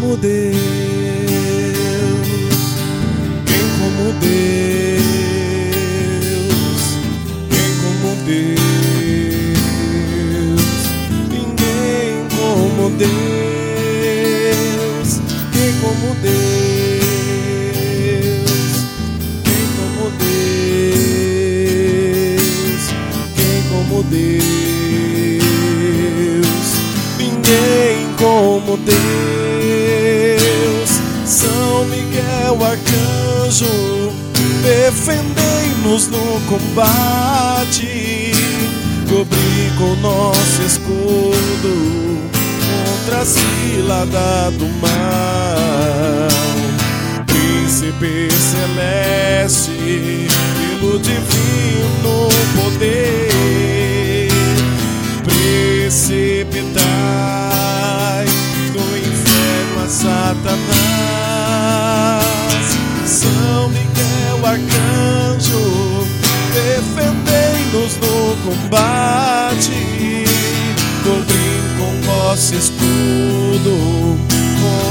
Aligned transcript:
como 0.00 0.16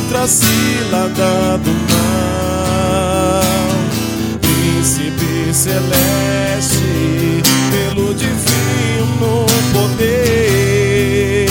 contra 0.08 0.24
a 0.24 0.28
cilada 0.28 1.58
do 1.58 1.72
mal. 1.92 3.42
Príncipe 4.40 5.54
celeste, 5.54 7.42
pelo 7.72 8.14
divino 8.14 9.46
poder, 9.74 11.48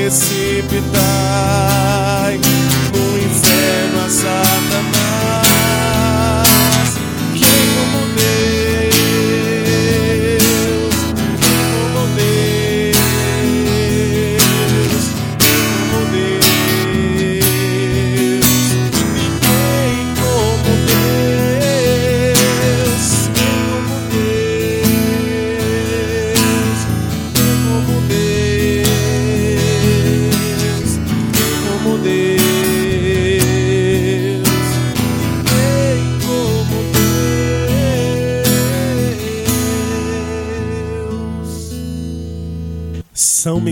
precipitai 0.00 1.03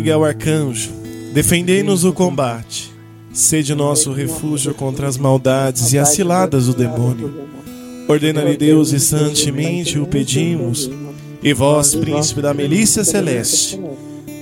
Miguel 0.02 0.24
Arcanjo, 0.24 0.90
defendei-nos 1.32 2.04
o 2.04 2.12
combate. 2.12 2.92
Sede 3.32 3.72
nosso 3.72 4.12
refúgio 4.12 4.74
contra 4.74 5.06
as 5.06 5.16
maldades 5.16 5.92
e 5.92 5.98
as 5.98 6.08
ciladas 6.08 6.66
do 6.66 6.74
demônio. 6.74 7.46
Ordena-lhe 8.08 8.56
Deus 8.56 8.90
e 8.90 8.98
santemente 8.98 10.00
o 10.00 10.06
pedimos, 10.06 10.90
e 11.40 11.54
vós, 11.54 11.94
príncipe 11.94 12.42
da 12.42 12.52
milícia 12.52 13.04
celeste, 13.04 13.80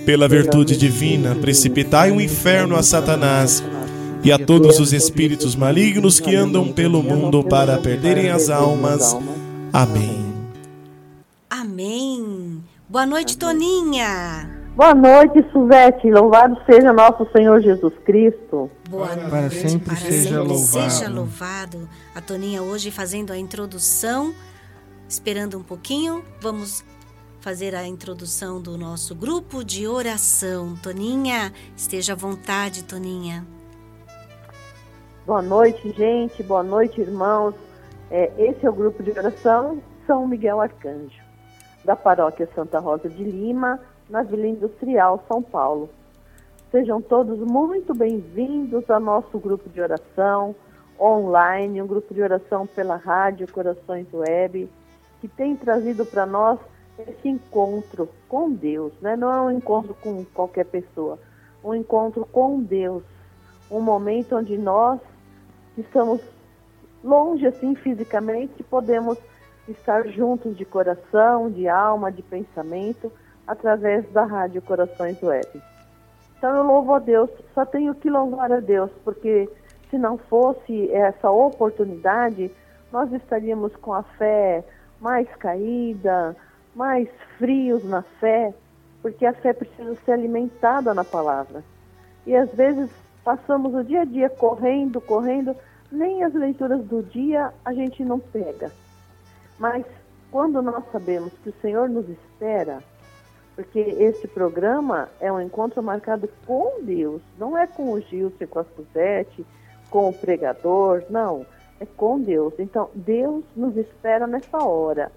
pela 0.07 0.27
virtude 0.27 0.79
divina, 0.79 1.35
precipitai 1.35 2.11
o 2.11 2.23
inferno 2.23 2.75
a 2.75 2.83
Satanás 2.83 3.63
e 4.25 4.33
a 4.33 4.39
todos 4.39 4.81
os 4.81 4.95
espíritos 4.95 5.55
malignos 5.55 6.19
que 6.19 6.35
andam 6.35 6.73
pelo 6.73 7.03
mundo 7.03 7.45
para 7.45 7.77
perderem 7.77 8.31
as 8.31 8.49
almas. 8.49 9.15
Amém. 9.71 10.25
Amém. 11.51 12.63
Boa 12.89 13.05
noite, 13.05 13.37
Toninha. 13.37 14.60
Boa 14.75 14.95
noite, 14.95 15.45
Suzete. 15.53 16.11
Louvado 16.11 16.57
seja 16.65 16.93
nosso 16.93 17.27
Senhor 17.33 17.61
Jesus 17.61 17.93
Cristo. 18.05 18.71
Boa 18.89 19.09
Para 19.09 19.41
noite. 19.43 19.69
sempre 19.69 19.97
seja 19.97 20.43
louvado. 20.43 20.91
seja 20.91 21.09
louvado. 21.11 21.89
A 22.15 22.21
Toninha 22.21 22.63
hoje 22.63 22.91
fazendo 22.91 23.33
a 23.33 23.39
introdução. 23.39 24.33
Esperando 25.09 25.59
um 25.59 25.63
pouquinho, 25.63 26.25
vamos 26.41 26.85
fazer 27.41 27.75
a 27.75 27.85
introdução 27.85 28.61
do 28.61 28.79
nosso 28.79 29.15
grupo 29.15 29.65
de 29.65 29.87
oração. 29.89 30.77
Toninha, 30.83 31.53
esteja 31.77 32.13
à 32.13 32.17
vontade, 32.17 32.85
Toninha. 32.85 33.45
Boa 35.27 35.43
noite, 35.43 35.91
gente. 35.93 36.43
Boa 36.43 36.63
noite, 36.63 37.01
irmãos. 37.01 37.55
É, 38.11 38.31
esse 38.39 38.65
é 38.65 38.71
o 38.71 38.73
grupo 38.73 39.03
de 39.03 39.11
oração 39.11 39.83
São 40.07 40.27
Miguel 40.27 40.61
Arcanjo, 40.61 41.21
da 41.85 41.95
paróquia 41.95 42.49
Santa 42.55 42.79
Rosa 42.81 43.09
de 43.09 43.23
Lima, 43.23 43.79
na 44.11 44.23
Vila 44.23 44.47
Industrial, 44.47 45.23
São 45.29 45.41
Paulo. 45.41 45.89
Sejam 46.73 47.01
todos 47.01 47.39
muito 47.39 47.95
bem-vindos 47.95 48.91
ao 48.91 48.99
nosso 48.99 49.39
grupo 49.39 49.69
de 49.71 49.81
oração 49.81 50.55
online, 50.99 51.81
um 51.81 51.87
grupo 51.87 52.13
de 52.13 52.21
oração 52.21 52.67
pela 52.67 52.97
rádio 52.97 53.51
Corações 53.51 54.13
Web, 54.13 54.69
que 55.21 55.29
tem 55.29 55.55
trazido 55.55 56.05
para 56.05 56.27
nós 56.27 56.59
esse 56.99 57.29
encontro 57.29 58.09
com 58.29 58.51
Deus, 58.51 58.93
né? 59.01 59.15
Não 59.17 59.33
é 59.33 59.41
um 59.43 59.51
encontro 59.53 59.95
com 59.95 60.25
qualquer 60.35 60.67
pessoa, 60.67 61.17
um 61.63 61.73
encontro 61.73 62.27
com 62.27 62.61
Deus, 62.61 63.05
um 63.71 63.81
momento 63.81 64.37
onde 64.37 64.59
nós 64.59 65.01
que 65.77 65.83
estamos 65.83 66.21
longe 67.03 67.47
assim 67.47 67.77
fisicamente 67.77 68.63
podemos 68.65 69.17
estar 69.69 70.09
juntos 70.09 70.57
de 70.57 70.65
coração, 70.65 71.49
de 71.49 71.69
alma, 71.69 72.11
de 72.11 72.23
pensamento, 72.23 73.11
através 73.51 74.09
da 74.13 74.25
rádio 74.25 74.63
Corações 74.63 75.21
Web. 75.21 75.61
Então 76.39 76.55
eu 76.55 76.63
louvo 76.63 76.95
a 76.95 77.01
Deus, 77.01 77.29
só 77.53 77.67
tenho 77.67 77.93
que 77.97 78.09
louvar 78.09 78.53
a 78.53 78.61
Deus, 78.61 78.93
porque 79.05 79.49
se 79.91 79.99
não 79.99 80.17
fosse 80.17 80.89
essa 80.93 81.29
oportunidade, 81.29 82.49
nós 82.93 83.13
estaríamos 83.13 83.75
com 83.77 83.93
a 83.93 84.05
fé 84.05 84.63
mais 85.01 85.27
caída, 85.35 86.37
mais 86.77 87.09
frios 87.39 87.85
na 87.85 88.03
fé, 88.21 88.55
porque 89.03 89.27
a 89.27 89.33
fé 89.33 89.53
precisa 89.53 89.97
ser 90.05 90.13
alimentada 90.13 90.95
na 90.95 91.03
palavra. 91.03 91.65
E 92.25 92.37
às 92.37 92.51
vezes 92.53 92.89
passamos 93.25 93.75
o 93.75 93.83
dia 93.83 94.03
a 94.03 94.05
dia 94.05 94.31
correndo, 94.31 95.01
correndo, 95.01 95.57
nem 95.91 96.23
as 96.23 96.33
leituras 96.35 96.85
do 96.85 97.03
dia 97.03 97.53
a 97.65 97.73
gente 97.73 98.05
não 98.05 98.21
pega. 98.21 98.71
Mas 99.59 99.85
quando 100.31 100.63
nós 100.63 100.85
sabemos 100.93 101.33
que 101.43 101.49
o 101.49 101.61
Senhor 101.61 101.89
nos 101.89 102.09
espera, 102.09 102.81
porque 103.61 103.79
esse 103.79 104.27
programa 104.27 105.11
é 105.21 105.31
um 105.31 105.39
encontro 105.39 105.83
marcado 105.83 106.27
com 106.47 106.83
Deus, 106.83 107.21
não 107.39 107.59
é 107.59 107.67
com 107.67 107.93
o 107.93 108.01
Gilson, 108.01 108.47
com 108.47 108.59
a 108.59 108.65
Suzete, 108.65 109.45
com 109.91 110.09
o 110.09 110.15
pregador, 110.15 111.03
não, 111.11 111.45
é 111.79 111.85
com 111.85 112.19
Deus. 112.19 112.55
Então, 112.59 112.89
Deus 112.95 113.45
nos 113.55 113.77
espera 113.77 114.27
nessa 114.27 114.65
hora, 114.65 115.13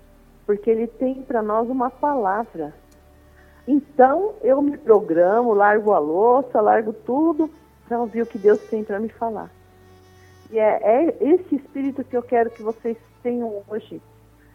porque 0.45 0.69
Ele 0.69 0.87
tem 0.87 1.21
para 1.21 1.41
nós 1.41 1.69
uma 1.69 1.89
palavra. 1.89 2.73
Então, 3.65 4.33
eu 4.41 4.61
me 4.61 4.77
programo, 4.77 5.53
largo 5.53 5.93
a 5.93 5.99
louça, 5.99 6.59
largo 6.59 6.91
tudo 6.91 7.49
para 7.87 7.97
ouvir 7.97 8.23
o 8.23 8.27
que 8.27 8.37
Deus 8.37 8.59
tem 8.63 8.83
para 8.83 8.99
me 8.99 9.07
falar. 9.07 9.49
E 10.51 10.59
é, 10.59 10.81
é 10.83 11.17
esse 11.21 11.55
espírito 11.55 12.03
que 12.03 12.17
eu 12.17 12.21
quero 12.21 12.49
que 12.49 12.61
vocês 12.61 12.97
tenham 13.21 13.63
hoje, 13.69 14.01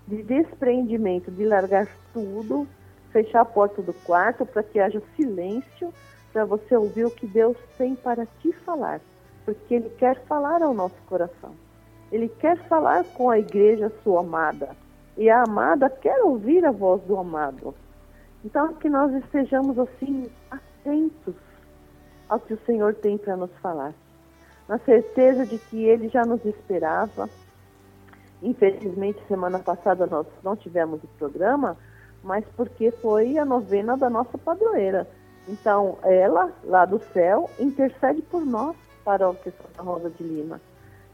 de 0.06 0.22
despreendimento, 0.22 1.30
de 1.30 1.46
largar 1.46 1.88
tudo, 2.12 2.68
fechar 3.12 3.40
a 3.40 3.44
porta 3.44 3.82
do 3.82 3.92
quarto 3.92 4.44
para 4.46 4.62
que 4.62 4.78
haja 4.78 5.02
silêncio, 5.16 5.92
para 6.32 6.44
você 6.44 6.76
ouvir 6.76 7.06
o 7.06 7.10
que 7.10 7.26
Deus 7.26 7.56
tem 7.76 7.94
para 7.96 8.26
te 8.40 8.52
falar, 8.52 9.00
porque 9.44 9.74
Ele 9.74 9.90
quer 9.90 10.20
falar 10.26 10.62
ao 10.62 10.74
nosso 10.74 10.96
coração. 11.06 11.52
Ele 12.10 12.28
quer 12.28 12.56
falar 12.68 13.04
com 13.04 13.28
a 13.30 13.38
igreja 13.38 13.92
sua 14.02 14.20
amada. 14.20 14.70
E 15.16 15.28
a 15.28 15.42
amada 15.42 15.90
quer 15.90 16.22
ouvir 16.22 16.64
a 16.64 16.70
voz 16.70 17.02
do 17.02 17.18
amado. 17.18 17.74
Então, 18.44 18.72
que 18.74 18.88
nós 18.88 19.12
estejamos 19.14 19.78
assim, 19.78 20.30
atentos 20.50 21.34
ao 22.28 22.38
que 22.38 22.54
o 22.54 22.60
Senhor 22.64 22.94
tem 22.94 23.18
para 23.18 23.36
nos 23.36 23.50
falar. 23.60 23.92
na 24.68 24.78
certeza 24.80 25.46
de 25.46 25.58
que 25.58 25.84
Ele 25.84 26.08
já 26.08 26.26
nos 26.26 26.44
esperava. 26.44 27.28
Infelizmente, 28.42 29.18
semana 29.26 29.58
passada 29.58 30.06
nós 30.06 30.26
não 30.44 30.54
tivemos 30.54 31.02
o 31.02 31.08
programa, 31.18 31.76
mas 32.22 32.44
porque 32.56 32.90
foi 32.90 33.38
a 33.38 33.44
novena 33.44 33.96
da 33.96 34.10
nossa 34.10 34.36
padroeira. 34.36 35.08
Então, 35.48 35.98
ela, 36.02 36.52
lá 36.64 36.84
do 36.84 37.00
céu, 37.12 37.48
intercede 37.58 38.20
por 38.22 38.44
nós, 38.44 38.76
paróquia 39.04 39.52
Santa 39.52 39.82
Rosa 39.82 40.10
de 40.10 40.22
Lima. 40.22 40.60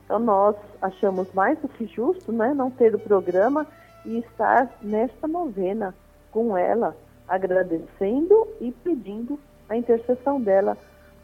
Então, 0.05 0.19
nós 0.19 0.57
achamos 0.83 1.33
mais 1.33 1.59
do 1.61 1.69
que 1.69 1.87
justo 1.87 2.33
né, 2.33 2.53
não 2.53 2.71
ter 2.71 2.95
o 2.95 2.99
programa 2.99 3.67
e 4.05 4.19
estar 4.19 4.71
nesta 4.83 5.29
novena 5.29 5.95
com 6.33 6.57
ela, 6.57 6.97
agradecendo 7.29 8.49
e 8.61 8.73
pedindo 8.73 9.39
a 9.69 9.77
intercessão 9.77 10.41
dela 10.41 10.77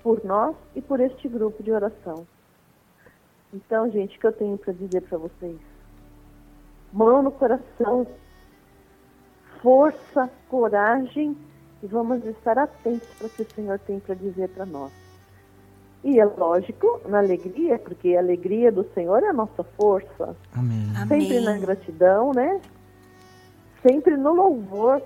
por 0.03 0.25
nós 0.25 0.57
e 0.75 0.81
por 0.81 1.01
este 1.01 1.29
grupo 1.29 1.63
de 1.63 1.73
oração. 1.73 2.27
Então, 3.53 3.91
gente, 3.91 4.17
o 4.17 4.21
que 4.21 4.27
eu 4.27 4.33
tenho 4.33 4.57
para 4.57 4.73
dizer 4.73 5.03
para 5.03 5.19
vocês? 5.19 5.59
Mão 6.93 7.23
no 7.23 7.31
coração, 7.31 8.07
força, 9.63 10.31
coragem 10.49 11.37
e 11.83 11.87
vamos 11.87 12.25
estar 12.25 12.59
atentos 12.59 13.09
para 13.19 13.27
o 13.27 13.31
que 13.31 13.43
o 13.43 13.55
Senhor 13.55 13.79
tem 13.79 13.99
para 14.01 14.15
dizer 14.15 14.49
para 14.51 14.67
nós. 14.67 14.93
E 16.03 16.19
é 16.19 16.25
lógico, 16.25 17.01
na 17.07 17.19
alegria, 17.19 17.79
porque 17.79 18.17
a 18.17 18.21
alegria 18.21 18.73
do 18.73 18.85
Senhor 18.95 19.23
é 19.23 19.29
a 19.29 19.33
nossa 19.33 19.63
força. 19.63 20.35
Amém. 20.55 20.87
Sempre 21.09 21.39
Amém. 21.39 21.45
na 21.45 21.59
gratidão, 21.59 22.33
né? 22.33 22.61
Sempre 23.83 24.17
no 24.17 24.33
louvor. 24.33 25.03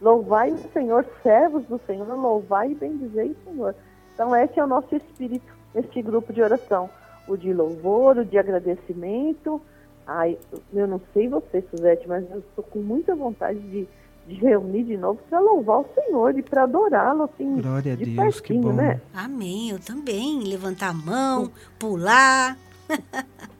Louvai 0.00 0.50
o 0.50 0.58
Senhor, 0.72 1.06
servos 1.22 1.64
do 1.66 1.80
Senhor, 1.86 2.06
louvai 2.08 2.72
e 2.72 2.74
bendizei 2.74 3.30
o 3.30 3.50
Senhor. 3.50 3.74
Então, 4.12 4.34
esse 4.34 4.58
é 4.58 4.64
o 4.64 4.66
nosso 4.66 4.94
espírito, 4.94 5.52
este 5.74 6.02
grupo 6.02 6.32
de 6.32 6.42
oração. 6.42 6.90
O 7.28 7.36
de 7.36 7.52
louvor, 7.52 8.18
o 8.18 8.24
de 8.24 8.36
agradecimento. 8.36 9.60
Ai, 10.06 10.38
eu 10.72 10.86
não 10.86 11.00
sei 11.12 11.28
você, 11.28 11.64
Suzete, 11.70 12.06
mas 12.06 12.24
eu 12.30 12.38
estou 12.38 12.62
com 12.64 12.78
muita 12.78 13.14
vontade 13.16 13.58
de, 13.58 13.88
de 14.28 14.34
reunir 14.36 14.84
de 14.84 14.96
novo 14.96 15.18
para 15.28 15.40
louvar 15.40 15.80
o 15.80 15.86
Senhor 15.94 16.38
e 16.38 16.42
para 16.42 16.62
adorá-lo, 16.62 17.24
assim, 17.24 17.60
Glória 17.60 17.94
a 17.94 17.96
de 17.96 18.04
Deus, 18.04 18.38
que 18.40 18.48
pertinho, 18.52 18.70
bom. 18.70 18.72
né? 18.74 19.00
Amém, 19.12 19.70
eu 19.70 19.78
também. 19.80 20.44
Levantar 20.44 20.90
a 20.90 20.92
mão, 20.92 21.50
pular. 21.78 22.56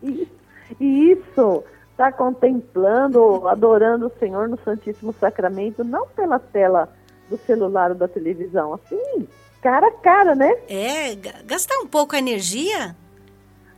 E, 0.02 0.28
e 0.80 1.10
isso, 1.12 1.64
está 1.90 2.12
contemplando, 2.12 3.48
adorando 3.48 4.06
o 4.06 4.18
Senhor 4.18 4.48
no 4.48 4.58
Santíssimo 4.64 5.12
Sacramento, 5.18 5.82
não 5.82 6.06
pela 6.08 6.38
tela 6.38 6.88
do 7.28 7.36
celular 7.38 7.90
ou 7.90 7.96
da 7.96 8.06
televisão, 8.06 8.74
assim, 8.74 9.26
cara 9.60 9.88
a 9.88 9.92
cara, 9.92 10.34
né? 10.36 10.52
É, 10.68 11.14
ga- 11.16 11.42
gastar 11.44 11.76
um 11.78 11.86
pouco 11.88 12.14
a 12.14 12.18
energia. 12.18 12.94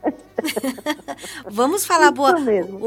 Vamos 1.50 1.84
falar 1.84 2.10
boa. 2.10 2.34
Isso 2.34 2.44
mesmo. 2.44 2.78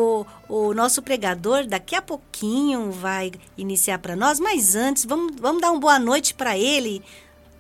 O, 0.50 0.68
o 0.70 0.74
nosso 0.74 1.02
pregador 1.02 1.66
daqui 1.66 1.96
a 1.96 2.02
pouquinho 2.02 2.92
vai 2.92 3.32
iniciar 3.58 4.00
para 4.00 4.16
nós, 4.16 4.40
mas 4.40 4.76
antes 4.76 5.06
vamos, 5.06 5.36
vamos 5.40 5.62
dar 5.62 5.72
uma 5.72 5.80
boa 5.80 6.00
noite 6.00 6.34
para 6.34 6.58
ele. 6.58 7.02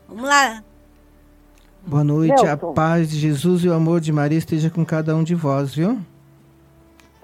Vamos 0.07 0.23
lá. 0.23 0.63
Boa 1.85 2.03
noite, 2.03 2.45
a 2.45 2.55
Nelson. 2.55 2.73
paz 2.73 3.09
de 3.09 3.17
Jesus 3.17 3.63
e 3.63 3.69
o 3.69 3.73
amor 3.73 3.99
de 3.99 4.11
Maria 4.11 4.37
esteja 4.37 4.69
com 4.69 4.85
cada 4.85 5.15
um 5.15 5.23
de 5.23 5.33
vós, 5.33 5.73
viu? 5.73 5.97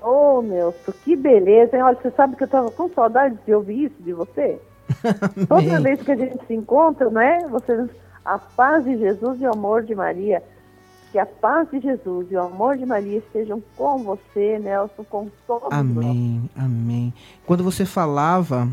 Ô, 0.01 0.41
Nelson, 0.41 0.93
que 1.03 1.15
beleza, 1.15 1.75
hein? 1.75 1.83
Olha, 1.83 1.97
você 2.01 2.09
sabe 2.11 2.35
que 2.35 2.43
eu 2.43 2.45
estava 2.45 2.71
com 2.71 2.89
saudade 2.89 3.37
de 3.45 3.53
ouvir 3.53 3.85
isso 3.85 3.95
de 3.99 4.13
você? 4.13 4.59
Toda 5.47 5.81
vez 5.81 6.01
que 6.01 6.11
a 6.11 6.15
gente 6.15 6.39
se 6.47 6.53
encontra, 6.55 7.09
né? 7.09 7.45
Você, 7.49 7.87
a 8.25 8.39
paz 8.39 8.83
de 8.83 8.97
Jesus 8.97 9.39
e 9.41 9.45
o 9.45 9.53
amor 9.53 9.83
de 9.83 9.93
Maria. 9.93 10.41
Que 11.11 11.19
a 11.19 11.25
paz 11.25 11.69
de 11.71 11.79
Jesus 11.79 12.27
e 12.29 12.35
o 12.35 12.41
amor 12.41 12.77
de 12.77 12.85
Maria 12.85 13.19
estejam 13.19 13.63
com 13.75 13.99
você, 13.99 14.59
Nelson, 14.59 15.03
com 15.09 15.29
todos 15.45 15.69
nós. 15.69 15.73
Amém, 15.73 16.49
amém. 16.55 17.13
Quando 17.45 17.63
você 17.63 17.85
falava 17.85 18.67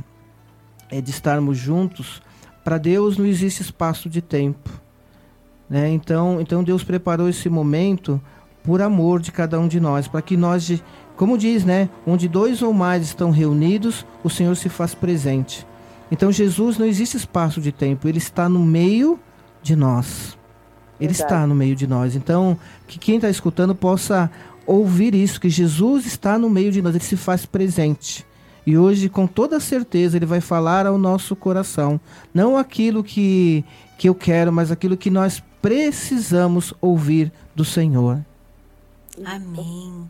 é, 0.90 1.00
de 1.00 1.10
estarmos 1.10 1.56
juntos, 1.56 2.20
para 2.64 2.78
Deus 2.78 3.16
não 3.16 3.26
existe 3.26 3.62
espaço 3.62 4.08
de 4.08 4.20
tempo. 4.20 4.70
Né? 5.68 5.90
Então, 5.90 6.40
então 6.40 6.64
Deus 6.64 6.82
preparou 6.82 7.28
esse 7.28 7.48
momento 7.48 8.20
por 8.64 8.80
amor 8.80 9.20
de 9.20 9.30
cada 9.30 9.60
um 9.60 9.68
de 9.68 9.78
nós, 9.78 10.08
para 10.08 10.22
que 10.22 10.36
nós, 10.36 10.82
como 11.16 11.36
diz, 11.36 11.64
né, 11.64 11.88
onde 12.06 12.26
dois 12.26 12.62
ou 12.62 12.72
mais 12.72 13.02
estão 13.04 13.30
reunidos, 13.30 14.06
o 14.24 14.30
Senhor 14.30 14.56
se 14.56 14.70
faz 14.70 14.94
presente. 14.94 15.66
Então 16.10 16.32
Jesus 16.32 16.78
não 16.78 16.86
existe 16.86 17.16
espaço 17.16 17.60
de 17.60 17.70
tempo, 17.70 18.08
ele 18.08 18.18
está 18.18 18.48
no 18.48 18.60
meio 18.60 19.20
de 19.62 19.76
nós. 19.76 20.38
Ele 21.04 21.12
Verdade. 21.12 21.32
está 21.34 21.46
no 21.46 21.54
meio 21.54 21.76
de 21.76 21.86
nós. 21.86 22.16
Então, 22.16 22.58
que 22.86 22.98
quem 22.98 23.16
está 23.16 23.28
escutando 23.28 23.74
possa 23.74 24.30
ouvir 24.66 25.14
isso, 25.14 25.40
que 25.40 25.48
Jesus 25.50 26.06
está 26.06 26.38
no 26.38 26.48
meio 26.48 26.72
de 26.72 26.80
nós, 26.80 26.94
ele 26.94 27.04
se 27.04 27.16
faz 27.16 27.44
presente. 27.44 28.26
E 28.66 28.78
hoje, 28.78 29.08
com 29.08 29.26
toda 29.26 29.60
certeza, 29.60 30.16
ele 30.16 30.24
vai 30.24 30.40
falar 30.40 30.86
ao 30.86 30.96
nosso 30.96 31.36
coração. 31.36 32.00
Não 32.32 32.56
aquilo 32.56 33.04
que, 33.04 33.64
que 33.98 34.08
eu 34.08 34.14
quero, 34.14 34.50
mas 34.50 34.70
aquilo 34.70 34.96
que 34.96 35.10
nós 35.10 35.42
precisamos 35.60 36.72
ouvir 36.80 37.30
do 37.54 37.64
Senhor. 37.64 38.24
Amém. 39.24 40.08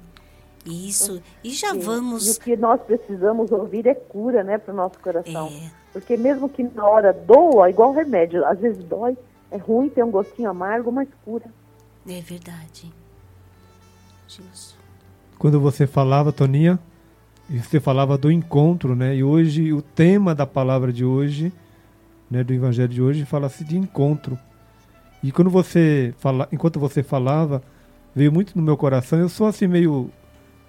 Isso. 0.65 1.21
E 1.43 1.51
já 1.51 1.73
Sim. 1.73 1.79
E 1.79 1.83
vamos. 1.83 2.37
o 2.37 2.41
que 2.41 2.57
nós 2.57 2.81
precisamos 2.81 3.53
ouvir 3.53 3.87
é 3.87 3.95
cura, 3.95 4.43
né, 4.43 4.57
para 4.57 4.73
o 4.73 4.77
nosso 4.77 4.99
coração. 5.01 5.49
É, 5.49 5.71
Porque 5.93 6.17
mesmo 6.17 6.49
que 6.49 6.63
na 6.63 6.87
hora 6.87 7.13
doa, 7.13 7.69
igual 7.69 7.93
remédio, 7.93 8.45
às 8.47 8.59
vezes 8.59 8.83
dói, 8.85 9.17
é 9.55 9.57
ruim, 9.57 9.89
tem 9.89 10.03
um 10.03 10.11
gostinho 10.11 10.51
amargo, 10.51 10.91
mas 10.91 11.09
cura. 11.25 11.47
é 12.09 12.21
verdade. 12.21 12.93
Gilson. 14.27 14.75
Quando 15.39 15.61
você 15.61 15.87
falava, 15.87 16.33
Toninha, 16.33 16.77
você 17.49 17.79
falava 17.79 18.19
do 18.19 18.33
encontro, 18.33 18.97
né? 18.97 19.15
E 19.15 19.23
hoje, 19.23 19.73
o 19.73 19.81
tema 19.81 20.35
da 20.35 20.45
palavra 20.45 20.93
de 20.93 21.05
hoje, 21.05 21.53
né, 22.29 22.43
do 22.43 22.53
evangelho 22.53 22.89
de 22.89 23.01
hoje, 23.01 23.25
fala-se 23.25 23.63
de 23.63 23.77
encontro. 23.77 24.37
E 25.23 25.31
quando 25.31 25.51
você 25.51 26.13
fala, 26.19 26.49
enquanto 26.51 26.81
você 26.81 27.05
falava, 27.05 27.63
veio 28.13 28.33
muito 28.33 28.57
no 28.57 28.63
meu 28.63 28.77
coração, 28.77 29.21
eu 29.21 29.29
sou 29.29 29.47
assim 29.47 29.69
meio 29.69 30.11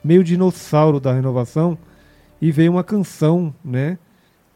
meio 0.04 0.24
dinossauro 0.24 1.00
da 1.00 1.12
renovação 1.12 1.76
e 2.40 2.52
veio 2.52 2.72
uma 2.72 2.84
canção, 2.84 3.52
né, 3.64 3.98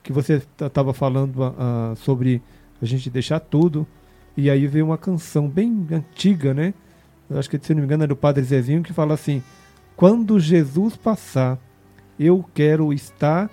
que 0.03 0.13
você 0.13 0.43
estava 0.61 0.93
falando 0.93 1.43
ah, 1.43 1.93
sobre 1.95 2.43
a 2.79 2.85
gente 2.85 3.09
deixar 3.09 3.39
tudo, 3.39 3.87
e 4.39 4.49
aí 4.49 4.65
veio 4.67 4.85
uma 4.85 4.97
canção 4.97 5.47
bem 5.47 5.85
antiga, 5.91 6.53
né? 6.53 6.73
Eu 7.29 7.37
acho 7.37 7.49
que 7.49 7.59
se 7.61 7.73
não 7.73 7.81
me 7.81 7.85
engano 7.85 8.05
é 8.05 8.07
do 8.07 8.15
Padre 8.15 8.43
Zezinho 8.43 8.81
que 8.81 8.93
fala 8.93 9.13
assim: 9.13 9.43
quando 9.95 10.39
Jesus 10.39 10.95
passar, 10.95 11.59
eu 12.17 12.43
quero 12.53 12.93
estar 12.93 13.49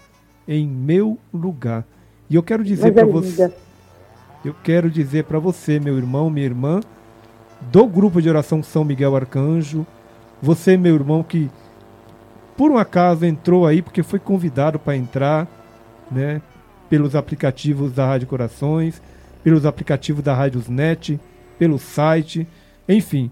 em 0.46 0.66
meu 0.66 1.18
lugar. 1.34 1.84
E 2.30 2.36
eu 2.36 2.42
quero 2.42 2.62
dizer 2.64 2.92
para 2.92 3.04
você, 3.04 3.52
eu 4.44 4.54
quero 4.62 4.88
dizer 4.88 5.24
para 5.24 5.38
você, 5.40 5.80
meu 5.80 5.96
irmão, 5.96 6.30
minha 6.30 6.46
irmã, 6.46 6.80
do 7.60 7.86
grupo 7.86 8.22
de 8.22 8.28
oração 8.28 8.62
São 8.62 8.84
Miguel 8.84 9.16
Arcanjo, 9.16 9.86
você, 10.40 10.76
meu 10.76 10.94
irmão, 10.94 11.22
que 11.22 11.50
por 12.56 12.70
um 12.70 12.78
acaso 12.78 13.26
entrou 13.26 13.66
aí 13.66 13.82
porque 13.82 14.02
foi 14.02 14.18
convidado 14.18 14.78
para 14.78 14.96
entrar, 14.96 15.48
né, 16.10 16.40
pelos 16.88 17.16
aplicativos 17.16 17.92
da 17.92 18.06
Rádio 18.06 18.28
Corações, 18.28 19.02
pelos 19.46 19.64
aplicativos 19.64 20.24
da 20.24 20.34
Rádios 20.34 20.66
Net, 20.66 21.20
pelo 21.56 21.78
site, 21.78 22.48
enfim, 22.88 23.30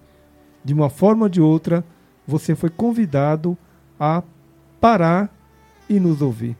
de 0.65 0.73
uma 0.73 0.89
forma 0.89 1.25
ou 1.25 1.29
de 1.29 1.41
outra, 1.41 1.85
você 2.25 2.55
foi 2.55 2.71
convidado 2.71 3.59
a 3.99 4.23
parar 4.81 5.29
e 5.91 5.99
nos 5.99 6.23
ouvir. 6.23 6.57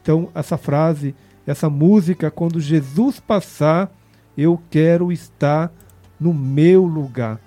Então, 0.00 0.30
essa 0.34 0.56
frase, 0.56 1.14
essa 1.46 1.68
música, 1.68 2.30
quando 2.30 2.58
Jesus 2.58 3.20
passar, 3.20 3.92
eu 4.34 4.58
quero 4.70 5.12
estar 5.12 5.70
no 6.18 6.32
meu 6.32 6.86
lugar. 6.86 7.38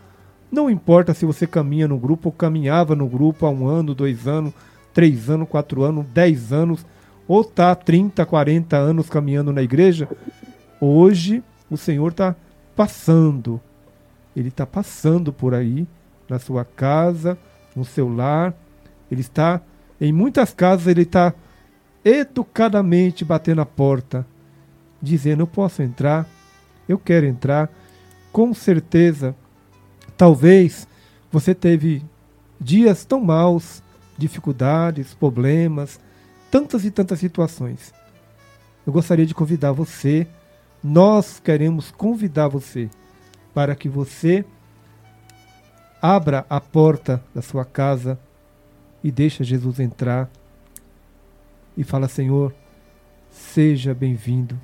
Não 0.51 0.69
importa 0.69 1.11
se 1.11 1.25
você 1.25 1.47
caminha 1.47 1.87
no 1.87 1.97
grupo 1.97 2.29
ou 2.29 2.33
caminhava 2.33 2.95
no 2.95 3.07
grupo 3.07 3.47
há 3.47 3.49
um 3.49 3.65
ano, 3.65 3.95
dois 3.95 4.27
anos, 4.27 4.53
três 4.93 5.27
anos, 5.27 5.49
quatro 5.49 5.81
anos, 5.81 6.05
dez 6.13 6.53
anos, 6.53 6.85
ou 7.27 7.41
está 7.41 7.73
30, 7.73 8.23
40 8.27 8.77
anos 8.77 9.09
caminhando 9.09 9.51
na 9.51 9.63
igreja, 9.63 10.07
hoje 10.81 11.43
o 11.69 11.77
Senhor 11.77 12.11
está 12.11 12.35
passando. 12.75 13.61
Ele 14.35 14.49
está 14.49 14.65
passando 14.65 15.31
por 15.31 15.53
aí, 15.53 15.87
na 16.27 16.39
sua 16.39 16.65
casa, 16.65 17.37
no 17.75 17.85
seu 17.85 18.13
lar. 18.13 18.53
Ele 19.09 19.21
está, 19.21 19.61
em 19.99 20.11
muitas 20.11 20.53
casas, 20.53 20.87
ele 20.87 21.03
está 21.03 21.33
educadamente 22.03 23.23
batendo 23.23 23.61
a 23.61 23.65
porta, 23.65 24.25
dizendo: 25.01 25.43
Eu 25.43 25.47
posso 25.47 25.81
entrar, 25.81 26.27
eu 26.89 26.97
quero 26.97 27.25
entrar. 27.25 27.69
Com 28.31 28.53
certeza, 28.53 29.35
talvez 30.17 30.87
você 31.31 31.53
teve 31.53 32.03
dias 32.59 33.03
tão 33.03 33.19
maus, 33.19 33.83
dificuldades, 34.17 35.13
problemas, 35.13 35.99
tantas 36.49 36.85
e 36.85 36.91
tantas 36.91 37.19
situações. 37.19 37.93
Eu 38.85 38.93
gostaria 38.93 39.25
de 39.25 39.33
convidar 39.33 39.71
você, 39.71 40.27
nós 40.83 41.39
queremos 41.39 41.91
convidar 41.91 42.47
você 42.47 42.89
para 43.53 43.75
que 43.75 43.87
você 43.87 44.45
abra 46.01 46.45
a 46.49 46.59
porta 46.59 47.23
da 47.33 47.41
sua 47.41 47.63
casa 47.63 48.17
e 49.03 49.11
deixa 49.11 49.43
Jesus 49.43 49.79
entrar 49.79 50.29
e 51.77 51.83
fala: 51.83 52.07
Senhor, 52.07 52.53
seja 53.29 53.93
bem-vindo. 53.93 54.59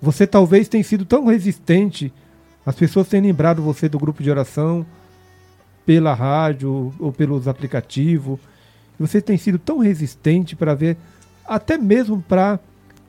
Você 0.00 0.26
talvez 0.26 0.68
tenha 0.68 0.84
sido 0.84 1.04
tão 1.04 1.26
resistente, 1.26 2.12
as 2.64 2.74
pessoas 2.74 3.08
têm 3.08 3.20
lembrado 3.20 3.62
você 3.62 3.88
do 3.88 3.98
grupo 3.98 4.22
de 4.22 4.30
oração 4.30 4.86
pela 5.84 6.14
rádio 6.14 6.92
ou 6.98 7.12
pelos 7.12 7.46
aplicativos. 7.46 8.40
Você 8.98 9.20
tem 9.20 9.36
sido 9.36 9.58
tão 9.58 9.78
resistente 9.78 10.56
para 10.56 10.74
ver, 10.74 10.96
até 11.46 11.76
mesmo 11.76 12.22
para 12.22 12.58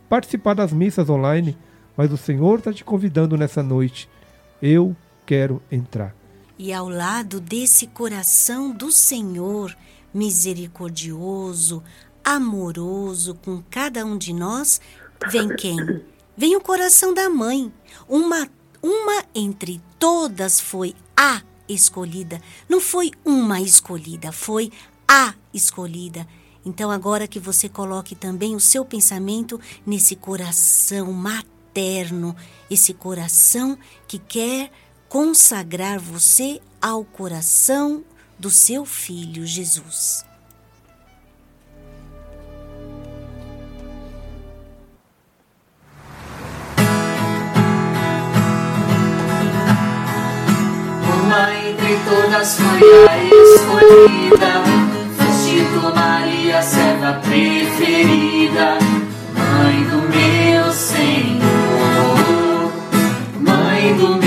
participar 0.10 0.53
das 0.53 0.72
missas 0.72 1.10
online, 1.10 1.57
mas 1.98 2.13
o 2.13 2.18
Senhor 2.18 2.60
está 2.60 2.72
te 2.72 2.86
convidando 2.86 3.36
nessa 3.36 3.63
noite. 3.63 4.08
Eu 4.62 4.96
quero 5.25 5.62
entrar. 5.72 6.16
E 6.58 6.72
ao 6.72 6.88
lado 6.88 7.39
desse 7.39 7.88
coração 7.88 8.72
do 8.72 8.92
Senhor, 8.92 9.75
misericordioso, 10.13 11.84
amoroso 12.24 13.36
com 13.36 13.63
cada 13.70 14.06
um 14.06 14.18
de 14.18 14.34
nós, 14.34 14.80
vem 15.30 15.56
quem? 15.56 15.77
Vem 16.36 16.56
o 16.56 16.62
coração 16.62 17.13
da 17.13 17.30
mãe. 17.30 17.74
Uma, 18.08 18.48
uma 18.82 19.24
entre 19.34 19.82
todas 19.98 20.60
foi 20.60 20.94
a 21.16 21.42
escolhida. 21.68 22.39
Não 22.70 22.80
foi 22.80 23.12
uma 23.25 23.60
escolhida, 23.60 24.32
foi 24.32 24.72
a 25.08 25.34
escolhida. 25.54 26.27
Então, 26.66 26.92
agora 26.92 27.27
que 27.27 27.39
você 27.39 27.70
coloque 27.70 28.13
também 28.13 28.56
o 28.56 28.60
seu 28.60 28.84
pensamento 28.84 29.60
nesse 29.86 30.16
coração 30.16 31.13
materno, 31.13 31.57
esse 32.69 32.93
coração 32.93 33.77
que 34.07 34.17
quer 34.17 34.72
consagrar 35.07 36.00
você 36.00 36.60
ao 36.81 37.03
coração 37.03 38.03
do 38.38 38.50
seu 38.50 38.86
filho 38.86 39.46
Jesus. 39.46 40.25
Uma 51.24 51.53
entre 51.53 51.98
todas 52.05 52.55
foi 52.55 53.07
a 53.07 53.24
escolhida, 53.24 54.67
tu 55.74 55.96
Maria, 55.96 56.62
serva 56.62 57.13
preferida, 57.22 58.77
mãe 59.34 59.84
do 59.84 60.01
meu 60.10 60.72
Senhor, 60.74 61.57
mãe 63.96 64.26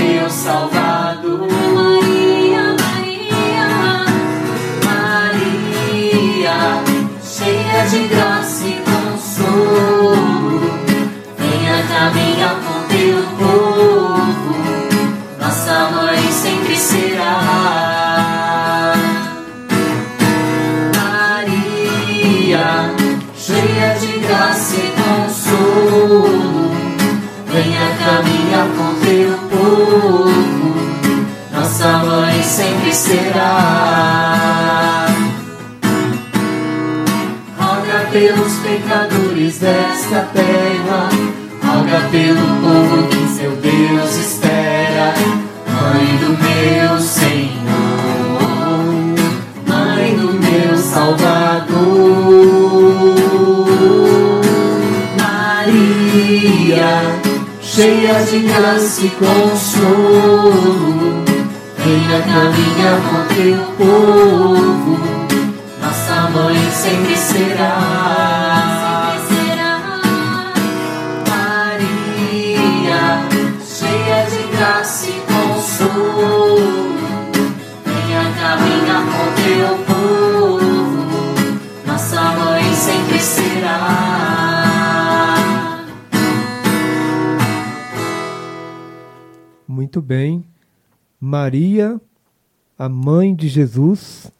a 92.81 92.89
mãe 92.89 93.35
de 93.35 93.47
Jesus, 93.47 94.31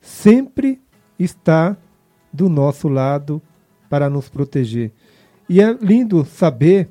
sempre 0.00 0.80
está 1.16 1.76
do 2.32 2.48
nosso 2.48 2.88
lado 2.88 3.40
para 3.88 4.10
nos 4.10 4.28
proteger. 4.28 4.90
E 5.48 5.60
é 5.60 5.72
lindo 5.74 6.24
saber 6.24 6.88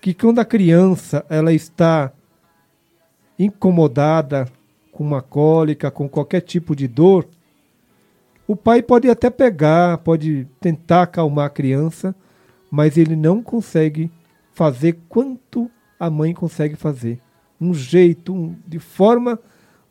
que 0.00 0.12
quando 0.12 0.40
a 0.40 0.44
criança 0.44 1.24
ela 1.30 1.52
está 1.52 2.12
incomodada 3.38 4.48
com 4.90 5.04
uma 5.04 5.22
cólica, 5.22 5.92
com 5.92 6.08
qualquer 6.08 6.40
tipo 6.40 6.74
de 6.74 6.88
dor, 6.88 7.28
o 8.48 8.56
pai 8.56 8.82
pode 8.82 9.08
até 9.08 9.30
pegar, 9.30 9.98
pode 9.98 10.44
tentar 10.60 11.02
acalmar 11.02 11.46
a 11.46 11.50
criança, 11.50 12.16
mas 12.68 12.96
ele 12.96 13.14
não 13.14 13.40
consegue 13.40 14.10
fazer 14.54 14.98
quanto 15.08 15.70
a 16.00 16.10
mãe 16.10 16.34
consegue 16.34 16.74
fazer. 16.74 17.20
Um 17.60 17.72
jeito, 17.72 18.34
um, 18.34 18.56
de 18.66 18.80
forma, 18.80 19.38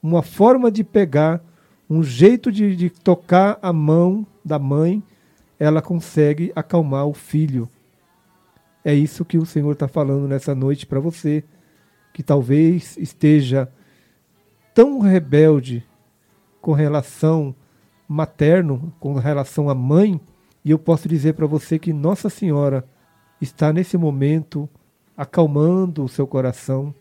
uma 0.01 0.21
forma 0.21 0.71
de 0.71 0.83
pegar, 0.83 1.41
um 1.89 2.03
jeito 2.03 2.51
de, 2.51 2.75
de 2.75 2.89
tocar 2.89 3.57
a 3.61 3.73
mão 3.73 4.25
da 4.43 4.59
mãe, 4.59 5.03
ela 5.59 5.81
consegue 5.81 6.51
acalmar 6.55 7.05
o 7.05 7.13
filho. 7.13 7.69
É 8.83 8.93
isso 8.93 9.25
que 9.25 9.37
o 9.37 9.45
Senhor 9.45 9.71
está 9.73 9.87
falando 9.87 10.27
nessa 10.27 10.55
noite 10.55 10.85
para 10.85 10.99
você, 10.99 11.43
que 12.13 12.23
talvez 12.23 12.95
esteja 12.97 13.71
tão 14.73 14.99
rebelde 14.99 15.83
com 16.61 16.71
relação 16.71 17.53
materno, 18.07 18.93
com 18.99 19.13
relação 19.13 19.69
à 19.69 19.75
mãe, 19.75 20.19
e 20.63 20.71
eu 20.71 20.79
posso 20.79 21.07
dizer 21.07 21.33
para 21.33 21.45
você 21.45 21.77
que 21.77 21.93
Nossa 21.93 22.29
Senhora 22.29 22.85
está 23.39 23.71
nesse 23.71 23.97
momento 23.97 24.67
acalmando 25.15 26.03
o 26.03 26.09
seu 26.09 26.25
coração, 26.25 26.93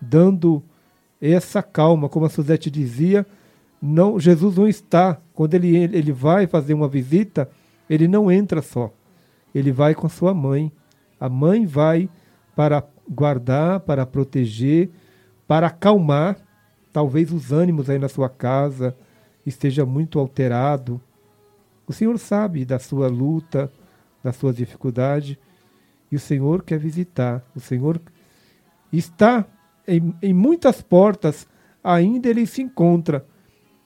dando 0.00 0.62
essa 1.32 1.62
calma, 1.62 2.08
como 2.08 2.26
a 2.26 2.30
Suzete 2.30 2.70
dizia, 2.70 3.26
não, 3.80 4.18
Jesus 4.18 4.56
não 4.56 4.66
está, 4.66 5.20
quando 5.32 5.54
ele, 5.54 5.76
ele 5.76 6.12
vai 6.12 6.46
fazer 6.46 6.74
uma 6.74 6.88
visita, 6.88 7.48
ele 7.88 8.08
não 8.08 8.30
entra 8.30 8.62
só, 8.62 8.92
ele 9.54 9.70
vai 9.70 9.94
com 9.94 10.08
sua 10.08 10.34
mãe. 10.34 10.72
A 11.20 11.28
mãe 11.28 11.64
vai 11.64 12.08
para 12.56 12.82
guardar, 13.08 13.80
para 13.80 14.04
proteger, 14.04 14.90
para 15.46 15.68
acalmar, 15.68 16.36
talvez 16.92 17.32
os 17.32 17.52
ânimos 17.52 17.88
aí 17.88 17.98
na 17.98 18.08
sua 18.08 18.28
casa 18.28 18.96
esteja 19.46 19.84
muito 19.84 20.18
alterado. 20.18 21.00
O 21.86 21.92
Senhor 21.92 22.18
sabe 22.18 22.64
da 22.64 22.78
sua 22.78 23.08
luta, 23.08 23.70
da 24.22 24.32
sua 24.32 24.52
dificuldade, 24.52 25.38
e 26.10 26.16
o 26.16 26.20
Senhor 26.20 26.62
quer 26.62 26.78
visitar. 26.78 27.44
O 27.54 27.60
Senhor 27.60 28.00
está 28.92 29.46
em, 29.86 30.14
em 30.22 30.32
muitas 30.32 30.80
portas, 30.82 31.46
ainda 31.82 32.28
ele 32.28 32.46
se 32.46 32.62
encontra 32.62 33.24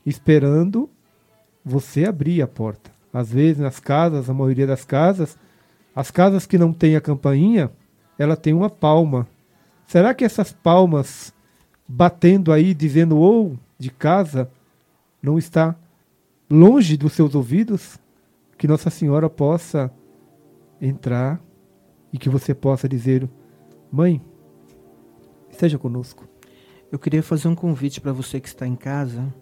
esperando 0.04 0.88
você 1.64 2.04
abrir 2.04 2.40
a 2.42 2.46
porta. 2.46 2.90
Às 3.12 3.32
vezes 3.32 3.58
nas 3.58 3.80
casas, 3.80 4.28
a 4.28 4.34
maioria 4.34 4.66
das 4.66 4.84
casas, 4.84 5.38
as 5.94 6.10
casas 6.10 6.46
que 6.46 6.58
não 6.58 6.72
têm 6.72 6.96
a 6.96 7.00
campainha, 7.00 7.70
ela 8.18 8.36
tem 8.36 8.52
uma 8.52 8.70
palma. 8.70 9.26
Será 9.86 10.14
que 10.14 10.24
essas 10.24 10.52
palmas 10.52 11.34
batendo 11.86 12.52
aí, 12.52 12.74
dizendo 12.74 13.16
ou 13.16 13.58
de 13.78 13.90
casa, 13.90 14.50
não 15.22 15.38
está 15.38 15.74
longe 16.50 16.96
dos 16.96 17.12
seus 17.12 17.34
ouvidos? 17.34 17.98
Que 18.56 18.68
Nossa 18.68 18.90
Senhora 18.90 19.30
possa 19.30 19.90
entrar 20.80 21.40
e 22.12 22.18
que 22.18 22.28
você 22.28 22.54
possa 22.54 22.88
dizer: 22.88 23.28
Mãe, 23.90 24.20
esteja 25.58 25.76
conosco. 25.76 26.24
eu 26.90 26.98
queria 26.98 27.22
fazer 27.22 27.48
um 27.48 27.54
convite 27.54 28.00
para 28.00 28.12
você 28.12 28.38
que 28.40 28.46
está 28.46 28.66
em 28.66 28.76
casa. 28.76 29.34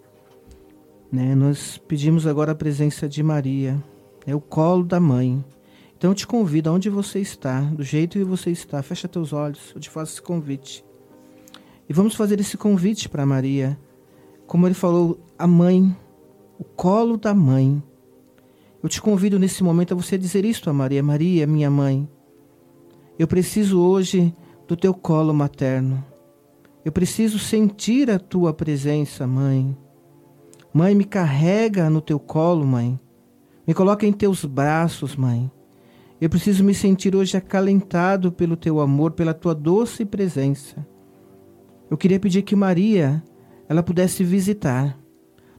Né? 1.12 1.34
Nós 1.34 1.76
pedimos 1.76 2.26
agora 2.26 2.52
a 2.52 2.54
presença 2.54 3.06
de 3.06 3.22
Maria, 3.22 3.80
é 4.26 4.34
o 4.34 4.40
colo 4.40 4.82
da 4.82 4.98
mãe. 4.98 5.44
Então 5.96 6.10
eu 6.10 6.14
te 6.14 6.26
convido, 6.26 6.70
aonde 6.70 6.88
você 6.88 7.20
está, 7.20 7.60
do 7.60 7.84
jeito 7.84 8.18
que 8.18 8.24
você 8.24 8.50
está, 8.50 8.82
fecha 8.82 9.06
teus 9.06 9.32
olhos, 9.32 9.72
eu 9.74 9.80
te 9.80 9.90
faço 9.90 10.14
esse 10.14 10.22
convite. 10.22 10.82
E 11.88 11.92
vamos 11.92 12.14
fazer 12.14 12.40
esse 12.40 12.56
convite 12.56 13.08
para 13.10 13.26
Maria. 13.26 13.78
Como 14.46 14.66
ele 14.66 14.74
falou, 14.74 15.20
a 15.38 15.46
mãe, 15.46 15.94
o 16.58 16.64
colo 16.64 17.18
da 17.18 17.34
mãe. 17.34 17.80
Eu 18.82 18.88
te 18.88 19.02
convido 19.02 19.38
nesse 19.38 19.62
momento 19.62 19.92
a 19.92 19.96
você 19.96 20.16
dizer 20.16 20.44
isto 20.46 20.70
a 20.70 20.72
Maria: 20.72 21.02
Maria, 21.02 21.46
minha 21.46 21.70
mãe, 21.70 22.08
eu 23.18 23.28
preciso 23.28 23.80
hoje 23.80 24.34
do 24.66 24.76
teu 24.76 24.92
colo 24.92 25.32
materno. 25.32 26.04
Eu 26.84 26.92
preciso 26.92 27.38
sentir 27.38 28.10
a 28.10 28.18
tua 28.18 28.52
presença, 28.52 29.26
mãe. 29.26 29.76
Mãe, 30.72 30.94
me 30.94 31.04
carrega 31.04 31.88
no 31.88 32.00
teu 32.00 32.18
colo, 32.18 32.66
mãe. 32.66 32.98
Me 33.66 33.74
coloca 33.74 34.06
em 34.06 34.12
teus 34.12 34.44
braços, 34.44 35.16
mãe. 35.16 35.50
Eu 36.20 36.30
preciso 36.30 36.64
me 36.64 36.74
sentir 36.74 37.14
hoje 37.14 37.36
acalentado 37.36 38.32
pelo 38.32 38.56
teu 38.56 38.80
amor, 38.80 39.12
pela 39.12 39.34
tua 39.34 39.54
doce 39.54 40.04
presença. 40.04 40.86
Eu 41.90 41.96
queria 41.96 42.18
pedir 42.18 42.42
que 42.42 42.56
Maria, 42.56 43.22
ela 43.68 43.82
pudesse 43.82 44.24
visitar 44.24 44.98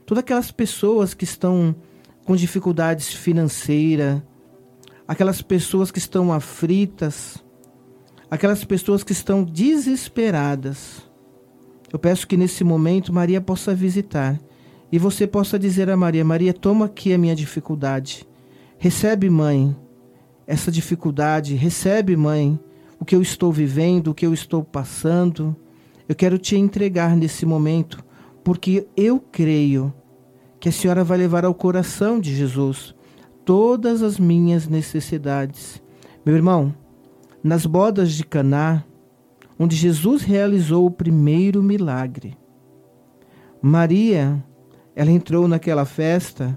todas 0.04 0.22
aquelas 0.22 0.50
pessoas 0.50 1.14
que 1.14 1.24
estão 1.24 1.74
com 2.24 2.34
dificuldades 2.34 3.12
financeiras, 3.12 4.22
aquelas 5.06 5.40
pessoas 5.42 5.90
que 5.90 5.98
estão 5.98 6.32
aflitas, 6.32 7.42
aquelas 8.30 8.64
pessoas 8.64 9.02
que 9.02 9.12
estão 9.12 9.42
desesperadas. 9.42 11.02
Eu 11.92 11.98
peço 11.98 12.26
que 12.26 12.36
nesse 12.36 12.62
momento 12.62 13.12
Maria 13.12 13.40
possa 13.40 13.74
visitar 13.74 14.38
e 14.92 14.98
você 14.98 15.26
possa 15.26 15.58
dizer 15.58 15.90
a 15.90 15.96
Maria: 15.96 16.24
Maria, 16.24 16.52
toma 16.52 16.86
aqui 16.86 17.12
a 17.12 17.18
minha 17.18 17.34
dificuldade. 17.34 18.26
Recebe, 18.78 19.28
mãe, 19.28 19.76
essa 20.46 20.70
dificuldade. 20.70 21.54
Recebe, 21.54 22.16
mãe, 22.16 22.58
o 23.00 23.04
que 23.04 23.14
eu 23.14 23.22
estou 23.22 23.52
vivendo, 23.52 24.08
o 24.08 24.14
que 24.14 24.26
eu 24.26 24.32
estou 24.32 24.62
passando. 24.62 25.56
Eu 26.08 26.14
quero 26.14 26.38
te 26.38 26.56
entregar 26.56 27.14
nesse 27.16 27.44
momento, 27.44 28.02
porque 28.42 28.86
eu 28.96 29.20
creio 29.20 29.92
que 30.58 30.68
a 30.68 30.72
senhora 30.72 31.04
vai 31.04 31.18
levar 31.18 31.44
ao 31.44 31.54
coração 31.54 32.18
de 32.18 32.34
Jesus 32.34 32.94
todas 33.44 34.02
as 34.02 34.18
minhas 34.18 34.66
necessidades. 34.66 35.82
Meu 36.24 36.34
irmão, 36.34 36.74
nas 37.48 37.64
bodas 37.64 38.12
de 38.12 38.24
Caná, 38.24 38.84
onde 39.58 39.74
Jesus 39.74 40.20
realizou 40.20 40.84
o 40.84 40.90
primeiro 40.90 41.62
milagre, 41.62 42.36
Maria, 43.62 44.44
ela 44.94 45.10
entrou 45.10 45.48
naquela 45.48 45.86
festa 45.86 46.56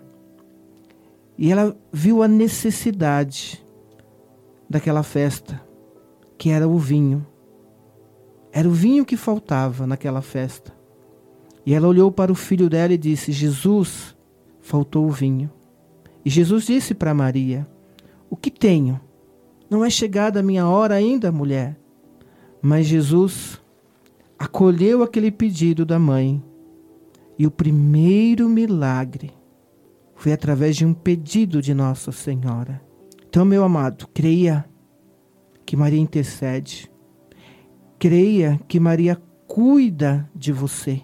e 1.37 1.49
ela 1.49 1.75
viu 1.93 2.21
a 2.21 2.27
necessidade 2.27 3.65
daquela 4.69 5.01
festa, 5.01 5.61
que 6.37 6.49
era 6.49 6.67
o 6.67 6.77
vinho. 6.77 7.25
Era 8.51 8.67
o 8.67 8.71
vinho 8.73 9.05
que 9.05 9.15
faltava 9.15 9.87
naquela 9.87 10.21
festa. 10.21 10.73
E 11.65 11.73
ela 11.73 11.87
olhou 11.87 12.11
para 12.11 12.33
o 12.33 12.35
filho 12.35 12.69
dela 12.69 12.91
e 12.91 12.97
disse: 12.97 13.31
Jesus, 13.31 14.13
faltou 14.59 15.07
o 15.07 15.11
vinho. 15.11 15.49
E 16.25 16.29
Jesus 16.29 16.65
disse 16.65 16.93
para 16.93 17.13
Maria: 17.13 17.65
O 18.29 18.35
que 18.35 18.51
tenho? 18.51 18.99
Não 19.71 19.85
é 19.85 19.89
chegada 19.89 20.41
a 20.41 20.43
minha 20.43 20.67
hora 20.67 20.95
ainda, 20.95 21.31
mulher. 21.31 21.79
Mas 22.61 22.87
Jesus 22.87 23.57
acolheu 24.37 25.01
aquele 25.01 25.31
pedido 25.31 25.85
da 25.85 25.97
mãe. 25.97 26.43
E 27.39 27.47
o 27.47 27.51
primeiro 27.51 28.49
milagre 28.49 29.31
foi 30.13 30.33
através 30.33 30.75
de 30.75 30.85
um 30.85 30.93
pedido 30.93 31.61
de 31.61 31.73
Nossa 31.73 32.11
Senhora. 32.11 32.81
Então, 33.29 33.45
meu 33.45 33.63
amado, 33.63 34.09
creia 34.13 34.65
que 35.65 35.77
Maria 35.77 36.01
intercede. 36.01 36.91
Creia 37.97 38.59
que 38.67 38.77
Maria 38.77 39.21
cuida 39.47 40.29
de 40.35 40.51
você. 40.51 41.01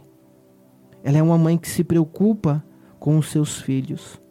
Ela 1.01 1.19
é 1.19 1.23
uma 1.23 1.38
mãe 1.38 1.58
que 1.58 1.69
se 1.69 1.86
preocupa 1.86 2.62
com 2.99 3.17
os 3.17 3.30
seus 3.32 3.62
filhos. 3.62 4.21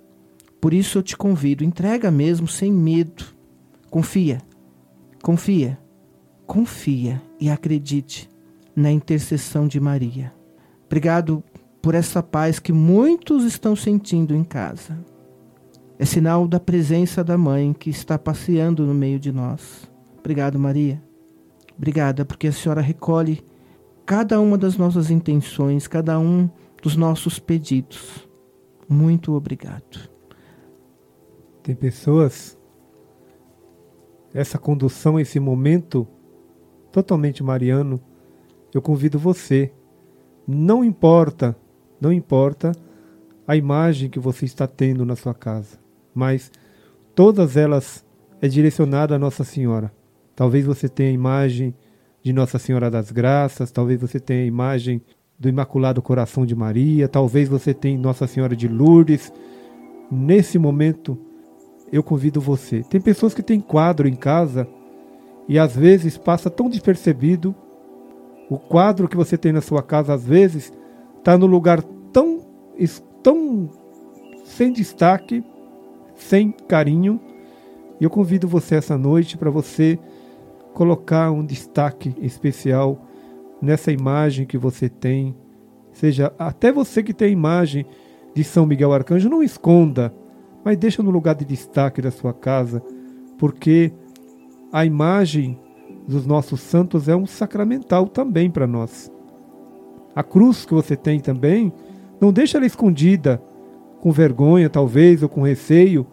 Por 0.61 0.75
isso 0.75 0.99
eu 0.99 1.03
te 1.03 1.17
convido, 1.17 1.65
entrega 1.65 2.11
mesmo 2.11 2.47
sem 2.47 2.71
medo. 2.71 3.36
Confia. 3.91 4.41
Confia. 5.23 5.79
Confia 6.47 7.23
e 7.41 7.51
acredite 7.51 8.31
na 8.75 8.91
intercessão 8.91 9.67
de 9.67 9.81
Maria. 9.81 10.33
Obrigado 10.87 11.43
por 11.83 11.95
essa 11.95 12.23
paz 12.23 12.59
que 12.59 12.73
muitos 12.73 13.45
estão 13.45 13.75
sentindo 13.75 14.35
em 14.35 14.45
casa. 14.45 14.99
É 15.99 16.05
sinal 16.05 16.47
da 16.47 16.61
presença 16.61 17.25
da 17.25 17.39
mãe 17.39 17.73
que 17.73 17.91
está 17.91 18.19
passeando 18.19 18.85
no 18.85 18.93
meio 18.93 19.19
de 19.19 19.33
nós. 19.33 19.91
Obrigado, 20.19 20.59
Maria. 20.59 21.03
Obrigada, 21.77 22.25
porque 22.25 22.49
a 22.49 22.53
senhora 22.53 22.81
recolhe 22.81 23.43
cada 24.05 24.41
uma 24.41 24.59
das 24.59 24.77
nossas 24.77 25.11
intenções, 25.11 25.87
cada 25.87 26.19
um 26.19 26.49
dos 26.83 26.97
nossos 26.97 27.39
pedidos. 27.39 28.29
Muito 28.89 29.33
obrigado. 29.33 30.11
Tem 31.63 31.75
pessoas, 31.75 32.56
essa 34.33 34.59
condução, 34.59 35.19
esse 35.19 35.41
momento 35.41 36.07
totalmente 36.93 37.43
mariano, 37.43 38.01
eu 38.73 38.83
convido 38.83 39.19
você. 39.19 39.73
Não 40.47 40.85
importa, 40.85 41.57
não 42.01 42.13
importa 42.13 42.73
a 43.47 43.57
imagem 43.57 44.11
que 44.11 44.19
você 44.19 44.45
está 44.45 44.67
tendo 44.67 45.05
na 45.05 45.17
sua 45.17 45.35
casa, 45.35 45.79
mas 46.15 46.51
todas 47.15 47.57
elas 47.57 48.05
é 48.41 48.49
direcionada 48.49 49.15
a 49.15 49.19
Nossa 49.19 49.45
Senhora. 49.45 49.93
Talvez 50.35 50.67
você 50.67 50.89
tenha 50.89 51.11
a 51.11 51.15
imagem 51.15 51.75
de 52.23 52.33
Nossa 52.33 52.59
Senhora 52.59 52.91
das 52.91 53.11
Graças, 53.11 53.71
talvez 53.71 54.01
você 54.01 54.21
tenha 54.21 54.43
a 54.43 54.47
imagem 54.47 55.01
do 55.39 55.49
Imaculado 55.49 56.03
Coração 56.03 56.45
de 56.45 56.55
Maria, 56.55 57.09
talvez 57.09 57.49
você 57.49 57.73
tenha 57.73 57.99
Nossa 57.99 58.27
Senhora 58.27 58.57
de 58.57 58.69
Lourdes. 58.69 59.33
Nesse 60.11 60.59
momento, 60.59 61.19
eu 61.93 62.03
convido 62.03 62.41
você. 62.41 62.83
Tem 62.83 63.01
pessoas 63.01 63.35
que 63.35 63.43
têm 63.43 63.61
quadro 63.61 64.09
em 64.09 64.15
casa 64.15 64.69
e 65.49 65.59
às 65.59 65.77
vezes 65.77 66.19
passa 66.19 66.51
tão 66.51 66.69
despercebido. 66.69 67.55
O 68.51 68.59
quadro 68.59 69.09
que 69.09 69.17
você 69.17 69.37
tem 69.37 69.53
na 69.53 69.61
sua 69.61 69.83
casa, 69.83 70.15
às 70.15 70.25
vezes, 70.25 70.73
está 71.19 71.37
no 71.37 71.47
lugar 71.47 71.83
tão, 72.13 72.41
tão 73.23 73.69
sem 74.45 74.73
destaque, 74.73 75.45
sem 76.15 76.51
carinho. 76.51 77.21
E 78.01 78.05
eu 78.05 78.11
convido 78.11 78.47
você 78.47 78.77
essa 78.77 78.97
noite 78.97 79.37
para 79.37 79.51
você 79.51 79.99
colocar 80.75 81.31
um 81.31 81.45
destaque 81.45 82.15
especial 82.21 83.07
nessa 83.61 83.91
imagem 83.91 84.47
que 84.47 84.59
você 84.59 84.89
tem. 84.89 85.35
Seja 85.93 86.33
até 86.39 86.71
você 86.71 87.03
que 87.03 87.15
tem 87.15 87.29
a 87.29 87.33
imagem 87.33 87.87
de 88.35 88.45
São 88.45 88.67
Miguel 88.67 88.93
Arcanjo, 88.93 89.31
não 89.31 89.43
esconda, 89.43 90.13
mas 90.67 90.77
deixa 90.77 91.01
no 91.01 91.13
lugar 91.13 91.37
de 91.37 91.45
destaque 91.45 92.03
da 92.03 92.11
sua 92.11 92.35
casa, 92.35 92.83
porque 93.39 93.93
a 94.73 94.85
imagem 94.85 95.57
dos 96.09 96.27
nossos 96.27 96.61
santos 96.61 97.09
é 97.09 97.15
um 97.15 97.25
sacramental 97.25 98.09
também 98.09 98.51
para 98.51 98.67
nós. 98.67 99.09
A 100.13 100.25
cruz 100.25 100.67
que 100.67 100.75
você 100.75 100.97
tem 100.97 101.21
também, 101.21 101.73
não 102.21 102.33
deixa 102.33 102.59
ela 102.59 102.67
escondida, 102.67 103.41
com 104.01 104.11
vergonha 104.11 104.69
talvez 104.69 105.23
ou 105.23 105.29
com 105.29 105.41
receio, 105.41 106.05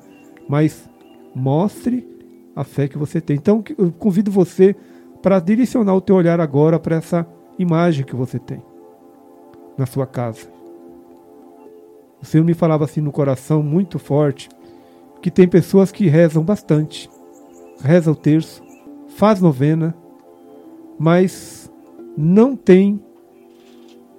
mas 0.47 0.87
mostre 1.33 2.07
a 2.55 2.63
fé 2.63 2.87
que 2.87 2.97
você 2.97 3.19
tem. 3.19 3.37
Então 3.37 3.63
eu 3.75 3.91
convido 3.91 4.29
você 4.29 4.75
para 5.19 5.39
direcionar 5.39 5.95
o 5.95 6.01
teu 6.01 6.15
olhar 6.15 6.39
agora 6.39 6.77
para 6.77 6.97
essa 6.97 7.25
imagem 7.57 8.05
que 8.05 8.15
você 8.15 8.37
tem 8.37 8.61
na 9.75 9.87
sua 9.87 10.05
casa. 10.05 10.52
O 12.23 12.25
Senhor 12.25 12.45
me 12.45 12.53
falava 12.53 12.85
assim 12.85 13.01
no 13.01 13.11
coração 13.11 13.61
muito 13.61 13.99
forte 13.99 14.47
que 15.21 15.29
tem 15.29 15.45
pessoas 15.45 15.91
que 15.91 16.07
rezam 16.07 16.41
bastante, 16.41 17.09
reza 17.81 18.09
o 18.09 18.15
terço, 18.15 18.63
faz 19.09 19.41
novena, 19.41 19.93
mas 20.97 21.69
não 22.17 22.55
tem 22.55 23.03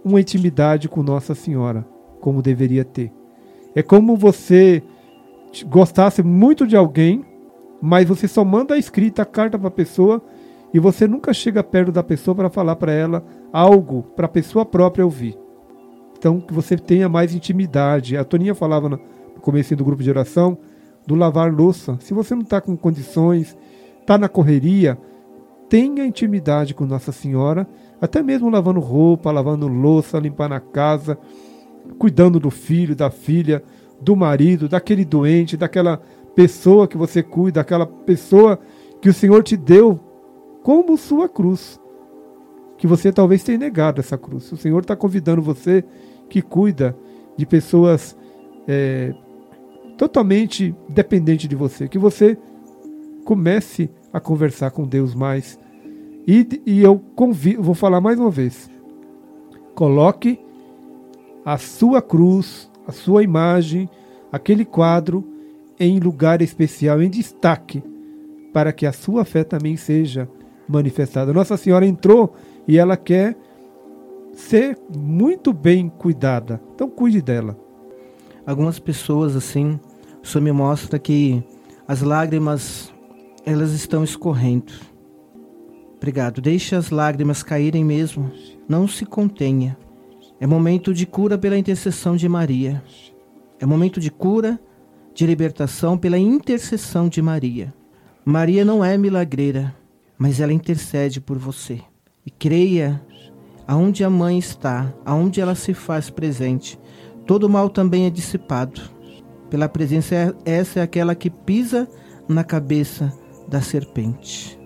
uma 0.04 0.20
intimidade 0.20 0.86
com 0.86 1.02
Nossa 1.02 1.34
Senhora 1.34 1.86
como 2.20 2.42
deveria 2.42 2.84
ter. 2.84 3.10
É 3.74 3.82
como 3.82 4.18
você 4.18 4.82
gostasse 5.66 6.22
muito 6.22 6.66
de 6.66 6.76
alguém, 6.76 7.24
mas 7.80 8.06
você 8.06 8.28
só 8.28 8.44
manda 8.44 8.74
a 8.74 8.78
escrita, 8.78 9.22
a 9.22 9.26
carta 9.26 9.58
para 9.58 9.68
a 9.68 9.70
pessoa 9.70 10.22
e 10.74 10.78
você 10.78 11.06
nunca 11.08 11.32
chega 11.32 11.64
perto 11.64 11.90
da 11.90 12.02
pessoa 12.02 12.34
para 12.34 12.50
falar 12.50 12.76
para 12.76 12.92
ela 12.92 13.24
algo 13.50 14.02
para 14.14 14.26
a 14.26 14.28
pessoa 14.28 14.66
própria 14.66 15.06
ouvir. 15.06 15.43
Então, 16.24 16.40
que 16.40 16.54
você 16.54 16.78
tenha 16.78 17.06
mais 17.06 17.34
intimidade. 17.34 18.16
A 18.16 18.24
Toninha 18.24 18.54
falava 18.54 18.88
no 18.88 18.98
começo 19.42 19.76
do 19.76 19.84
grupo 19.84 20.02
de 20.02 20.08
oração 20.08 20.56
do 21.06 21.14
lavar 21.14 21.52
louça. 21.52 21.98
Se 22.00 22.14
você 22.14 22.34
não 22.34 22.40
está 22.40 22.62
com 22.62 22.74
condições, 22.78 23.54
está 24.00 24.16
na 24.16 24.26
correria, 24.26 24.96
tenha 25.68 26.06
intimidade 26.06 26.72
com 26.72 26.86
Nossa 26.86 27.12
Senhora, 27.12 27.68
até 28.00 28.22
mesmo 28.22 28.48
lavando 28.48 28.80
roupa, 28.80 29.30
lavando 29.30 29.68
louça, 29.68 30.18
limpando 30.18 30.52
a 30.52 30.60
casa, 30.60 31.18
cuidando 31.98 32.40
do 32.40 32.50
filho, 32.50 32.96
da 32.96 33.10
filha, 33.10 33.62
do 34.00 34.16
marido, 34.16 34.66
daquele 34.66 35.04
doente, 35.04 35.58
daquela 35.58 36.00
pessoa 36.34 36.88
que 36.88 36.96
você 36.96 37.22
cuida, 37.22 37.60
daquela 37.60 37.84
pessoa 37.84 38.58
que 39.02 39.10
o 39.10 39.14
Senhor 39.14 39.42
te 39.42 39.58
deu 39.58 40.00
como 40.62 40.96
sua 40.96 41.28
cruz. 41.28 41.78
Que 42.78 42.86
você 42.86 43.12
talvez 43.12 43.44
tenha 43.44 43.58
negado 43.58 44.00
essa 44.00 44.16
cruz. 44.16 44.50
O 44.50 44.56
Senhor 44.56 44.80
está 44.80 44.96
convidando 44.96 45.42
você 45.42 45.84
que 46.34 46.42
cuida 46.42 46.96
de 47.36 47.46
pessoas 47.46 48.16
é, 48.66 49.14
totalmente 49.96 50.74
dependentes 50.88 51.48
de 51.48 51.54
você. 51.54 51.86
Que 51.86 51.96
você 51.96 52.36
comece 53.24 53.88
a 54.12 54.18
conversar 54.18 54.72
com 54.72 54.82
Deus 54.82 55.14
mais. 55.14 55.56
E, 56.26 56.60
e 56.66 56.80
eu 56.82 56.98
convido, 57.14 57.62
vou 57.62 57.76
falar 57.76 58.00
mais 58.00 58.18
uma 58.18 58.32
vez. 58.32 58.68
Coloque 59.76 60.40
a 61.44 61.56
sua 61.56 62.02
cruz, 62.02 62.68
a 62.84 62.90
sua 62.90 63.22
imagem, 63.22 63.88
aquele 64.32 64.64
quadro 64.64 65.24
em 65.78 66.00
lugar 66.00 66.42
especial, 66.42 67.00
em 67.00 67.08
destaque, 67.08 67.80
para 68.52 68.72
que 68.72 68.86
a 68.86 68.92
sua 68.92 69.24
fé 69.24 69.44
também 69.44 69.76
seja 69.76 70.28
manifestada. 70.68 71.32
Nossa 71.32 71.56
Senhora 71.56 71.86
entrou 71.86 72.34
e 72.66 72.76
ela 72.76 72.96
quer 72.96 73.36
ser 74.34 74.78
muito 74.94 75.52
bem 75.52 75.88
cuidada. 75.88 76.60
Então 76.74 76.88
cuide 76.88 77.22
dela. 77.22 77.58
Algumas 78.46 78.78
pessoas 78.78 79.34
assim, 79.34 79.78
só 80.22 80.40
me 80.40 80.52
mostra 80.52 80.98
que 80.98 81.42
as 81.88 82.02
lágrimas 82.02 82.92
elas 83.44 83.72
estão 83.72 84.04
escorrendo. 84.04 84.72
Obrigado. 85.96 86.40
Deixe 86.40 86.74
as 86.74 86.90
lágrimas 86.90 87.42
caírem 87.42 87.84
mesmo. 87.84 88.30
Não 88.68 88.86
se 88.86 89.06
contenha. 89.06 89.76
É 90.40 90.46
momento 90.46 90.92
de 90.92 91.06
cura 91.06 91.38
pela 91.38 91.56
intercessão 91.56 92.16
de 92.16 92.28
Maria. 92.28 92.82
É 93.58 93.64
momento 93.64 94.00
de 94.00 94.10
cura, 94.10 94.60
de 95.14 95.26
libertação 95.26 95.96
pela 95.96 96.18
intercessão 96.18 97.08
de 97.08 97.22
Maria. 97.22 97.72
Maria 98.24 98.64
não 98.64 98.84
é 98.84 98.98
milagreira, 98.98 99.74
mas 100.18 100.40
ela 100.40 100.52
intercede 100.52 101.20
por 101.20 101.38
você. 101.38 101.80
E 102.26 102.30
creia, 102.30 103.02
aonde 103.66 104.04
a 104.04 104.10
mãe 104.10 104.38
está, 104.38 104.92
aonde 105.04 105.40
ela 105.40 105.54
se 105.54 105.74
faz 105.74 106.10
presente, 106.10 106.78
todo 107.26 107.48
mal 107.48 107.68
também 107.68 108.06
é 108.06 108.10
dissipado. 108.10 108.80
Pela 109.50 109.68
presença, 109.68 110.34
essa 110.44 110.80
é 110.80 110.82
aquela 110.82 111.14
que 111.14 111.30
pisa 111.30 111.88
na 112.28 112.42
cabeça 112.42 113.12
da 113.48 113.60
serpente. 113.60 114.58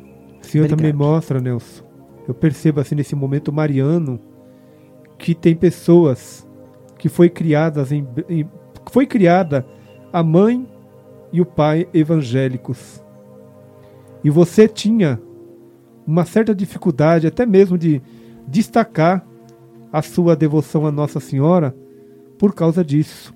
O 0.43 0.47
Senhor 0.47 0.65
Obrigado. 0.65 0.79
também 0.79 0.93
mostra, 0.93 1.41
Nelson. 1.41 1.85
Eu 2.27 2.35
percebo 2.35 2.81
assim 2.81 2.95
nesse 2.95 3.15
momento 3.15 3.53
mariano 3.53 4.21
que 5.19 5.35
tem 5.35 5.55
pessoas 5.55 6.47
que 6.99 7.09
foi 7.09 7.29
criadas 7.29 7.91
em, 7.93 8.07
em 8.29 8.49
foi 8.91 9.07
criada 9.07 9.67
a 10.13 10.23
mãe 10.23 10.67
e 11.33 11.41
o 11.41 11.47
pai 11.47 11.89
evangélicos. 11.93 13.03
E 14.25 14.31
você 14.31 14.67
tinha 14.67 15.21
uma 16.07 16.25
certa 16.25 16.55
dificuldade 16.55 17.27
até 17.27 17.45
mesmo 17.45 17.77
de 17.77 18.01
destacar 18.49 19.25
a 19.93 20.03
sua 20.03 20.35
devoção 20.35 20.87
a 20.87 20.93
Nossa 20.93 21.21
Senhora 21.21 21.75
por 22.39 22.55
causa 22.55 22.85
disso. 22.85 23.35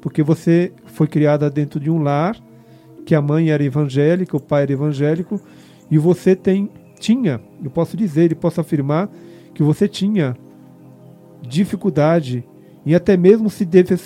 Porque 0.00 0.22
você 0.22 0.72
foi 0.86 1.06
criada 1.06 1.50
dentro 1.50 1.78
de 1.78 1.90
um 1.90 2.02
lar 2.02 2.36
que 3.04 3.14
a 3.14 3.20
mãe 3.22 3.50
era 3.50 3.62
evangélica, 3.62 4.36
o 4.36 4.40
pai 4.40 4.62
era 4.62 4.72
evangélico, 4.72 5.40
e 5.90 5.98
você 5.98 6.36
tem 6.36 6.70
tinha, 6.98 7.40
eu 7.64 7.70
posso 7.70 7.96
dizer, 7.96 8.30
e 8.30 8.34
posso 8.34 8.60
afirmar 8.60 9.10
que 9.54 9.62
você 9.62 9.88
tinha 9.88 10.36
dificuldade 11.40 12.46
em 12.84 12.94
até 12.94 13.16
mesmo 13.16 13.48
se 13.48 13.64
deve, 13.64 13.96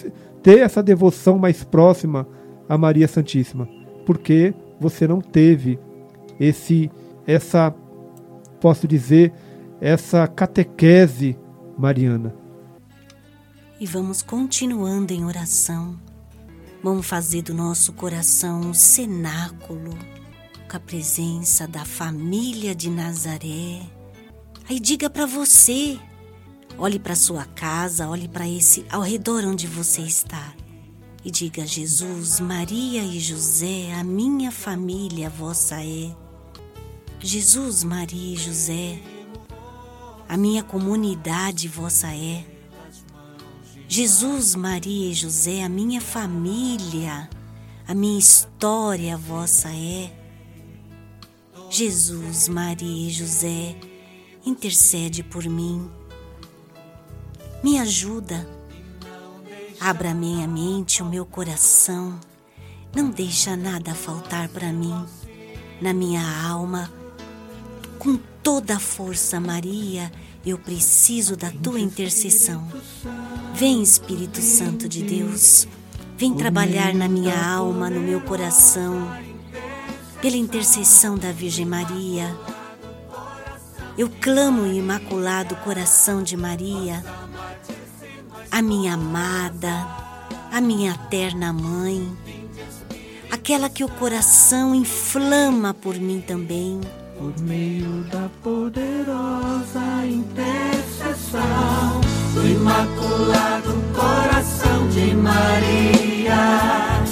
ter 0.43 0.61
essa 0.61 0.81
devoção 0.83 1.37
mais 1.37 1.65
próxima 1.65 2.27
a 2.69 2.79
Maria 2.79 3.09
Santíssima, 3.09 3.69
porque 4.07 4.55
você 4.81 5.09
não 5.09 5.21
teve 5.21 5.79
esse 6.39 6.91
essa 7.27 7.75
posso 8.61 8.87
dizer 8.89 9.33
essa 9.81 10.27
catequese 10.27 11.37
mariana. 11.79 12.35
E 13.81 13.87
vamos 13.87 14.23
continuando 14.23 15.13
em 15.13 15.25
oração. 15.25 15.99
Vamos 16.83 17.07
fazer 17.07 17.43
do 17.43 17.55
nosso 17.55 17.93
coração 17.93 18.61
um 18.61 18.75
cenáculo 18.75 19.97
com 20.69 20.77
a 20.77 20.81
presença 20.81 21.67
da 21.67 21.85
família 21.85 22.75
de 22.75 22.91
Nazaré. 22.91 23.83
Aí 24.69 24.79
diga 24.79 25.11
para 25.11 25.27
você, 25.27 25.99
olhe 26.79 26.99
para 26.99 27.17
sua 27.17 27.45
casa, 27.45 28.09
olhe 28.09 28.29
para 28.29 28.49
esse 28.49 28.85
ao 28.91 29.03
redor 29.03 29.45
onde 29.45 29.67
você 29.67 30.03
está 30.03 30.55
e 31.25 31.31
diga: 31.31 31.67
Jesus, 31.67 32.39
Maria 32.39 33.03
e 33.03 33.19
José, 33.19 33.93
a 33.95 34.05
minha 34.05 34.53
família 34.53 35.31
vossa 35.31 35.83
é. 35.83 36.15
Jesus, 37.19 37.83
Maria 37.83 38.35
e 38.35 38.37
José, 38.37 39.01
a 40.29 40.37
minha 40.37 40.63
comunidade 40.63 41.69
vossa 41.69 42.09
é. 42.09 42.45
Jesus, 43.87 44.55
Maria 44.55 45.11
e 45.11 45.15
José, 45.15 45.63
a 45.63 45.69
minha 45.69 46.01
família, 46.01 47.29
a 47.87 47.95
minha 47.95 48.19
história 48.19 49.17
vossa 49.17 49.69
é. 49.69 50.13
Jesus, 51.71 52.49
Maria 52.49 53.09
e 53.09 53.11
José, 53.11 53.77
intercede 54.45 55.23
por 55.23 55.45
mim. 55.45 55.91
Me 57.63 57.79
ajuda. 57.79 58.49
Abra 59.81 60.11
a 60.11 60.15
minha 60.15 60.47
mente, 60.47 61.03
o 61.03 61.07
meu 61.07 61.27
coração. 61.27 62.19
Não 62.95 63.11
deixa 63.11 63.57
nada 63.57 63.95
faltar 63.95 64.49
para 64.49 64.73
mim. 64.73 64.95
Na 65.81 65.93
minha 65.93 66.23
alma, 66.47 66.91
com 67.99 68.19
toda 68.45 68.77
a 68.77 68.79
força, 68.79 69.41
Maria, 69.41 70.13
eu 70.45 70.59
preciso 70.59 71.35
da 71.35 71.51
tua 71.51 71.81
intercessão. 71.81 72.69
Vem, 73.55 73.83
Espírito 73.83 74.43
Santo 74.43 74.87
de 74.87 75.03
Deus, 75.03 75.67
vem 76.19 76.35
trabalhar 76.35 76.93
na 76.95 77.09
minha 77.09 77.35
alma, 77.43 77.89
no 77.89 78.01
meu 78.01 78.21
coração, 78.21 79.11
pela 80.21 80.37
intercessão 80.37 81.17
da 81.17 81.33
Virgem 81.33 81.65
Maria. 81.65 82.39
Eu 83.97 84.11
clamo 84.21 84.67
imaculado 84.67 85.57
coração 85.57 86.23
de 86.23 86.37
Maria, 86.37 87.03
a 88.51 88.61
minha 88.61 88.93
amada, 88.93 89.89
a 90.53 90.61
minha 90.61 90.93
terna 91.09 91.51
mãe, 91.51 92.15
aquela 93.31 93.71
que 93.71 93.83
o 93.83 93.89
coração 93.89 94.75
inflama 94.75 95.73
por 95.73 95.95
mim 95.95 96.21
também. 96.21 96.79
Por 97.19 97.33
meio 97.43 98.05
da 98.13 98.29
poderosa 98.43 100.05
intercessão 100.07 101.41
do 102.35 102.47
Imaculado 102.47 103.73
Coração 103.95 104.89
de 104.89 105.15
Maria, 105.15 107.03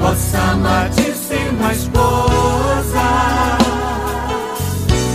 vossa 0.00 0.38
amadíssima 0.38 1.72
esposa, 1.72 3.06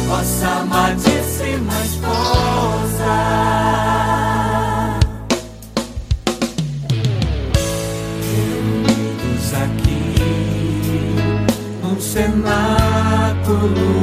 vossa 0.08 0.47
amadíssima 0.47 1.73
esposa. 1.86 2.73
Cenáculo 12.13 14.02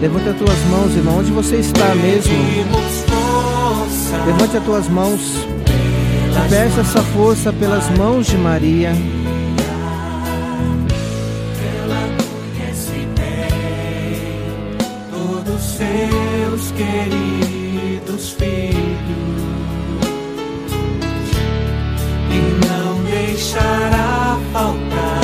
Levante 0.00 0.28
as 0.30 0.36
tuas 0.36 0.64
mãos, 0.70 0.96
irmão, 0.96 1.18
onde 1.18 1.30
você 1.30 1.56
está 1.56 1.94
mesmo. 1.94 2.32
Levante 4.26 4.56
as 4.56 4.64
tuas 4.64 4.88
mãos 4.88 5.20
peça 6.50 6.80
essa 6.80 7.00
força 7.00 7.52
pelas 7.52 7.88
mãos 7.96 8.26
de 8.26 8.36
Maria. 8.36 8.92
Seus 15.60 16.72
queridos 16.72 18.30
filhos 18.30 18.80
e 22.30 22.66
não 22.66 23.02
deixará 23.04 24.38
faltar 24.52 25.20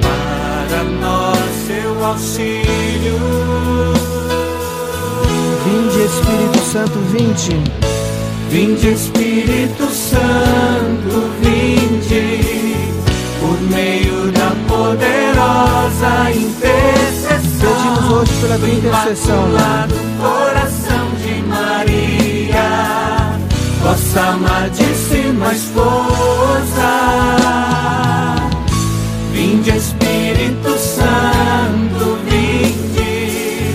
para 0.00 0.84
nós 1.00 1.39
seu 1.70 2.04
auxílio. 2.04 3.18
Vinde, 5.64 6.00
Espírito 6.04 6.58
Santo, 6.72 6.98
vinde. 7.12 7.62
Vinde 8.50 8.88
Espírito 8.88 9.86
Santo, 9.86 11.30
vinde 11.40 12.74
por 13.38 13.60
meio 13.70 14.32
da 14.32 14.50
poderosa 14.66 16.30
intercessão. 16.32 17.40
Pedimos 17.60 18.10
hoje 18.10 18.32
pela 18.40 18.58
tua 18.58 18.68
intercessão, 18.68 19.44
coração 20.18 21.06
de 21.22 21.34
Maria, 21.46 22.68
vossa 23.82 24.20
amadíssima 24.20 25.52
esposa. 25.52 26.90
Vinde 29.32 29.70
Espírito 29.70 29.99
Santo, 31.00 32.18
vinde, 32.26 33.74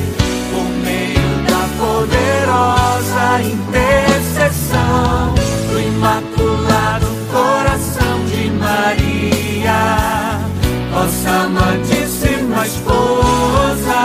por 0.51 0.67
meio 0.85 1.29
da 1.49 1.63
poderosa 1.79 3.25
intercessão 3.41 5.33
do 5.69 5.75
Imaculado 5.79 7.07
Coração 7.31 8.15
de 8.25 8.43
Maria, 8.51 9.81
vossa 10.93 11.31
amadíssima 11.45 12.61
esposa, 12.67 14.01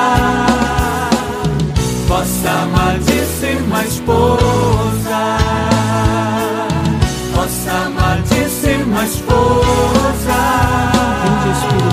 vossa 2.09 2.51
amadíssima 2.63 3.85
esposa, 3.85 5.21
vossa 7.35 7.73
amadíssima 7.87 9.05
esposa. 9.05 9.41
Vinde, 11.23 11.51
Espírito 11.51 11.90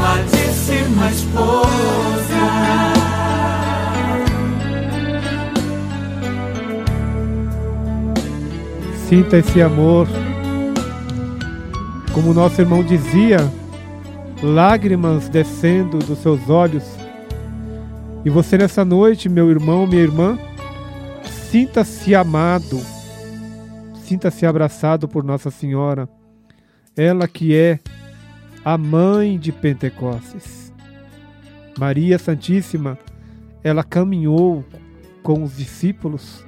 amadíssima 0.00 1.10
esposa. 1.10 2.40
Sinta 9.08 9.36
esse 9.38 9.60
amor. 9.60 10.08
Como 12.14 12.32
nosso 12.32 12.60
irmão 12.60 12.82
dizia, 12.82 13.38
lágrimas 14.42 15.28
descendo 15.28 15.98
dos 15.98 16.18
seus 16.18 16.48
olhos. 16.48 16.84
E 18.24 18.30
você 18.30 18.56
nessa 18.56 18.84
noite, 18.84 19.28
meu 19.28 19.50
irmão, 19.50 19.86
minha 19.86 20.02
irmã, 20.02 20.38
sinta-se 21.50 22.14
amado. 22.14 22.80
Sinta-se 24.02 24.44
abraçado 24.46 25.06
por 25.06 25.22
Nossa 25.22 25.50
Senhora. 25.50 26.08
Ela 26.96 27.28
que 27.28 27.54
é 27.54 27.78
a 28.64 28.76
mãe 28.78 29.38
de 29.38 29.52
Pentecostes. 29.52 30.72
Maria 31.78 32.18
Santíssima, 32.18 32.98
ela 33.62 33.82
caminhou 33.82 34.64
com 35.22 35.42
os 35.42 35.56
discípulos. 35.56 36.44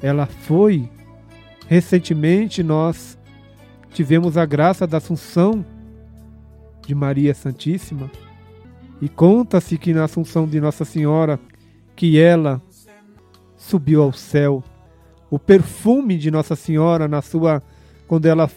Ela 0.00 0.26
foi 0.26 0.88
Recentemente 1.66 2.62
nós 2.62 3.18
tivemos 3.90 4.36
a 4.36 4.44
graça 4.44 4.86
da 4.86 4.98
Assunção 4.98 5.64
de 6.86 6.94
Maria 6.94 7.34
Santíssima 7.34 8.10
e 9.00 9.08
conta-se 9.08 9.78
que 9.78 9.94
na 9.94 10.04
Assunção 10.04 10.46
de 10.46 10.60
Nossa 10.60 10.84
Senhora 10.84 11.40
que 11.96 12.18
ela 12.18 12.60
subiu 13.56 14.02
ao 14.02 14.12
céu. 14.12 14.62
O 15.30 15.38
perfume 15.38 16.18
de 16.18 16.30
Nossa 16.30 16.54
Senhora 16.54 17.08
na 17.08 17.22
sua 17.22 17.62
quando 18.06 18.26
ela 18.26 18.50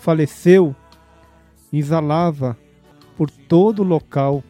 faleceu 0.00 0.74
exalava 1.72 2.56
por 3.16 3.30
todo 3.30 3.80
o 3.80 3.84
local. 3.84 4.42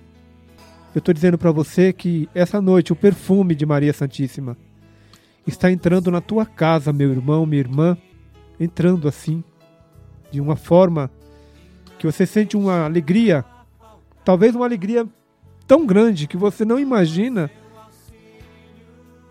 Eu 0.94 0.98
estou 0.98 1.14
dizendo 1.14 1.38
para 1.38 1.50
você 1.50 1.92
que 1.92 2.28
essa 2.34 2.60
noite 2.60 2.92
o 2.92 2.96
perfume 2.96 3.54
de 3.54 3.64
Maria 3.64 3.92
Santíssima 3.92 4.56
está 5.46 5.70
entrando 5.70 6.10
na 6.10 6.20
tua 6.20 6.44
casa, 6.44 6.92
meu 6.92 7.10
irmão, 7.10 7.46
minha 7.46 7.60
irmã, 7.60 7.96
entrando 8.60 9.08
assim, 9.08 9.42
de 10.30 10.40
uma 10.40 10.56
forma 10.56 11.10
que 11.98 12.06
você 12.06 12.26
sente 12.26 12.56
uma 12.56 12.84
alegria, 12.84 13.44
talvez 14.24 14.54
uma 14.54 14.66
alegria 14.66 15.06
tão 15.66 15.86
grande 15.86 16.26
que 16.26 16.36
você 16.36 16.64
não 16.64 16.78
imagina 16.78 17.50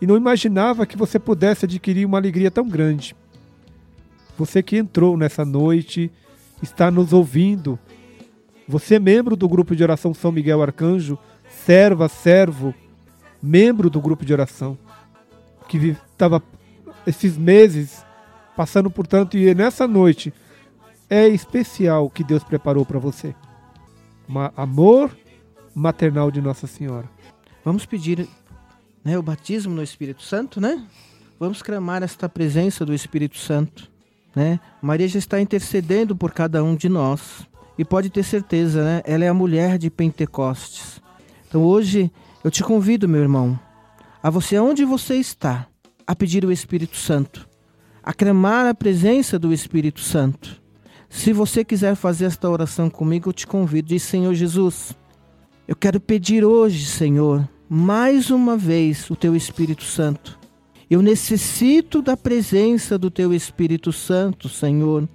e 0.01 0.07
não 0.07 0.15
imaginava 0.15 0.85
que 0.85 0.97
você 0.97 1.17
pudesse 1.17 1.65
adquirir 1.65 2.05
uma 2.05 2.17
alegria 2.17 2.51
tão 2.51 2.67
grande. 2.67 3.15
Você 4.37 4.61
que 4.61 4.77
entrou 4.77 5.17
nessa 5.17 5.43
noite, 5.43 6.11
está 6.61 6.89
nos 6.91 7.13
ouvindo. 7.13 7.77
Você 8.67 8.99
membro 8.99 9.35
do 9.35 9.47
grupo 9.47 9.75
de 9.75 9.83
oração 9.83 10.13
São 10.13 10.31
Miguel 10.31 10.61
Arcanjo, 10.61 11.17
serva, 11.49 12.07
servo, 12.09 12.73
membro 13.41 13.89
do 13.89 14.01
grupo 14.01 14.25
de 14.25 14.33
oração 14.33 14.77
que 15.67 15.95
estava 16.11 16.41
esses 17.05 17.37
meses 17.37 18.05
passando 18.55 18.89
por 18.89 19.05
tanto 19.05 19.37
e 19.37 19.53
nessa 19.53 19.87
noite 19.87 20.33
é 21.09 21.27
especial 21.27 22.09
que 22.09 22.23
Deus 22.23 22.43
preparou 22.43 22.85
para 22.85 22.99
você. 22.99 23.35
Amor 24.55 25.15
maternal 25.73 26.31
de 26.31 26.41
Nossa 26.41 26.67
Senhora. 26.67 27.09
Vamos 27.63 27.85
pedir 27.85 28.27
né, 29.03 29.17
o 29.17 29.21
batismo 29.21 29.73
no 29.73 29.83
Espírito 29.83 30.23
Santo, 30.23 30.59
né? 30.59 30.85
Vamos 31.39 31.61
clamar 31.61 32.01
esta 32.01 32.27
presença 32.27 32.83
do 32.85 32.93
Espírito 32.93 33.37
Santo, 33.37 33.89
né? 34.37 34.59
Maria 34.79 35.07
já 35.07 35.17
está 35.17 35.41
intercedendo 35.41 36.15
por 36.15 36.31
cada 36.31 36.63
um 36.63 36.75
de 36.75 36.87
nós 36.87 37.47
e 37.75 37.83
pode 37.83 38.07
ter 38.11 38.21
certeza, 38.21 38.83
né? 38.83 39.01
Ela 39.03 39.25
é 39.25 39.27
a 39.27 39.33
mulher 39.33 39.79
de 39.79 39.89
Pentecostes. 39.89 41.01
Então 41.47 41.63
hoje 41.63 42.11
eu 42.43 42.51
te 42.51 42.63
convido, 42.63 43.09
meu 43.09 43.19
irmão, 43.19 43.59
a 44.21 44.29
você 44.29 44.59
onde 44.59 44.85
você 44.85 45.15
está, 45.15 45.65
a 46.05 46.15
pedir 46.15 46.45
o 46.45 46.51
Espírito 46.51 46.97
Santo, 46.97 47.49
a 48.03 48.13
clamar 48.13 48.67
a 48.67 48.75
presença 48.75 49.39
do 49.39 49.51
Espírito 49.51 50.01
Santo. 50.01 50.61
Se 51.09 51.33
você 51.33 51.65
quiser 51.65 51.95
fazer 51.95 52.25
esta 52.25 52.47
oração 52.47 52.91
comigo, 52.91 53.29
eu 53.29 53.33
te 53.33 53.47
convido. 53.47 53.87
Diz, 53.87 54.03
Senhor 54.03 54.35
Jesus, 54.35 54.95
eu 55.67 55.75
quero 55.75 55.99
pedir 55.99 56.45
hoje, 56.45 56.85
Senhor, 56.85 57.49
mais 57.67 58.29
uma 58.29 58.55
vez 58.55 59.09
o 59.09 59.15
teu 59.15 59.35
Espírito 59.35 59.83
Santo. 59.83 60.37
Eu 60.89 61.01
necessito 61.01 62.01
da 62.01 62.15
presença 62.15 62.97
do 62.97 63.11
teu 63.11 63.33
Espírito 63.33 63.91
Santo, 63.91 64.47
Senhor. 64.47 65.07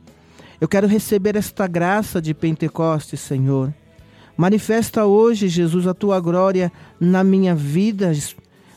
Eu 0.60 0.68
quero 0.68 0.86
receber 0.86 1.34
esta 1.34 1.66
graça 1.66 2.20
de 2.20 2.34
Pentecostes, 2.34 3.20
Senhor. 3.20 3.72
Manifesta 4.36 5.06
hoje, 5.06 5.48
Jesus, 5.48 5.86
a 5.86 5.94
tua 5.94 6.20
glória 6.20 6.70
na 7.00 7.24
minha 7.24 7.54
vida. 7.54 8.12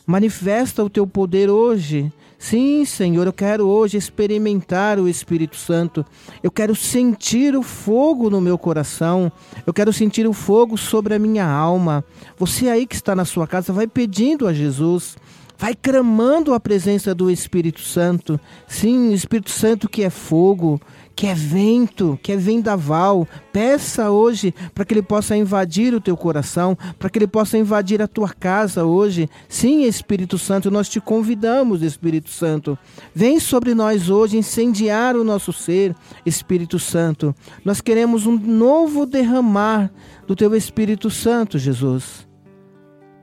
Manifesta 0.07 0.85
o 0.85 0.89
teu 0.89 1.05
poder 1.05 1.49
hoje. 1.49 2.11
Sim, 2.39 2.85
Senhor, 2.85 3.27
eu 3.27 3.33
quero 3.33 3.67
hoje 3.67 3.97
experimentar 3.97 4.97
o 4.97 5.09
Espírito 5.09 5.57
Santo. 5.57 6.05
Eu 6.41 6.51
quero 6.51 6.75
sentir 6.75 7.57
o 7.57 7.61
fogo 7.61 8.29
no 8.29 8.39
meu 8.39 8.57
coração. 8.57 9.29
Eu 9.67 9.73
quero 9.73 9.91
sentir 9.91 10.25
o 10.25 10.33
fogo 10.33 10.77
sobre 10.77 11.13
a 11.13 11.19
minha 11.19 11.45
alma. 11.45 12.05
Você 12.37 12.69
aí 12.69 12.85
que 12.85 12.95
está 12.95 13.13
na 13.13 13.25
sua 13.25 13.47
casa, 13.47 13.73
vai 13.73 13.85
pedindo 13.85 14.47
a 14.47 14.53
Jesus. 14.53 15.17
Vai 15.57 15.73
clamando 15.73 16.53
a 16.53 16.59
presença 16.59 17.15
do 17.15 17.31
Espírito 17.31 17.81
Santo. 17.81 18.39
Sim, 18.67 19.13
Espírito 19.13 19.51
Santo 19.51 19.87
que 19.87 20.03
é 20.03 20.09
fogo, 20.09 20.81
que 21.15 21.27
é 21.27 21.33
vento, 21.33 22.19
que 22.21 22.33
é 22.33 22.35
vendaval. 22.35 23.25
Peça 23.53 24.11
hoje 24.11 24.53
para 24.73 24.83
que 24.83 24.93
ele 24.93 25.01
possa 25.01 25.35
invadir 25.35 25.93
o 25.93 26.01
teu 26.01 26.17
coração, 26.17 26.77
para 26.99 27.09
que 27.09 27.17
ele 27.17 27.27
possa 27.27 27.57
invadir 27.57 28.01
a 28.01 28.07
tua 28.07 28.29
casa 28.29 28.83
hoje. 28.83 29.29
Sim, 29.47 29.83
Espírito 29.83 30.37
Santo, 30.37 30.69
nós 30.69 30.89
te 30.89 30.99
convidamos, 30.99 31.81
Espírito 31.81 32.29
Santo. 32.29 32.77
Vem 33.13 33.39
sobre 33.39 33.73
nós 33.73 34.09
hoje 34.09 34.37
incendiar 34.37 35.15
o 35.15 35.23
nosso 35.23 35.53
ser, 35.53 35.95
Espírito 36.25 36.77
Santo. 36.77 37.33
Nós 37.63 37.79
queremos 37.79 38.25
um 38.25 38.37
novo 38.37 39.05
derramar 39.05 39.89
do 40.27 40.35
teu 40.35 40.53
Espírito 40.53 41.09
Santo, 41.09 41.57
Jesus. 41.57 42.27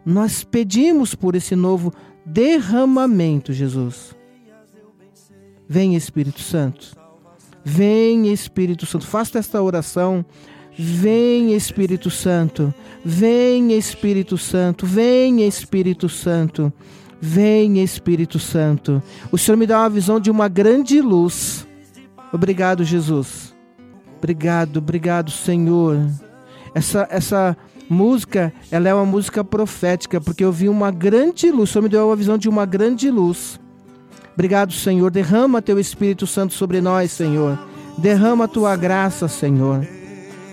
Nós 0.05 0.43
pedimos 0.43 1.15
por 1.15 1.37
esse 1.37 1.55
novo 1.55 1.93
derramamento, 2.25 3.53
Jesus. 3.53 4.15
Vem, 5.69 5.95
Espírito 5.95 6.41
Santo. 6.41 6.97
Vem, 7.65 8.33
Espírito 8.33 8.85
Santo. 8.87 9.07
Faça 9.07 9.39
esta 9.39 9.63
oração. 9.63 10.25
Vem, 10.77 11.55
Espírito 11.55 12.11
Santo. 12.11 12.75
Vem, 13.05 13.73
Espírito 13.73 14.37
Santo. 14.37 14.87
Vem, 14.87 15.47
Espírito 15.47 16.09
Santo. 16.09 16.73
Vem, 17.21 17.83
Espírito 17.83 18.39
Santo. 18.39 19.03
O 19.31 19.39
Senhor 19.39 19.57
me 19.57 19.67
dá 19.67 19.81
uma 19.81 19.91
visão 19.91 20.19
de 20.19 20.31
uma 20.31 20.49
grande 20.49 21.01
luz. 21.01 21.67
Obrigado, 22.33 22.85
Jesus. 22.85 23.55
Obrigado, 24.19 24.79
obrigado, 24.79 25.31
Senhor. 25.31 25.99
Essa, 26.75 27.07
essa 27.11 27.57
música, 27.93 28.53
ela 28.71 28.89
é 28.89 28.95
uma 28.95 29.05
música 29.05 29.45
profética, 29.45 30.21
porque 30.21 30.43
eu 30.43 30.51
vi 30.51 30.69
uma 30.69 30.91
grande 30.91 31.51
luz. 31.51 31.71
O 31.71 31.73
Senhor 31.73 31.83
me 31.83 31.89
deu 31.89 32.07
uma 32.07 32.17
visão 32.17 32.37
de 32.37 32.49
uma 32.49 32.67
grande 32.67 33.11
luz. 33.11 33.61
Obrigado, 34.35 34.73
Senhor. 34.73 35.11
Derrama 35.11 35.63
teu 35.63 35.79
Espírito 35.79 36.27
Santo 36.27 36.55
sobre 36.55 36.81
nós, 36.81 37.13
Senhor. 37.13 37.59
Derrama 37.99 38.45
a 38.45 38.49
tua 38.49 38.75
graça, 38.75 39.29
Senhor. 39.29 39.87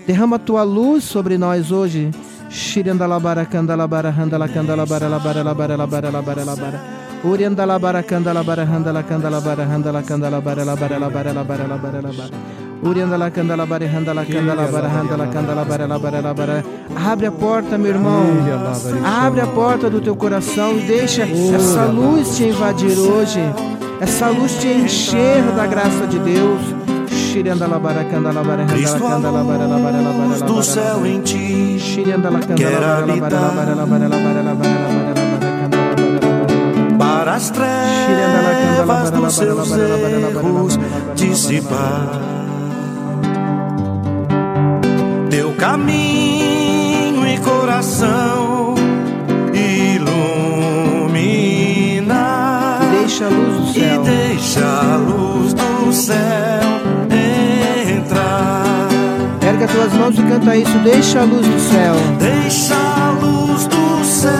Derrama 0.06 0.36
a 0.36 0.38
tua 0.38 0.62
luz 0.62 1.02
sobre 1.04 1.38
nós 1.38 1.72
hoje. 1.72 2.10
Shirandalabara 2.50 3.46
kandalabara 3.46 4.10
handalakandalabara 4.10 5.08
labara 5.08 5.42
labara 5.42 5.76
labara 5.76 6.10
labara 6.10 6.44
labara. 6.44 6.80
Uriandalabara 7.24 8.02
kandalabara 8.02 8.64
handalakandalabara 8.64 9.64
handalakandalabara 9.64 10.64
labara 10.64 10.98
labara 10.98 11.32
labara 11.32 11.66
labara 11.66 12.00
labara. 12.02 12.69
Uriandala 12.82 13.30
candala 13.30 13.66
bare 13.66 13.86
handala 13.86 14.24
candala 14.24 14.66
bara 14.72 14.88
handala 14.88 15.26
candala 15.26 15.64
bara 15.68 15.86
la 15.86 15.98
bara 15.98 16.20
la 16.22 16.32
bara. 16.32 16.64
Abre 16.96 17.26
a 17.26 17.30
porta, 17.30 17.76
meu 17.76 17.90
irmão. 17.90 18.24
Abre 19.04 19.42
a 19.42 19.46
porta 19.46 19.90
do 19.90 20.00
teu 20.00 20.16
coração 20.16 20.78
e 20.78 20.80
deixa 20.84 21.22
essa 21.22 21.84
luz 21.84 22.36
te 22.36 22.44
invadir 22.44 22.98
hoje. 22.98 23.40
Essa 24.00 24.28
luz 24.28 24.58
te 24.60 24.68
encher 24.68 25.42
da 25.54 25.66
graça 25.66 26.06
de 26.06 26.18
Deus. 26.20 26.60
Cristo, 28.68 29.06
a 29.06 29.16
luz 29.18 30.42
do 30.42 30.62
céu 30.62 31.06
em 31.06 31.20
ti. 31.20 31.76
Quer 32.56 32.80
la 32.80 33.06
Para 36.98 37.34
as 37.34 37.50
trevas 37.50 39.10
dos 39.10 39.34
seus 39.34 39.70
erros 39.70 40.78
dissipar. 41.14 42.39
Teu 45.40 45.52
caminho 45.52 47.26
e 47.26 47.38
coração 47.38 48.74
iluminar. 51.00 51.30
Deixa 52.90 53.24
a 53.24 53.28
luz 53.30 53.56
do 53.56 53.70
E 53.70 53.80
céu. 53.80 54.02
deixa 54.02 54.60
a 54.60 54.96
luz 54.98 55.54
do 55.54 55.92
céu 55.94 56.60
entrar. 57.88 58.88
Erga 59.40 59.66
tuas 59.66 59.94
mãos 59.94 60.18
e 60.18 60.22
canta 60.24 60.56
isso. 60.58 60.78
Deixa 60.84 61.20
a 61.20 61.24
luz 61.24 61.46
do 61.46 61.58
céu. 61.58 61.94
Deixa 62.18 62.74
a 62.74 63.10
luz 63.12 63.66
do 63.66 64.04
céu 64.04 64.32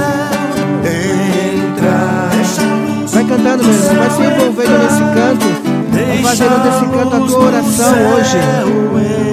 entrar. 0.85 2.29
Deixa 2.37 2.61
a 2.61 2.75
luz 2.75 3.11
Vai 3.11 3.25
cantando, 3.25 3.65
meu 3.65 3.73
irmão. 3.73 3.95
Vai 3.97 4.11
se 4.11 4.23
envolvendo 4.23 4.79
nesse 4.83 5.03
canto. 5.15 5.47
Vai 5.95 6.23
fazendo 6.25 6.63
desse 6.63 6.85
canto 6.93 7.17
a 7.17 7.21
tua 7.27 7.39
oração 7.47 7.95
hoje. 8.13 9.30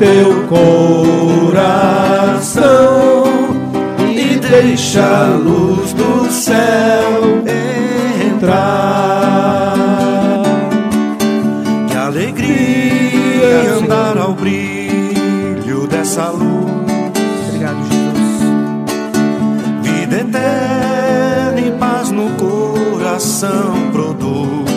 Teu 0.00 0.46
coração 0.48 1.60
e 4.08 4.36
deixa 4.38 5.02
a 5.02 5.36
luz 5.36 5.92
do 5.92 6.32
céu 6.32 7.42
entrar. 8.32 9.74
Que 11.86 11.96
alegria 11.98 13.74
andar 13.78 14.16
ao 14.16 14.32
brilho 14.32 15.86
dessa 15.86 16.30
luz. 16.30 16.70
Obrigado, 17.48 17.76
Jesus. 17.84 18.40
Vida 19.82 20.16
eterna 20.16 21.60
e 21.60 21.72
paz 21.78 22.10
no 22.10 22.30
coração 22.36 23.90
produz. 23.92 24.70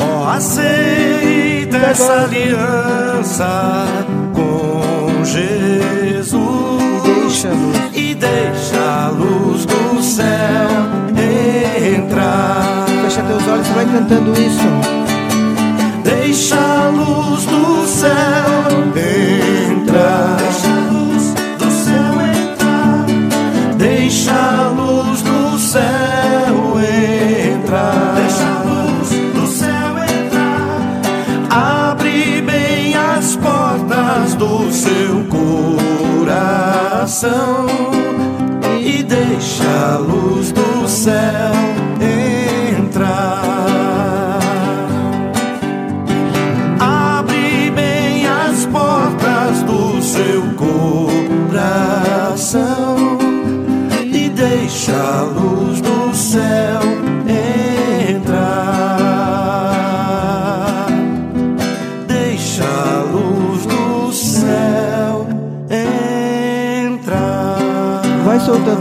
Ó, 0.00 0.28
aceita 0.30 1.03
essa 1.90 2.24
aliança 2.24 3.86
com 4.32 5.24
Jesus 5.24 6.34
e 7.92 8.14
deixa 8.14 9.06
a 9.06 9.08
luz 9.10 9.66
do 9.66 10.02
céu 10.02 10.24
entrar. 11.94 12.86
Fecha 13.02 13.22
teus 13.22 13.46
olhos 13.46 13.68
e 13.68 13.72
vai 13.72 13.86
cantando 13.86 14.32
isso. 14.32 14.68
Deixa 16.02 16.56
a 16.56 16.88
luz 16.88 17.44
do 17.44 17.86
céu 17.86 18.12
entrar. 18.94 19.63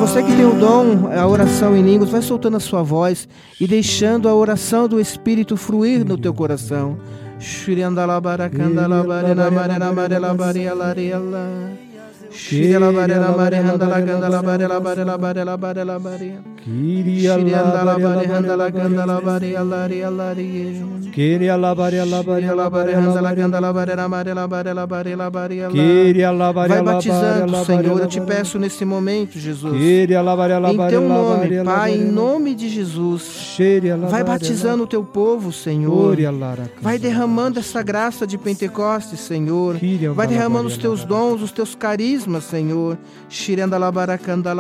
Você 0.04 0.22
que 0.22 0.36
tem 0.36 0.44
o 0.44 0.54
dom, 0.54 1.10
a 1.18 1.26
oração 1.26 1.78
em 1.78 1.82
línguas, 1.82 2.10
vai 2.10 2.22
soltando 2.22 2.58
a 2.58 2.60
sua 2.60 2.84
voz 2.84 3.26
e 3.58 3.66
deixando 3.66 4.28
a 4.28 4.36
oração 4.36 4.86
do 4.86 5.00
Espírito 5.00 5.56
fluir 5.56 6.04
no 6.04 6.18
teu 6.18 6.34
coração. 6.34 6.98
Queria 7.40 7.90
Vai 26.68 26.82
batizando, 26.84 27.66
Senhor. 27.66 28.00
Eu 28.00 28.08
te 28.08 28.22
peço 28.22 28.58
nesse 28.60 28.86
momento, 28.86 29.38
Jesus. 29.38 29.74
Em 30.72 30.78
teu 30.90 31.02
nome, 31.02 31.64
Pai, 31.66 31.96
em 31.96 32.06
nome 32.12 32.56
de 32.56 32.70
Jesus. 32.70 33.22
Vai 34.10 34.24
batizando 34.24 34.84
o 34.84 34.88
teu 34.88 35.04
povo, 35.04 35.52
Senhor. 35.52 36.16
Vai 36.82 36.98
derramando 36.98 37.60
essa 37.60 37.82
graça 37.84 38.26
de 38.26 38.38
Pentecostes, 38.38 39.20
Senhor. 39.20 39.76
Vai 40.16 40.28
derramando 40.28 40.68
os 40.68 40.78
teus 40.78 41.04
dons, 41.04 41.42
os 41.42 41.52
teus 41.52 41.76
carismas, 41.76 42.46
Senhor. 42.46 42.98
Shiranda 43.30 43.78
labara 43.78 44.18
kanda 44.18 44.54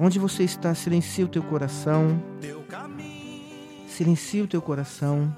Onde 0.00 0.18
você 0.18 0.44
está, 0.44 0.74
silencia 0.74 1.24
o 1.24 1.28
teu 1.28 1.42
coração. 1.42 2.20
Silencia 3.86 4.44
o 4.44 4.46
teu 4.46 4.62
coração. 4.62 5.32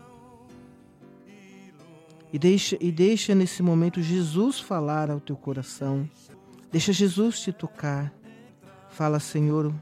E 2.33 2.39
deixa, 2.39 2.77
e 2.81 2.93
deixa 2.93 3.35
nesse 3.35 3.63
momento 3.63 4.01
Jesus 4.01 4.61
falar 4.61 5.11
ao 5.11 5.21
teu 5.21 5.37
coração. 5.37 6.09
Deixa 6.71 6.93
Jesus 6.93 7.41
te 7.41 7.53
tocar. 7.53 8.13
Fala, 8.89 9.19
Senhor, 9.19 9.73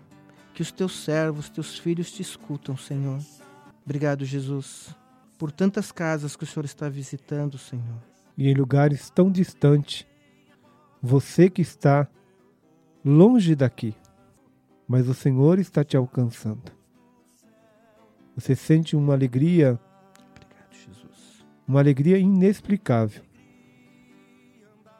que 0.54 0.62
os 0.62 0.72
teus 0.72 1.04
servos, 1.04 1.48
teus 1.48 1.78
filhos 1.78 2.10
te 2.10 2.22
escutam, 2.22 2.76
Senhor. 2.76 3.18
Obrigado, 3.84 4.24
Jesus, 4.24 4.94
por 5.38 5.52
tantas 5.52 5.92
casas 5.92 6.36
que 6.36 6.44
o 6.44 6.46
Senhor 6.46 6.64
está 6.64 6.88
visitando, 6.88 7.58
Senhor. 7.58 8.02
E 8.36 8.48
em 8.48 8.54
lugares 8.54 9.10
tão 9.10 9.30
distantes, 9.30 10.06
você 11.02 11.48
que 11.50 11.62
está 11.62 12.08
longe 13.04 13.54
daqui, 13.54 13.94
mas 14.86 15.08
o 15.08 15.14
Senhor 15.14 15.58
está 15.58 15.84
te 15.84 15.96
alcançando. 15.96 16.72
Você 18.34 18.54
sente 18.54 18.94
uma 18.94 19.12
alegria. 19.14 19.78
Uma 21.68 21.80
alegria 21.80 22.16
inexplicável. 22.16 23.22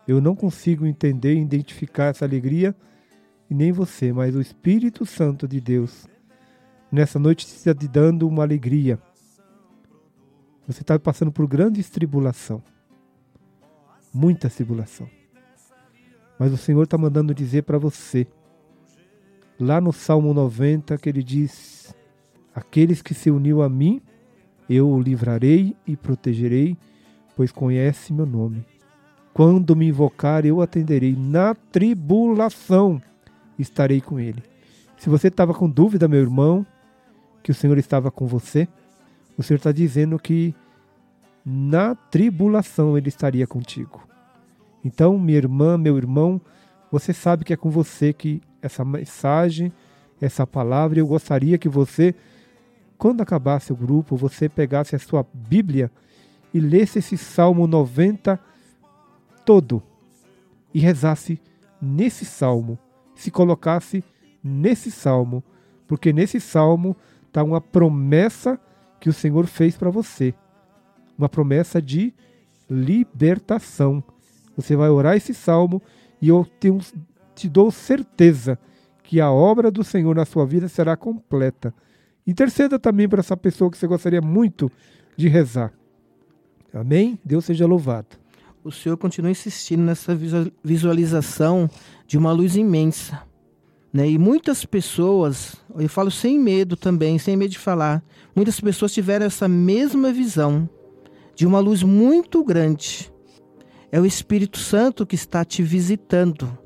Eu 0.07 0.21
não 0.21 0.37
consigo 0.37 0.87
entender 0.87 1.35
e 1.35 1.41
identificar 1.41 2.07
essa 2.07 2.27
alegria 2.27 2.77
e 3.51 3.55
nem 3.55 3.73
você, 3.73 4.13
mas 4.13 4.37
o 4.37 4.41
Espírito 4.41 5.07
Santo 5.07 5.49
de 5.49 5.61
Deus 5.61 6.07
nessa 6.93 7.19
noite 7.19 7.47
está 7.47 7.75
te 7.75 7.89
dando 7.89 8.29
uma 8.29 8.43
alegria. 8.43 9.01
Você 10.67 10.83
está 10.83 10.99
passando 10.99 11.33
por 11.33 11.47
grande 11.47 11.83
tribulação, 11.83 12.63
muita 14.13 14.51
tribulação. 14.51 15.09
Mas 16.39 16.53
o 16.53 16.59
Senhor 16.59 16.83
está 16.83 16.99
mandando 16.99 17.35
dizer 17.35 17.63
para 17.63 17.79
você, 17.79 18.27
lá 19.59 19.81
no 19.81 19.93
Salmo 19.93 20.35
90, 20.35 20.99
que 20.99 21.09
ele 21.09 21.23
diz: 21.23 21.95
Aqueles 22.55 23.01
que 23.01 23.15
se 23.15 23.31
uniu 23.31 23.63
a 23.63 23.69
mim, 23.69 24.01
eu 24.69 24.89
o 24.89 25.01
livrarei 25.01 25.75
e 25.87 25.97
protegerei, 25.97 26.77
pois 27.37 27.51
conhece 27.53 28.13
meu 28.13 28.27
nome. 28.27 28.65
Quando 29.33 29.77
me 29.77 29.87
invocar, 29.87 30.45
eu 30.45 30.61
atenderei. 30.61 31.15
Na 31.17 31.55
tribulação 31.55 33.01
estarei 33.59 34.01
com 34.01 34.19
ele. 34.19 34.43
Se 34.97 35.09
você 35.09 35.29
estava 35.29 35.55
com 35.55 35.71
dúvida, 35.71 36.09
meu 36.09 36.21
irmão, 36.21 36.67
que 37.43 37.51
o 37.51 37.55
Senhor 37.55 37.79
estava 37.79 38.11
com 38.11 38.27
você, 38.27 38.67
o 39.37 39.43
Senhor 39.43 39.59
está 39.59 39.71
dizendo 39.71 40.19
que 40.19 40.55
na 41.45 41.95
tribulação 41.95 42.99
ele 42.99 43.09
estaria 43.09 43.47
contigo. 43.47 44.07
Então, 44.85 45.19
minha 45.19 45.39
irmã, 45.39 45.79
meu 45.79 45.97
irmão, 45.97 46.41
você 46.91 47.13
sabe 47.13 47.45
que 47.45 47.53
é 47.53 47.57
com 47.57 47.71
você 47.71 48.13
que 48.13 48.43
essa 48.61 48.85
mensagem, 48.85 49.73
essa 50.21 50.47
palavra, 50.47 50.99
eu 50.99 51.07
gostaria 51.07 51.57
que 51.59 51.69
você, 51.69 52.15
quando 52.99 53.21
acabasse 53.21 53.73
o 53.73 53.77
grupo, 53.77 54.17
você 54.17 54.49
pegasse 54.49 54.97
a 54.97 54.99
sua 54.99 55.25
Bíblia 55.33 55.91
e 56.53 56.59
lesse 56.59 56.99
esse 56.99 57.17
Salmo 57.17 57.67
90 57.67 58.39
todo 59.45 59.83
e 60.75 60.81
rezasse 60.81 61.41
nesse 61.81 62.25
salmo, 62.25 62.79
se 63.15 63.31
colocasse 63.31 64.05
nesse 64.43 64.91
salmo, 64.91 65.43
porque 65.87 66.13
nesse 66.13 66.41
salmo 66.41 66.97
está 67.27 67.43
uma 67.43 67.61
promessa 67.61 68.61
que 69.01 69.09
o 69.09 69.13
Senhor 69.13 69.47
fez 69.47 69.77
para 69.77 69.91
você, 69.91 70.35
uma 71.17 71.29
promessa 71.29 71.81
de 71.81 72.13
libertação. 72.69 74.03
Você 74.57 74.75
vai 74.75 74.91
orar 74.91 75.17
esse 75.17 75.33
salmo 75.33 75.81
e 76.21 76.29
eu 76.29 76.47
te 77.35 77.49
dou 77.49 77.71
certeza 77.71 78.59
que 79.03 79.21
a 79.21 79.31
obra 79.31 79.71
do 79.71 79.85
Senhor 79.85 80.15
na 80.15 80.25
sua 80.25 80.45
vida 80.45 80.69
será 80.69 80.97
completa. 80.97 81.73
Interceda 82.29 82.79
também 82.79 83.09
para 83.09 83.21
essa 83.21 83.37
pessoa 83.37 83.71
que 83.71 83.77
você 83.77 83.89
gostaria 83.89 84.21
muito 84.21 84.71
de 85.17 85.27
rezar. 85.27 85.73
Amém? 86.73 87.19
Deus 87.25 87.47
seja 87.47 87.67
louvado 87.67 88.19
o 88.69 88.73
Senhor 88.73 88.97
continua 88.97 89.31
insistindo 89.31 89.83
nessa 89.83 90.15
visualização 90.63 91.71
de 92.07 92.19
uma 92.19 92.33
luz 92.33 92.55
imensa. 92.55 93.23
Né? 93.93 94.11
E 94.11 94.19
muitas 94.19 94.65
pessoas, 94.65 95.57
eu 95.75 95.89
falo 95.89 96.11
sem 96.11 96.39
medo 96.39 96.77
também, 96.77 97.19
sem 97.19 97.37
medo 97.37 97.51
de 97.51 97.59
falar, 97.59 98.05
muitas 98.37 98.61
pessoas 98.61 98.93
tiveram 98.93 99.27
essa 99.27 99.49
mesma 99.49 100.13
visão 100.13 100.69
de 101.35 101.47
uma 101.47 101.61
luz 101.61 101.83
muito 101.83 102.45
grande. 102.45 103.11
É 103.91 103.99
o 103.99 104.05
Espírito 104.05 104.59
Santo 104.59 105.07
que 105.07 105.15
está 105.15 105.45
te 105.45 105.63
visitando. 105.63 106.59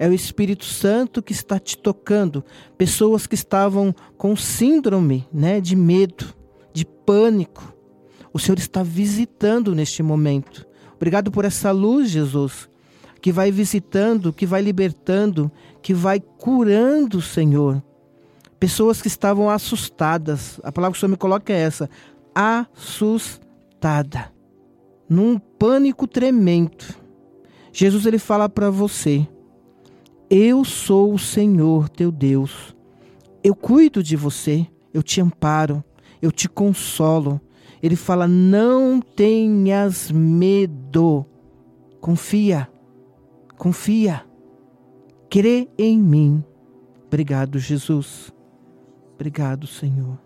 É 0.00 0.08
o 0.08 0.14
Espírito 0.14 0.64
Santo 0.64 1.22
que 1.22 1.34
está 1.34 1.58
te 1.58 1.76
tocando. 1.76 2.42
Pessoas 2.78 3.26
que 3.26 3.34
estavam 3.34 3.94
com 4.16 4.34
síndrome 4.34 5.28
né, 5.30 5.60
de 5.60 5.76
medo, 5.76 6.32
de 6.72 6.86
pânico. 6.86 7.76
O 8.32 8.38
Senhor 8.38 8.58
está 8.58 8.82
visitando 8.82 9.74
neste 9.74 10.02
momento. 10.02 10.66
Obrigado 10.96 11.30
por 11.30 11.44
essa 11.44 11.70
luz, 11.70 12.08
Jesus, 12.08 12.66
que 13.20 13.30
vai 13.30 13.50
visitando, 13.50 14.32
que 14.32 14.46
vai 14.46 14.62
libertando, 14.62 15.52
que 15.82 15.92
vai 15.92 16.18
curando, 16.18 17.20
Senhor. 17.20 17.82
Pessoas 18.58 19.02
que 19.02 19.08
estavam 19.08 19.50
assustadas. 19.50 20.58
A 20.62 20.72
palavra 20.72 20.92
que 20.94 20.96
o 20.96 21.00
Senhor 21.00 21.10
me 21.10 21.18
coloca 21.18 21.52
é 21.52 21.58
essa: 21.60 21.90
assustada. 22.34 24.32
Num 25.06 25.38
pânico 25.38 26.06
tremendo. 26.06 26.86
Jesus 27.70 28.06
ele 28.06 28.18
fala 28.18 28.48
para 28.48 28.70
você: 28.70 29.28
Eu 30.32 30.64
sou 30.64 31.12
o 31.12 31.18
Senhor 31.18 31.88
teu 31.88 32.12
Deus. 32.12 32.76
Eu 33.42 33.52
cuido 33.52 34.00
de 34.00 34.14
você, 34.14 34.64
eu 34.94 35.02
te 35.02 35.20
amparo, 35.20 35.82
eu 36.22 36.30
te 36.30 36.48
consolo, 36.48 37.40
ele 37.82 37.96
fala: 37.96 38.28
não 38.28 39.00
tenhas 39.00 40.08
medo, 40.12 41.26
confia, 42.00 42.68
confia, 43.58 44.24
crê 45.28 45.68
em 45.76 45.98
mim. 45.98 46.44
Obrigado, 47.08 47.58
Jesus. 47.58 48.32
Obrigado, 49.16 49.66
Senhor. 49.66 50.16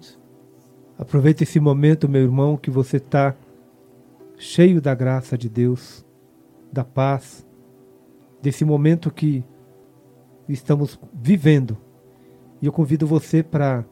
Aproveita 0.98 1.44
esse 1.44 1.58
momento, 1.58 2.10
meu 2.10 2.20
irmão, 2.20 2.58
que 2.58 2.70
você 2.70 2.98
está 2.98 3.34
cheio 4.36 4.82
da 4.82 4.94
graça 4.94 5.38
de 5.38 5.48
Deus, 5.48 6.04
da 6.70 6.84
paz, 6.84 7.46
desse 8.42 8.66
momento 8.66 9.10
que 9.10 9.42
estamos 10.52 10.98
vivendo. 11.12 11.76
E 12.60 12.66
eu 12.66 12.72
convido 12.72 13.06
você 13.06 13.42
para 13.42 13.84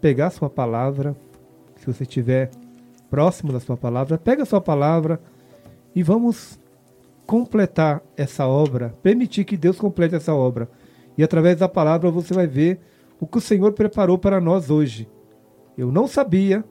pegar 0.00 0.30
sua 0.30 0.50
palavra, 0.50 1.16
se 1.76 1.86
você 1.86 2.02
estiver 2.02 2.50
próximo 3.08 3.52
da 3.52 3.60
sua 3.60 3.76
palavra, 3.76 4.18
pega 4.18 4.42
a 4.42 4.46
sua 4.46 4.60
palavra 4.60 5.20
e 5.94 6.02
vamos 6.02 6.58
completar 7.26 8.02
essa 8.16 8.46
obra, 8.46 8.94
permitir 9.02 9.44
que 9.44 9.56
Deus 9.56 9.78
complete 9.78 10.14
essa 10.14 10.34
obra. 10.34 10.68
E 11.16 11.22
através 11.22 11.58
da 11.58 11.68
palavra 11.68 12.10
você 12.10 12.34
vai 12.34 12.46
ver 12.46 12.80
o 13.20 13.26
que 13.26 13.38
o 13.38 13.40
Senhor 13.40 13.72
preparou 13.72 14.18
para 14.18 14.40
nós 14.40 14.70
hoje. 14.70 15.08
Eu 15.76 15.90
não 15.90 16.06
sabia, 16.06 16.64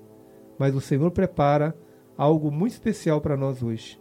mas 0.58 0.76
o 0.76 0.82
Senhor 0.82 1.10
prepara 1.12 1.76
algo 2.18 2.52
muito 2.52 2.74
especial 2.74 3.20
para 3.20 3.36
nós 3.36 3.64
hoje. 3.64 4.00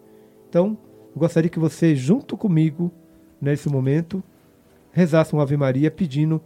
Então, 0.49 0.76
eu 1.14 1.20
gostaria 1.20 1.49
que 1.49 1.59
você, 1.59 1.95
junto 1.95 2.36
comigo, 2.36 2.90
nesse 3.40 3.68
momento, 3.68 4.22
rezasse 4.93 5.32
uma 5.32 5.43
Ave 5.43 5.57
Maria 5.57 5.90
pedindo 5.90 6.40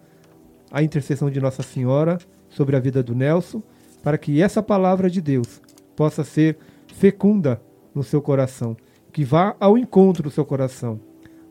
a 0.70 0.82
intercessão 0.82 1.30
de 1.30 1.40
Nossa 1.40 1.62
Senhora 1.62 2.18
sobre 2.48 2.76
a 2.76 2.80
vida 2.80 3.02
do 3.02 3.14
Nelson, 3.14 3.62
para 4.02 4.16
que 4.16 4.40
essa 4.40 4.62
palavra 4.62 5.10
de 5.10 5.20
Deus 5.20 5.60
possa 5.94 6.24
ser 6.24 6.56
fecunda 6.94 7.60
no 7.94 8.02
seu 8.02 8.22
coração, 8.22 8.76
que 9.12 9.24
vá 9.24 9.56
ao 9.58 9.76
encontro 9.76 10.22
do 10.22 10.30
seu 10.30 10.44
coração. 10.44 11.00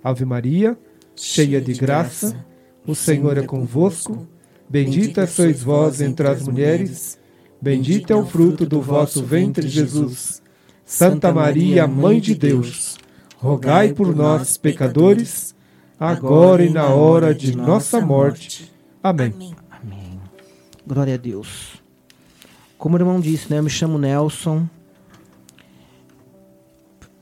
Ave 0.03 0.25
Maria, 0.25 0.77
cheia 1.15 1.59
de 1.59 1.73
graça, 1.73 2.45
o 2.85 2.95
Senhor 2.95 3.37
é 3.37 3.43
convosco. 3.43 4.27
Bendita 4.69 5.27
sois 5.27 5.61
vós 5.61 6.01
entre 6.01 6.27
as 6.27 6.47
mulheres, 6.47 7.19
bendito 7.61 8.11
é 8.11 8.15
o 8.15 8.25
fruto 8.25 8.65
do 8.65 8.81
vosso 8.81 9.23
ventre, 9.23 9.67
Jesus. 9.67 10.41
Santa 10.83 11.31
Maria, 11.33 11.87
Mãe 11.87 12.19
de 12.19 12.35
Deus, 12.35 12.97
rogai 13.37 13.93
por 13.93 14.15
nós, 14.15 14.57
pecadores, 14.57 15.54
agora 15.99 16.63
e 16.63 16.69
na 16.69 16.87
hora 16.87 17.33
de 17.33 17.55
nossa 17.55 18.01
morte. 18.01 18.71
Amém. 19.01 19.55
Amém. 19.71 20.19
Glória 20.85 21.15
a 21.15 21.17
Deus. 21.17 21.81
Como 22.77 22.95
o 22.95 22.99
irmão 22.99 23.19
disse, 23.19 23.49
né? 23.49 23.59
Eu 23.59 23.63
me 23.63 23.69
chamo 23.69 23.97
Nelson. 23.97 24.67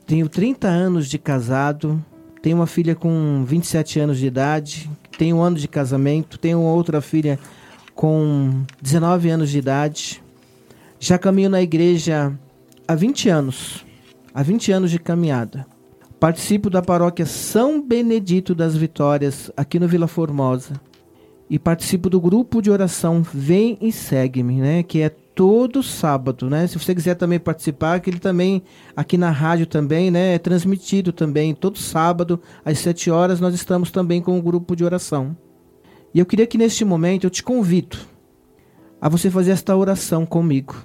Tenho 0.06 0.28
30 0.28 0.68
anos 0.68 1.08
de 1.08 1.18
casado. 1.18 2.04
Tenho 2.42 2.56
uma 2.56 2.66
filha 2.66 2.94
com 2.94 3.44
27 3.46 4.00
anos 4.00 4.18
de 4.18 4.26
idade. 4.26 4.90
Tenho 5.16 5.36
um 5.36 5.42
ano 5.42 5.56
de 5.56 5.66
casamento. 5.68 6.38
Tenho 6.38 6.60
outra 6.60 7.00
filha 7.00 7.38
com 7.94 8.64
19 8.82 9.30
anos 9.30 9.50
de 9.50 9.58
idade. 9.58 10.22
Já 10.98 11.18
caminho 11.18 11.48
na 11.48 11.62
igreja 11.62 12.32
há 12.86 12.94
20 12.94 13.28
anos. 13.28 13.84
Há 14.34 14.42
20 14.42 14.72
anos 14.72 14.90
de 14.90 14.98
caminhada. 14.98 15.66
Participo 16.18 16.70
da 16.70 16.80
paróquia 16.80 17.26
São 17.26 17.82
Benedito 17.82 18.54
das 18.54 18.76
Vitórias, 18.76 19.50
aqui 19.56 19.78
no 19.78 19.88
Vila 19.88 20.06
Formosa. 20.06 20.80
E 21.50 21.58
participo 21.58 22.08
do 22.08 22.20
grupo 22.20 22.62
de 22.62 22.70
oração 22.70 23.22
Vem 23.22 23.76
e 23.80 23.92
Segue-me, 23.92 24.60
né? 24.60 24.82
Que 24.82 25.02
é 25.02 25.10
todo 25.34 25.82
sábado, 25.82 26.48
né? 26.48 26.66
Se 26.66 26.78
você 26.78 26.94
quiser 26.94 27.16
também 27.16 27.38
participar, 27.38 28.00
que 28.00 28.08
ele 28.08 28.18
também 28.18 28.62
aqui 28.96 29.18
na 29.18 29.30
rádio 29.30 29.66
também, 29.66 30.10
né, 30.10 30.34
é 30.34 30.38
transmitido 30.38 31.12
também 31.12 31.54
todo 31.54 31.76
sábado 31.76 32.40
às 32.64 32.78
7 32.78 33.10
horas 33.10 33.40
nós 33.40 33.54
estamos 33.54 33.90
também 33.90 34.22
com 34.22 34.38
o 34.38 34.42
grupo 34.42 34.76
de 34.76 34.84
oração. 34.84 35.36
E 36.14 36.20
eu 36.20 36.26
queria 36.26 36.46
que 36.46 36.56
neste 36.56 36.84
momento 36.84 37.24
eu 37.24 37.30
te 37.30 37.42
convido 37.42 37.98
a 39.00 39.08
você 39.08 39.30
fazer 39.30 39.50
esta 39.50 39.76
oração 39.76 40.24
comigo. 40.24 40.76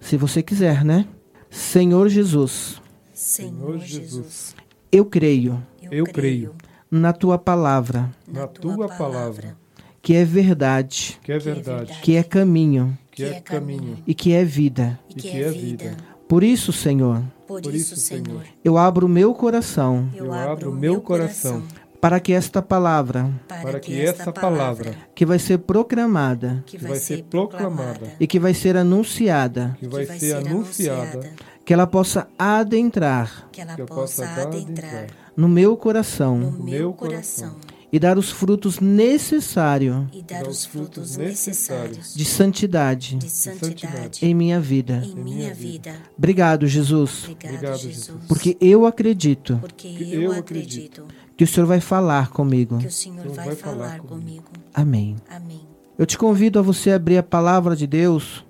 Se 0.00 0.16
você 0.16 0.42
quiser, 0.42 0.84
né? 0.84 1.06
Senhor 1.48 2.08
Jesus. 2.08 2.82
Senhor 3.18 3.78
Jesus. 3.80 4.54
Eu 4.92 5.04
creio. 5.04 5.60
Eu 5.90 6.04
creio 6.04 6.54
na 6.88 7.12
tua 7.12 7.36
palavra. 7.36 8.08
Na 8.26 8.46
tua 8.46 8.88
palavra. 8.88 9.56
Que 10.00 10.14
é 10.14 10.24
verdade. 10.24 11.18
Que 11.24 11.32
é 11.32 11.38
verdade. 11.38 11.98
Que 12.00 12.14
é 12.14 12.22
caminho 12.22 12.96
que 13.10 13.24
é 13.24 13.40
caminho 13.40 13.98
e 14.06 14.14
que 14.14 14.32
é 14.32 14.44
vida. 14.44 14.96
E 15.10 15.14
que 15.14 15.42
é 15.42 15.50
vida. 15.50 15.96
Por 16.28 16.44
isso, 16.44 16.72
Senhor, 16.72 17.20
Por, 17.48 17.74
isso, 17.74 17.96
Senhor, 17.96 18.44
eu 18.62 18.78
abro 18.78 19.06
o 19.06 19.08
meu 19.08 19.34
coração 19.34 20.08
eu, 20.14 20.32
abro 20.32 20.70
o 20.70 20.74
meu 20.74 21.00
coração 21.00 21.64
para 22.00 22.20
que 22.20 22.32
esta 22.32 22.62
palavra, 22.62 23.28
para, 23.48 23.80
que 23.80 24.00
esta 24.00 24.32
palavra 24.32 24.94
que 25.16 25.26
vai 25.26 25.38
ser 25.40 25.58
proclamada 25.58 26.62
que 26.64 26.78
vai 26.78 26.96
ser 26.96 27.24
proclamada, 27.24 28.12
e 28.20 28.26
que 28.26 28.38
vai 28.38 28.54
ser 28.54 28.76
anunciada, 28.76 29.76
que 29.80 29.88
vai 29.88 30.06
ser 30.06 30.36
anunciada, 30.36 31.28
que 31.68 31.74
ela 31.74 31.86
possa 31.86 32.26
adentrar 32.38 33.46
que 33.52 33.60
ela 33.60 33.74
que 33.74 33.82
possa 33.82 34.26
adentrar 34.26 35.08
no 35.36 35.46
meu 35.46 35.76
coração 35.76 36.38
no 36.38 36.64
meu 36.64 36.94
coração. 36.94 37.56
e 37.92 37.98
dar 37.98 38.16
os 38.16 38.30
frutos 38.30 38.80
necessários 38.80 40.06
e 40.10 40.22
dar 40.22 40.48
os 40.48 40.64
frutos 40.64 41.18
necessários 41.18 42.14
de 42.14 42.24
santidade 42.24 43.16
de 43.16 43.28
santidade 43.28 44.24
em 44.24 44.34
minha 44.34 44.58
vida. 44.58 45.02
em 45.04 45.14
minha 45.14 45.52
vida. 45.52 45.94
Obrigado, 46.16 46.66
Jesus, 46.66 47.28
Obrigado, 47.30 47.76
Jesus. 47.76 48.24
Porque 48.26 48.56
eu 48.62 48.86
acredito 48.86 49.58
Porque 49.58 49.92
que 49.92 50.14
eu 50.14 50.32
acredito 50.32 51.06
que 51.36 51.44
o 51.44 51.46
Senhor 51.46 51.66
vai 51.66 51.80
falar 51.80 52.30
comigo. 52.30 52.78
que 52.78 52.86
o 52.86 52.90
Senhor 52.90 53.20
Senhor 53.24 53.34
vai 53.36 53.48
vai 53.48 53.56
falar 53.56 53.76
falar 53.76 53.98
comigo. 53.98 54.46
Amém. 54.72 55.16
Amém. 55.28 55.68
Eu 55.98 56.06
te 56.06 56.16
convido 56.16 56.58
a 56.58 56.62
você 56.62 56.92
abrir 56.92 57.18
a 57.18 57.22
palavra 57.22 57.76
de 57.76 57.86
Deus 57.86 58.42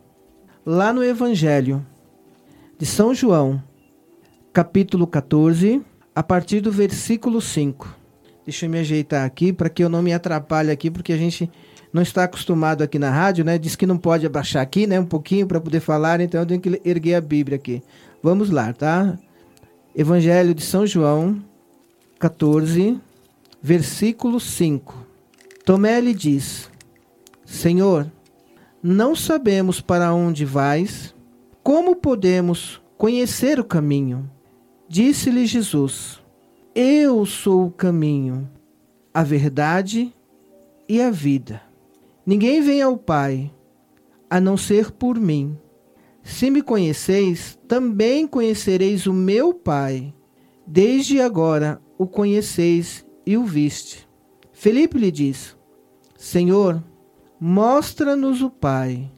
lá 0.65 0.93
no 0.93 1.03
Evangelho 1.03 1.85
de 2.79 2.87
São 2.87 3.13
João, 3.13 3.61
capítulo 4.53 5.05
14, 5.05 5.83
a 6.15 6.23
partir 6.23 6.61
do 6.61 6.71
versículo 6.71 7.41
5. 7.41 7.93
Deixa 8.45 8.67
eu 8.67 8.71
me 8.71 8.79
ajeitar 8.79 9.27
aqui 9.27 9.53
para 9.53 9.69
que 9.69 9.83
eu 9.83 9.89
não 9.89 10.01
me 10.01 10.13
atrapalhe 10.13 10.71
aqui, 10.71 10.89
porque 10.89 11.13
a 11.13 11.17
gente 11.17 11.51
não 11.93 12.03
está 12.03 12.23
acostumado 12.23 12.83
aqui 12.83 12.97
na 12.97 13.11
rádio, 13.11 13.45
né? 13.45 13.59
Diz 13.59 13.75
que 13.75 13.85
não 13.85 13.99
pode 13.99 14.25
abaixar 14.25 14.63
aqui, 14.63 14.87
né? 14.87 15.01
Um 15.01 15.05
pouquinho 15.05 15.45
para 15.45 15.61
poder 15.61 15.81
falar, 15.81 16.21
então 16.21 16.41
eu 16.41 16.47
tenho 16.47 16.61
que 16.61 16.81
erguer 16.85 17.17
a 17.17 17.21
Bíblia 17.21 17.57
aqui. 17.57 17.83
Vamos 18.23 18.49
lá, 18.49 18.73
tá? 18.73 19.19
Evangelho 19.93 20.55
de 20.55 20.63
São 20.63 20.87
João, 20.87 21.43
14, 22.21 22.97
versículo 23.61 24.39
5. 24.39 25.05
Tomé 25.65 26.01
lhe 26.01 26.15
diz: 26.15 26.71
Senhor, 27.45 28.09
não 28.81 29.17
sabemos 29.17 29.81
para 29.81 30.15
onde 30.15 30.45
vais, 30.45 31.13
como 31.69 31.95
podemos 31.95 32.81
conhecer 32.97 33.61
o 33.61 33.65
caminho? 33.65 34.31
Disse-lhe 34.89 35.45
Jesus: 35.45 36.19
Eu 36.75 37.27
sou 37.27 37.67
o 37.67 37.71
caminho, 37.71 38.51
a 39.13 39.23
verdade 39.23 40.11
e 40.89 40.99
a 40.99 41.11
vida. 41.11 41.61
Ninguém 42.25 42.63
vem 42.63 42.81
ao 42.81 42.97
Pai 42.97 43.53
a 44.31 44.41
não 44.41 44.57
ser 44.57 44.93
por 44.93 45.21
mim. 45.21 45.59
Se 46.23 46.51
me 46.51 46.63
conheceis, 46.63 47.59
também 47.69 48.27
conhecereis 48.27 49.07
o 49.07 49.13
meu 49.13 49.53
Pai. 49.53 50.15
Desde 50.67 51.21
agora 51.21 51.83
o 51.99 52.07
conheceis 52.07 53.05
e 53.27 53.37
o 53.37 53.45
viste. 53.45 54.09
Felipe 54.55 54.97
lhe 54.97 55.11
diz: 55.11 55.55
Senhor, 56.17 56.83
mostra-nos 57.39 58.41
o 58.41 58.49
Pai, 58.49 59.13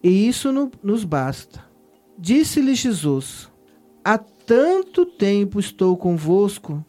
e 0.00 0.28
isso 0.28 0.52
no- 0.52 0.70
nos 0.84 1.02
basta. 1.02 1.68
Disse-lhe 2.22 2.74
Jesus: 2.74 3.48
Há 4.04 4.18
tanto 4.18 5.06
tempo 5.06 5.58
estou 5.58 5.96
convosco, 5.96 6.84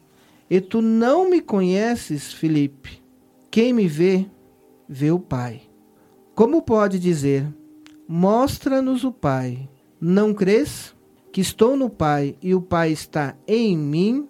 e 0.50 0.60
tu 0.60 0.82
não 0.82 1.30
me 1.30 1.40
conheces, 1.40 2.34
Felipe. 2.34 3.02
Quem 3.50 3.72
me 3.72 3.88
vê, 3.88 4.26
vê 4.86 5.10
o 5.10 5.18
Pai. 5.18 5.62
Como 6.34 6.60
pode 6.60 6.98
dizer: 6.98 7.46
Mostra-nos 8.06 9.04
o 9.04 9.10
Pai? 9.10 9.70
Não 9.98 10.34
crês 10.34 10.94
que 11.32 11.40
estou 11.40 11.78
no 11.78 11.88
Pai 11.88 12.36
e 12.42 12.54
o 12.54 12.60
Pai 12.60 12.92
está 12.92 13.34
em 13.48 13.74
mim? 13.74 14.28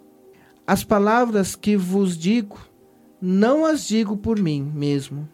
As 0.65 0.85
palavras 0.85 1.57
que 1.57 1.77
vos 1.77 2.17
digo, 2.17 2.61
não 3.21 3.65
as 3.65 3.89
digo 3.89 4.17
por 4.17 4.39
mim 4.39 4.71
mesmo, 4.73 5.29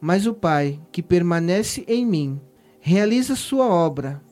mas 0.00 0.26
o 0.26 0.34
Pai, 0.34 0.80
que 0.90 1.00
permanece 1.00 1.84
em 1.86 2.04
mim, 2.04 2.40
realiza 2.80 3.36
sua 3.36 3.68
obra. 3.68 4.25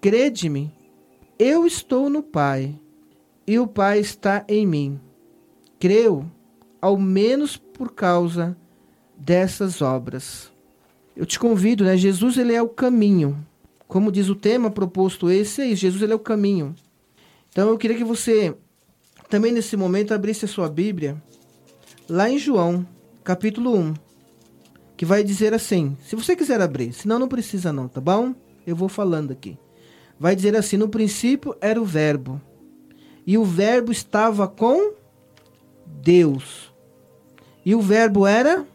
Crede-me, 0.00 0.72
eu 1.38 1.66
estou 1.66 2.08
no 2.08 2.22
Pai 2.22 2.78
e 3.46 3.58
o 3.58 3.66
Pai 3.66 3.98
está 3.98 4.44
em 4.48 4.64
mim. 4.64 5.00
Creu, 5.80 6.24
ao 6.80 6.96
menos 6.96 7.56
por 7.56 7.92
causa 7.92 8.56
dessas 9.16 9.82
obras. 9.82 10.52
Eu 11.16 11.26
te 11.26 11.38
convido, 11.38 11.84
né? 11.84 11.96
Jesus 11.96 12.38
ele 12.38 12.54
é 12.54 12.62
o 12.62 12.68
caminho. 12.68 13.44
Como 13.88 14.12
diz 14.12 14.28
o 14.28 14.36
tema 14.36 14.70
proposto 14.70 15.28
esse, 15.28 15.62
é 15.62 15.66
isso. 15.66 15.80
Jesus 15.80 16.00
ele 16.02 16.12
é 16.12 16.16
o 16.16 16.20
caminho. 16.20 16.76
Então 17.50 17.68
eu 17.68 17.76
queria 17.76 17.96
que 17.96 18.04
você 18.04 18.54
também 19.28 19.50
nesse 19.50 19.76
momento 19.76 20.14
abrisse 20.14 20.44
a 20.44 20.48
sua 20.48 20.68
Bíblia 20.68 21.20
lá 22.08 22.30
em 22.30 22.38
João, 22.38 22.86
capítulo 23.24 23.76
1, 23.76 23.94
que 24.96 25.04
vai 25.04 25.24
dizer 25.24 25.52
assim: 25.52 25.96
se 26.04 26.14
você 26.14 26.36
quiser 26.36 26.60
abrir, 26.60 26.92
senão 26.92 27.18
não 27.18 27.26
precisa 27.26 27.72
não, 27.72 27.88
tá 27.88 28.00
bom? 28.00 28.32
Eu 28.64 28.76
vou 28.76 28.88
falando 28.88 29.32
aqui. 29.32 29.58
Vai 30.18 30.34
dizer 30.34 30.56
assim: 30.56 30.76
no 30.76 30.88
princípio 30.88 31.56
era 31.60 31.80
o 31.80 31.84
Verbo, 31.84 32.40
e 33.26 33.38
o 33.38 33.44
Verbo 33.44 33.92
estava 33.92 34.48
com 34.48 34.94
Deus, 35.86 36.72
e 37.64 37.74
o 37.74 37.80
Verbo 37.80 38.26
era 38.26 38.66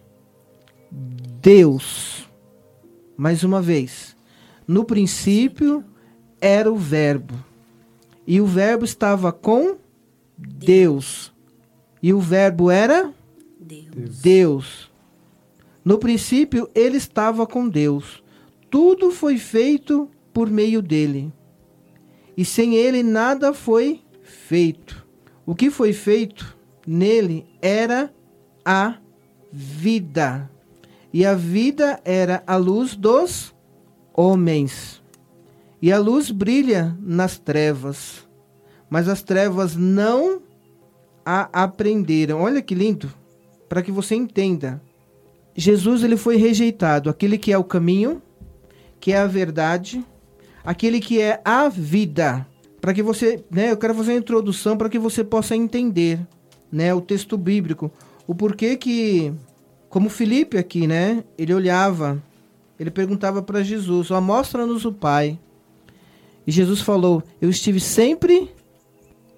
Deus. 0.89 2.29
Mais 3.17 3.43
uma 3.43 3.61
vez, 3.61 4.15
no 4.67 4.85
princípio 4.85 5.83
era 6.39 6.71
o 6.71 6.77
Verbo, 6.77 7.33
e 8.25 8.39
o 8.39 8.45
Verbo 8.45 8.85
estava 8.85 9.31
com 9.31 9.77
Deus, 10.37 11.31
e 12.01 12.13
o 12.13 12.19
Verbo 12.19 12.71
era 12.71 13.13
Deus. 13.59 14.21
Deus. 14.21 14.91
No 15.83 15.97
princípio, 15.97 16.69
ele 16.73 16.95
estava 16.95 17.45
com 17.45 17.67
Deus. 17.67 18.23
Tudo 18.69 19.11
foi 19.11 19.37
feito 19.37 20.09
por 20.33 20.49
meio 20.49 20.81
dele. 20.81 21.31
E 22.35 22.43
sem 22.43 22.75
ele 22.75 23.03
nada 23.03 23.53
foi 23.53 24.01
feito. 24.23 25.05
O 25.45 25.53
que 25.53 25.69
foi 25.69 25.93
feito 25.93 26.57
nele 26.85 27.45
era 27.61 28.13
a 28.65 28.97
vida. 29.51 30.49
E 31.13 31.25
a 31.25 31.35
vida 31.35 32.01
era 32.03 32.43
a 32.47 32.55
luz 32.55 32.95
dos 32.95 33.53
homens. 34.13 35.01
E 35.81 35.91
a 35.91 35.99
luz 35.99 36.31
brilha 36.31 36.97
nas 36.99 37.37
trevas. 37.37 38.27
Mas 38.89 39.07
as 39.07 39.21
trevas 39.21 39.75
não 39.75 40.41
a 41.25 41.63
aprenderam. 41.63 42.41
Olha 42.41 42.61
que 42.61 42.73
lindo 42.73 43.13
para 43.69 43.81
que 43.81 43.91
você 43.91 44.15
entenda. 44.15 44.81
Jesus 45.55 46.03
ele 46.03 46.17
foi 46.17 46.35
rejeitado, 46.35 47.09
aquele 47.09 47.37
que 47.37 47.51
é 47.51 47.57
o 47.57 47.63
caminho, 47.63 48.21
que 48.99 49.11
é 49.11 49.17
a 49.17 49.27
verdade, 49.27 50.03
aquele 50.63 50.99
que 50.99 51.21
é 51.21 51.41
a 51.43 51.69
vida. 51.69 52.45
Para 52.79 52.93
que 52.93 53.01
você, 53.01 53.43
né, 53.49 53.71
eu 53.71 53.77
quero 53.77 53.93
fazer 53.93 54.11
uma 54.11 54.19
introdução 54.19 54.77
para 54.77 54.89
que 54.89 54.99
você 54.99 55.23
possa 55.23 55.55
entender, 55.55 56.19
né, 56.71 56.93
o 56.93 56.99
texto 56.99 57.37
bíblico, 57.37 57.91
o 58.27 58.35
porquê 58.35 58.75
que 58.75 59.33
como 59.89 60.09
Felipe 60.09 60.57
aqui, 60.57 60.87
né, 60.87 61.23
ele 61.37 61.53
olhava, 61.53 62.21
ele 62.79 62.89
perguntava 62.89 63.41
para 63.43 63.63
Jesus, 63.63 64.09
ó, 64.11 64.19
mostra-nos 64.19 64.85
o 64.85 64.91
Pai. 64.91 65.39
E 66.45 66.51
Jesus 66.51 66.81
falou: 66.81 67.23
Eu 67.39 67.49
estive 67.49 67.79
sempre 67.79 68.49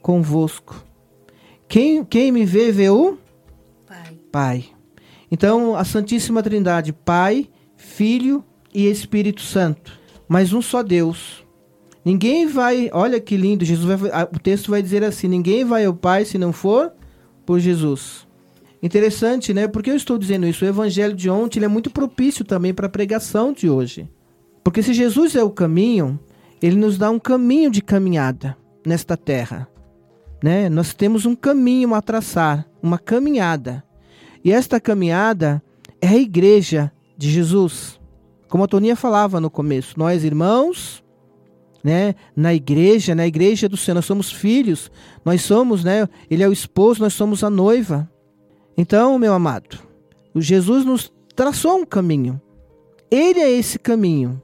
convosco. 0.02 0.84
Quem, 1.68 2.04
quem 2.06 2.32
me 2.32 2.46
vê, 2.46 2.72
vê 2.72 2.90
o 2.90 3.18
Pai. 3.86 4.18
Pai. 4.32 4.66
Então, 5.30 5.76
a 5.76 5.84
Santíssima 5.84 6.42
Trindade, 6.42 6.94
Pai, 6.94 7.50
Filho 7.76 8.44
e 8.74 8.88
Espírito 8.88 9.42
Santo. 9.42 10.00
Mas 10.28 10.54
um 10.54 10.62
só 10.62 10.82
Deus. 10.82 11.46
Ninguém 12.04 12.48
vai, 12.48 12.90
olha 12.94 13.20
que 13.20 13.36
lindo, 13.36 13.66
Jesus 13.66 14.00
vai, 14.00 14.24
o 14.24 14.40
texto 14.40 14.70
vai 14.70 14.82
dizer 14.82 15.04
assim: 15.04 15.28
ninguém 15.28 15.66
vai 15.66 15.86
ao 15.86 15.94
Pai 15.94 16.26
se 16.26 16.38
não 16.38 16.54
for 16.54 16.92
por 17.46 17.60
Jesus. 17.60 18.28
Interessante, 18.82 19.54
né? 19.54 19.68
Por 19.68 19.82
que 19.82 19.90
eu 19.90 19.96
estou 19.96 20.18
dizendo 20.18 20.46
isso? 20.46 20.64
O 20.64 20.68
evangelho 20.68 21.16
de 21.16 21.30
ontem 21.30 21.64
é 21.64 21.68
muito 21.68 21.90
propício 21.90 22.46
também 22.46 22.74
para 22.74 22.86
a 22.86 22.90
pregação 22.90 23.52
de 23.52 23.68
hoje. 23.68 24.08
Porque 24.64 24.84
se 24.84 24.94
Jesus 24.94 25.36
é 25.36 25.44
o 25.44 25.50
caminho, 25.50 26.20
ele 26.62 26.76
nos 26.76 26.98
dá 26.98 27.10
um 27.10 27.20
caminho 27.20 27.72
de 27.72 27.82
caminhada 27.82 28.56
nesta 28.86 29.18
terra. 29.18 29.68
Né? 30.44 30.70
Nós 30.70 30.94
temos 30.94 31.26
um 31.26 31.36
caminho 31.36 31.96
a 31.96 32.02
traçar, 32.02 32.68
uma 32.82 33.00
caminhada. 33.00 33.84
E 34.44 34.52
esta 34.52 34.80
caminhada 34.80 35.64
é 36.00 36.08
a 36.08 36.18
igreja 36.18 36.92
de 37.18 37.32
Jesus. 37.32 38.00
Como 38.48 38.64
a 38.64 38.68
Toninha 38.68 38.96
falava 38.96 39.40
no 39.40 39.50
começo, 39.50 39.98
nós 39.98 40.24
irmãos, 40.24 41.04
né, 41.84 42.16
na 42.36 42.54
igreja, 42.54 43.14
na 43.14 43.28
igreja 43.28 43.70
do 43.70 43.78
Senhor, 43.78 43.96
nós 43.96 44.06
somos 44.06 44.32
filhos, 44.32 44.92
nós 45.24 45.42
somos, 45.42 45.84
né, 45.84 46.08
ele 46.30 46.44
é 46.44 46.48
o 46.48 46.54
esposo, 46.54 47.02
nós 47.02 47.14
somos 47.14 47.44
a 47.44 47.50
noiva. 47.50 48.10
Então, 48.78 49.18
meu 49.20 49.34
amado, 49.34 49.80
o 50.34 50.42
Jesus 50.42 50.84
nos 50.84 51.12
traçou 51.36 51.78
um 51.78 51.86
caminho. 51.86 52.42
Ele 53.12 53.40
é 53.40 53.52
esse 53.52 53.78
caminho, 53.78 54.42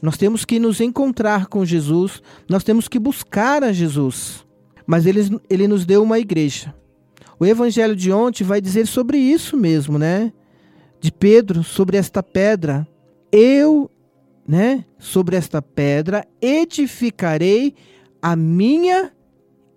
Nós 0.00 0.18
temos 0.18 0.44
que 0.44 0.58
nos 0.58 0.82
encontrar 0.82 1.46
com 1.46 1.64
Jesus, 1.64 2.22
nós 2.46 2.62
temos 2.62 2.88
que 2.88 2.98
buscar 2.98 3.64
a 3.64 3.72
Jesus. 3.72 4.44
Mas 4.86 5.06
ele, 5.06 5.40
ele 5.48 5.66
nos 5.66 5.86
deu 5.86 6.02
uma 6.02 6.18
igreja. 6.18 6.74
O 7.40 7.46
evangelho 7.46 7.96
de 7.96 8.12
ontem 8.12 8.44
vai 8.44 8.60
dizer 8.60 8.86
sobre 8.86 9.16
isso 9.16 9.56
mesmo, 9.56 9.98
né? 9.98 10.30
De 11.00 11.10
Pedro, 11.10 11.64
sobre 11.64 11.96
esta 11.96 12.22
pedra. 12.22 12.86
Eu, 13.36 13.90
né? 14.46 14.84
Sobre 14.96 15.34
esta 15.34 15.60
pedra 15.60 16.24
edificarei 16.40 17.74
a 18.22 18.36
minha 18.36 19.10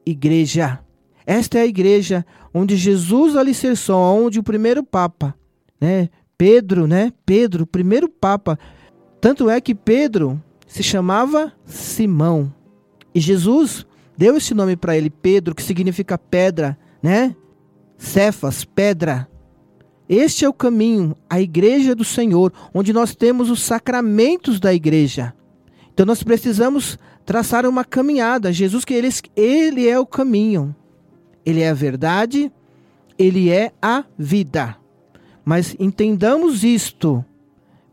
igreja. 0.05 0.79
Esta 1.25 1.57
é 1.57 1.61
a 1.61 1.65
igreja 1.65 2.23
onde 2.53 2.75
Jesus 2.75 3.35
alicerçou, 3.35 3.97
onde 3.97 4.37
o 4.37 4.43
primeiro 4.43 4.83
papa, 4.83 5.33
né? 5.81 6.07
Pedro, 6.37 6.85
né? 6.85 7.11
Pedro, 7.25 7.63
o 7.63 7.67
primeiro 7.67 8.07
papa, 8.07 8.59
tanto 9.19 9.49
é 9.49 9.59
que 9.59 9.73
Pedro 9.73 10.39
se 10.67 10.83
chamava 10.83 11.51
Simão. 11.65 12.53
E 13.11 13.19
Jesus 13.19 13.87
deu 14.15 14.37
esse 14.37 14.53
nome 14.53 14.75
para 14.75 14.95
ele, 14.95 15.09
Pedro, 15.09 15.55
que 15.55 15.63
significa 15.63 16.15
pedra, 16.15 16.77
né? 17.01 17.35
Cefas, 17.97 18.63
pedra. 18.63 19.27
Este 20.09 20.45
é 20.45 20.49
o 20.49 20.53
caminho, 20.53 21.15
a 21.29 21.41
igreja 21.41 21.93
do 21.93 22.03
Senhor, 22.03 22.53
onde 22.73 22.93
nós 22.93 23.13
temos 23.13 23.49
os 23.49 23.61
sacramentos 23.61 24.59
da 24.59 24.73
igreja. 24.73 25.33
Então 25.93 26.05
nós 26.05 26.23
precisamos 26.23 26.97
traçar 27.25 27.65
uma 27.65 27.83
caminhada. 27.83 28.53
Jesus 28.53 28.85
que 28.85 28.93
ele, 28.93 29.09
ele 29.35 29.87
é 29.87 29.99
o 29.99 30.05
caminho. 30.05 30.73
Ele 31.45 31.61
é 31.61 31.69
a 31.69 31.73
verdade, 31.73 32.51
ele 33.17 33.49
é 33.49 33.71
a 33.81 34.05
vida. 34.17 34.77
Mas 35.43 35.75
entendamos 35.79 36.63
isto. 36.63 37.23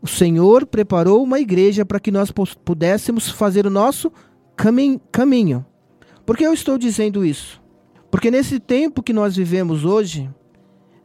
O 0.01 0.07
Senhor 0.07 0.65
preparou 0.65 1.23
uma 1.23 1.39
igreja 1.39 1.85
para 1.85 1.99
que 1.99 2.11
nós 2.11 2.31
pudéssemos 2.63 3.29
fazer 3.29 3.65
o 3.65 3.69
nosso 3.69 4.11
caminho. 5.11 5.65
Por 6.25 6.37
que 6.37 6.45
eu 6.45 6.53
estou 6.53 6.77
dizendo 6.77 7.25
isso? 7.25 7.61
Porque 8.11 8.31
nesse 8.31 8.59
tempo 8.59 9.03
que 9.03 9.11
nós 9.11 9.35
vivemos 9.35 9.83
hoje, 9.83 10.29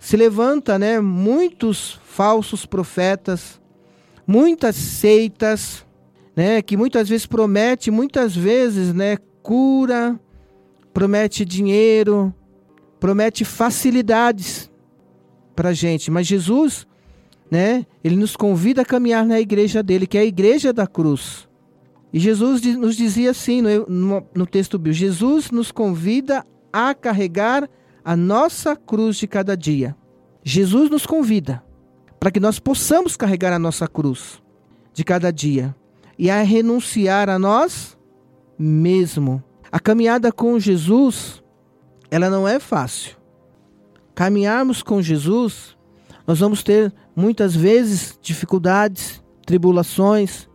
se 0.01 0.17
levanta, 0.17 0.81
né, 0.81 0.99
muitos 0.99 2.01
falsos 2.05 2.67
profetas, 2.67 3.61
muitas 4.27 4.75
seitas, 4.75 5.87
né, 6.35 6.61
que 6.61 6.77
muitas 6.77 7.09
vezes 7.09 7.27
promete, 7.27 7.89
muitas 7.93 8.35
vezes, 8.35 8.93
né, 8.93 9.17
cura, 9.43 10.19
promete 10.93 11.45
dinheiro, 11.45 12.35
promete 12.99 13.45
facilidades 13.45 14.69
para 15.55 15.73
gente. 15.73 16.11
Mas 16.11 16.27
Jesus 16.27 16.89
né? 17.51 17.85
Ele 18.05 18.17
nos 18.17 18.37
convida 18.37 18.83
a 18.83 18.85
caminhar 18.85 19.27
na 19.27 19.41
igreja 19.41 19.83
dele, 19.83 20.07
que 20.07 20.17
é 20.17 20.21
a 20.21 20.25
igreja 20.25 20.73
da 20.73 20.87
cruz. 20.87 21.49
E 22.13 22.19
Jesus 22.19 22.63
nos 22.77 22.97
dizia 22.97 23.33
assim 23.33 23.61
no, 23.61 23.87
no, 23.89 24.27
no 24.35 24.47
texto 24.47 24.79
bíblico: 24.79 24.99
Jesus 24.99 25.51
nos 25.51 25.73
convida 25.73 26.47
a 26.73 26.95
carregar 26.95 27.69
a 28.05 28.17
nossa 28.17 28.75
cruz 28.75 29.17
de 29.17 29.27
cada 29.27 29.57
dia. 29.57 29.97
Jesus 30.43 30.91
nos 30.91 31.07
convida 31.07 31.63
para 32.19 32.31
que 32.31 32.41
nós 32.41 32.59
possamos 32.59 33.17
carregar 33.17 33.53
a 33.53 33.59
nossa 33.59 33.87
cruz 33.87 34.43
de 34.93 35.05
cada 35.05 35.33
dia 35.33 35.75
e 36.19 36.31
a 36.31 36.43
renunciar 36.43 37.29
a 37.29 37.39
nós 37.39 37.97
mesmo. 38.59 39.43
A 39.73 39.81
caminhada 39.81 40.31
com 40.31 40.59
Jesus, 40.59 41.43
ela 42.11 42.29
não 42.29 42.47
é 42.47 42.59
fácil. 42.59 43.17
Caminharmos 44.15 44.83
com 44.83 45.01
Jesus, 45.01 45.77
nós 46.27 46.41
vamos 46.41 46.63
ter 46.63 46.93
muitas 47.17 47.55
vezes 47.55 48.19
dificuldades, 48.21 49.23
tribulações. 49.47 50.49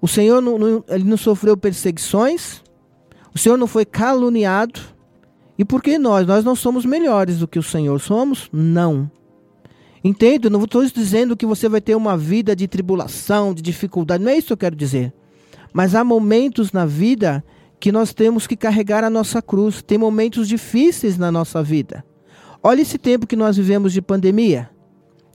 O 0.00 0.08
Senhor 0.08 0.40
não, 0.40 0.58
não, 0.58 0.84
ele 0.88 1.04
não 1.04 1.16
sofreu 1.16 1.56
perseguições, 1.56 2.62
o 3.34 3.38
Senhor 3.38 3.56
não 3.56 3.66
foi 3.66 3.84
caluniado. 3.84 4.80
E 5.58 5.64
por 5.64 5.82
que 5.82 5.98
nós? 5.98 6.26
Nós 6.26 6.44
não 6.44 6.54
somos 6.54 6.86
melhores 6.86 7.40
do 7.40 7.48
que 7.48 7.58
o 7.58 7.62
Senhor 7.62 8.00
somos? 8.00 8.48
Não. 8.52 9.10
Entendo, 10.04 10.48
não 10.48 10.62
estou 10.62 10.84
dizendo 10.86 11.36
que 11.36 11.44
você 11.44 11.68
vai 11.68 11.80
ter 11.80 11.96
uma 11.96 12.16
vida 12.16 12.54
de 12.54 12.68
tribulação, 12.68 13.52
de 13.52 13.60
dificuldade, 13.60 14.22
não 14.22 14.30
é 14.30 14.36
isso 14.36 14.46
que 14.46 14.52
eu 14.52 14.58
quero 14.58 14.76
dizer. 14.76 15.12
Mas 15.72 15.94
há 15.94 16.04
momentos 16.04 16.72
na 16.72 16.86
vida 16.86 17.44
que 17.80 17.92
nós 17.92 18.14
temos 18.14 18.46
que 18.46 18.56
carregar 18.56 19.04
a 19.04 19.10
nossa 19.10 19.42
cruz. 19.42 19.82
Tem 19.82 19.98
momentos 19.98 20.48
difíceis 20.48 21.18
na 21.18 21.30
nossa 21.30 21.62
vida. 21.62 22.04
Olha 22.62 22.82
esse 22.82 22.98
tempo 22.98 23.26
que 23.26 23.36
nós 23.36 23.56
vivemos 23.56 23.92
de 23.92 24.02
pandemia. 24.02 24.70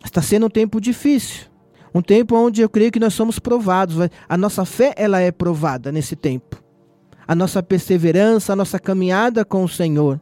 Está 0.03 0.21
sendo 0.21 0.47
um 0.47 0.49
tempo 0.49 0.81
difícil. 0.81 1.45
Um 1.93 2.01
tempo 2.01 2.35
onde 2.35 2.61
eu 2.61 2.69
creio 2.69 2.91
que 2.91 2.99
nós 2.99 3.13
somos 3.13 3.39
provados. 3.39 3.97
A 4.27 4.37
nossa 4.37 4.65
fé 4.65 4.93
ela 4.97 5.19
é 5.19 5.31
provada 5.31 5.91
nesse 5.91 6.15
tempo. 6.15 6.61
A 7.27 7.35
nossa 7.35 7.63
perseverança, 7.63 8.53
a 8.53 8.55
nossa 8.55 8.79
caminhada 8.79 9.45
com 9.45 9.63
o 9.63 9.69
Senhor. 9.69 10.19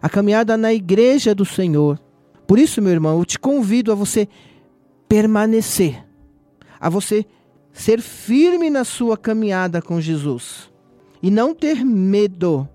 A 0.00 0.08
caminhada 0.08 0.56
na 0.56 0.72
igreja 0.72 1.34
do 1.34 1.44
Senhor. 1.44 2.00
Por 2.46 2.58
isso, 2.58 2.80
meu 2.80 2.92
irmão, 2.92 3.18
eu 3.18 3.24
te 3.24 3.38
convido 3.38 3.90
a 3.92 3.94
você 3.94 4.28
permanecer. 5.08 6.04
A 6.80 6.88
você 6.88 7.26
ser 7.72 8.00
firme 8.00 8.70
na 8.70 8.84
sua 8.84 9.16
caminhada 9.16 9.82
com 9.82 10.00
Jesus. 10.00 10.70
E 11.22 11.30
não 11.30 11.54
ter 11.54 11.84
medo. 11.84 12.68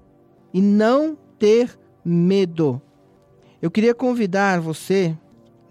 E 0.54 0.62
não 0.62 1.18
ter 1.40 1.78
medo. 2.04 2.82
Eu 3.62 3.72
queria 3.72 3.94
convidar 3.94 4.60
você 4.60 5.18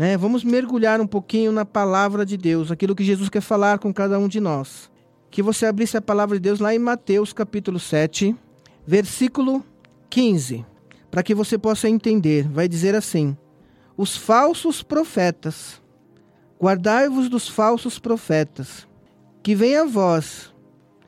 né? 0.03 0.17
Vamos 0.17 0.43
mergulhar 0.43 1.01
um 1.01 1.07
pouquinho 1.07 1.53
na 1.53 1.65
palavra 1.65 2.27
de 2.27 2.37
Deus, 2.37 2.73
aquilo 2.73 2.93
que 2.93 3.05
Jesus 3.05 3.29
quer 3.29 3.41
falar 3.41 3.79
com 3.79 3.95
cada 3.95 4.19
um 4.19 4.27
de 4.27 4.41
nós. 4.41 4.91
Que 5.33 5.43
você 5.43 5.65
abrisse 5.65 5.97
a 5.97 6.03
palavra 6.03 6.37
de 6.37 6.43
Deus 6.43 6.61
lá 6.61 6.75
em 6.75 6.79
Mateus 6.79 7.33
capítulo 7.33 7.81
7, 7.81 8.37
versículo 8.87 9.65
15, 10.11 10.63
para 11.11 11.23
que 11.23 11.35
você 11.35 11.57
possa 11.57 11.89
entender. 11.89 12.47
Vai 12.47 12.69
dizer 12.69 12.95
assim: 12.95 13.35
Os 13.97 14.15
falsos 14.15 14.83
profetas, 14.83 15.81
guardai-vos 16.61 17.31
dos 17.31 17.49
falsos 17.49 17.99
profetas, 17.99 18.87
que 19.43 19.55
vêm 19.55 19.75
a 19.75 19.87
vós, 19.87 20.53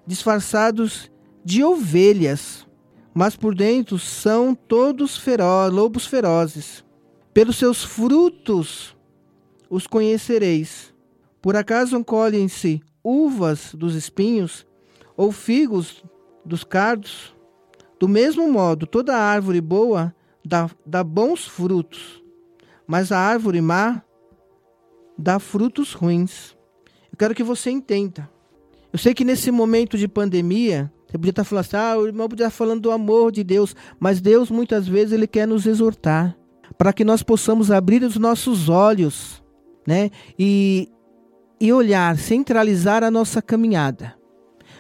disfarçados 0.06 1.12
de 1.44 1.62
ovelhas, 1.62 2.66
mas 3.12 3.36
por 3.36 3.54
dentro 3.54 3.98
são 3.98 4.54
todos 4.54 5.18
feroz, 5.18 5.70
lobos 5.70 6.06
ferozes. 6.06 6.82
Pelos 7.34 7.56
seus 7.56 7.84
frutos 7.84 8.96
os 9.68 9.86
conhecereis. 9.86 10.94
Por 11.42 11.56
acaso 11.56 12.02
colhem-se 12.02 12.82
uvas 13.04 13.74
dos 13.74 13.94
espinhos 13.94 14.66
ou 15.16 15.30
figos 15.30 16.02
dos 16.44 16.64
cardos? 16.64 17.34
Do 18.00 18.08
mesmo 18.08 18.50
modo, 18.50 18.86
toda 18.86 19.16
árvore 19.16 19.60
boa 19.60 20.14
dá, 20.44 20.68
dá 20.84 21.04
bons 21.04 21.46
frutos, 21.46 22.22
mas 22.86 23.12
a 23.12 23.18
árvore 23.18 23.60
má 23.60 24.02
dá 25.16 25.38
frutos 25.38 25.92
ruins. 25.92 26.56
Eu 27.12 27.16
quero 27.16 27.34
que 27.34 27.42
você 27.42 27.70
entenda. 27.70 28.28
Eu 28.92 28.98
sei 28.98 29.14
que 29.14 29.24
nesse 29.24 29.50
momento 29.50 29.96
de 29.96 30.08
pandemia, 30.08 30.92
você 31.06 31.18
podia 31.18 31.30
estar 31.30 31.44
falando 31.44 31.64
assim, 31.64 31.76
ah, 31.76 31.96
o 31.96 32.06
irmão 32.06 32.28
podia 32.28 32.46
estar 32.46 32.56
falando 32.56 32.80
do 32.80 32.90
amor 32.90 33.30
de 33.30 33.44
Deus, 33.44 33.74
mas 34.00 34.20
Deus 34.20 34.50
muitas 34.50 34.88
vezes 34.88 35.12
ele 35.12 35.26
quer 35.26 35.46
nos 35.46 35.66
exortar 35.66 36.36
para 36.76 36.92
que 36.92 37.04
nós 37.04 37.22
possamos 37.22 37.70
abrir 37.70 38.02
os 38.02 38.16
nossos 38.16 38.68
olhos, 38.68 39.42
né? 39.86 40.10
E, 40.38 40.88
e 41.60 41.72
olhar, 41.72 42.16
centralizar 42.18 43.02
a 43.02 43.10
nossa 43.10 43.40
caminhada. 43.40 44.14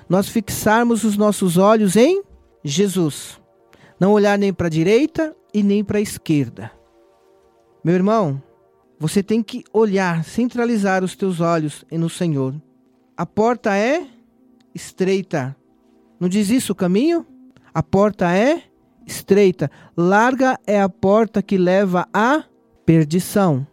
Nós 0.08 0.28
fixarmos 0.28 1.04
os 1.04 1.16
nossos 1.16 1.56
olhos 1.56 1.96
em 1.96 2.22
Jesus. 2.62 3.40
Não 3.98 4.12
olhar 4.12 4.38
nem 4.38 4.52
para 4.52 4.66
a 4.66 4.70
direita 4.70 5.34
e 5.52 5.62
nem 5.62 5.84
para 5.84 5.98
a 5.98 6.02
esquerda. 6.02 6.70
Meu 7.82 7.94
irmão, 7.94 8.42
você 8.98 9.22
tem 9.22 9.42
que 9.42 9.64
olhar, 9.72 10.24
centralizar 10.24 11.04
os 11.04 11.16
teus 11.16 11.40
olhos 11.40 11.84
no 11.90 12.08
Senhor. 12.08 12.54
A 13.16 13.24
porta 13.24 13.76
é 13.76 14.06
estreita. 14.74 15.56
Não 16.18 16.28
diz 16.28 16.50
isso 16.50 16.72
o 16.72 16.76
caminho? 16.76 17.26
A 17.72 17.82
porta 17.82 18.34
é 18.34 18.62
estreita, 19.06 19.70
larga 19.96 20.58
é 20.66 20.80
a 20.80 20.88
porta 20.88 21.42
que 21.42 21.58
leva 21.58 22.08
à 22.12 22.44
perdição. 22.86 23.66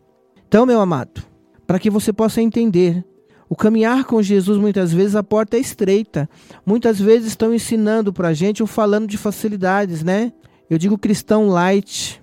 Então, 0.47 0.66
meu 0.66 0.82
amado, 0.82 1.24
para 1.72 1.80
que 1.80 1.89
você 1.89 2.11
possa 2.11 2.41
entender, 2.41 3.01
o 3.47 3.55
caminhar 3.55 4.03
com 4.03 4.22
Jesus 4.22 4.57
muitas 4.57 4.91
vezes 4.91 5.15
a 5.15 5.24
porta 5.24 5.55
é 5.55 5.59
estreita. 5.61 6.30
Muitas 6.65 6.99
vezes 6.99 7.30
estão 7.30 7.53
ensinando 7.53 8.11
para 8.11 8.28
a 8.28 8.34
gente 8.34 8.61
ou 8.61 8.67
falando 8.67 9.07
de 9.07 9.17
facilidades, 9.17 10.03
né? 10.03 10.34
Eu 10.69 10.78
digo 10.78 10.97
cristão 10.97 11.47
light, 11.47 12.22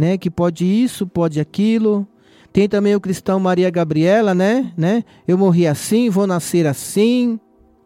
né? 0.00 0.16
Que 0.16 0.30
pode 0.30 0.64
isso, 0.64 1.06
pode 1.06 1.38
aquilo. 1.38 2.08
Tem 2.54 2.66
também 2.66 2.94
o 2.94 3.00
cristão 3.02 3.38
Maria 3.38 3.68
Gabriela, 3.68 4.34
né? 4.34 4.72
né? 4.78 5.04
Eu 5.28 5.36
morri 5.36 5.66
assim, 5.66 6.08
vou 6.08 6.26
nascer 6.26 6.66
assim. 6.66 7.38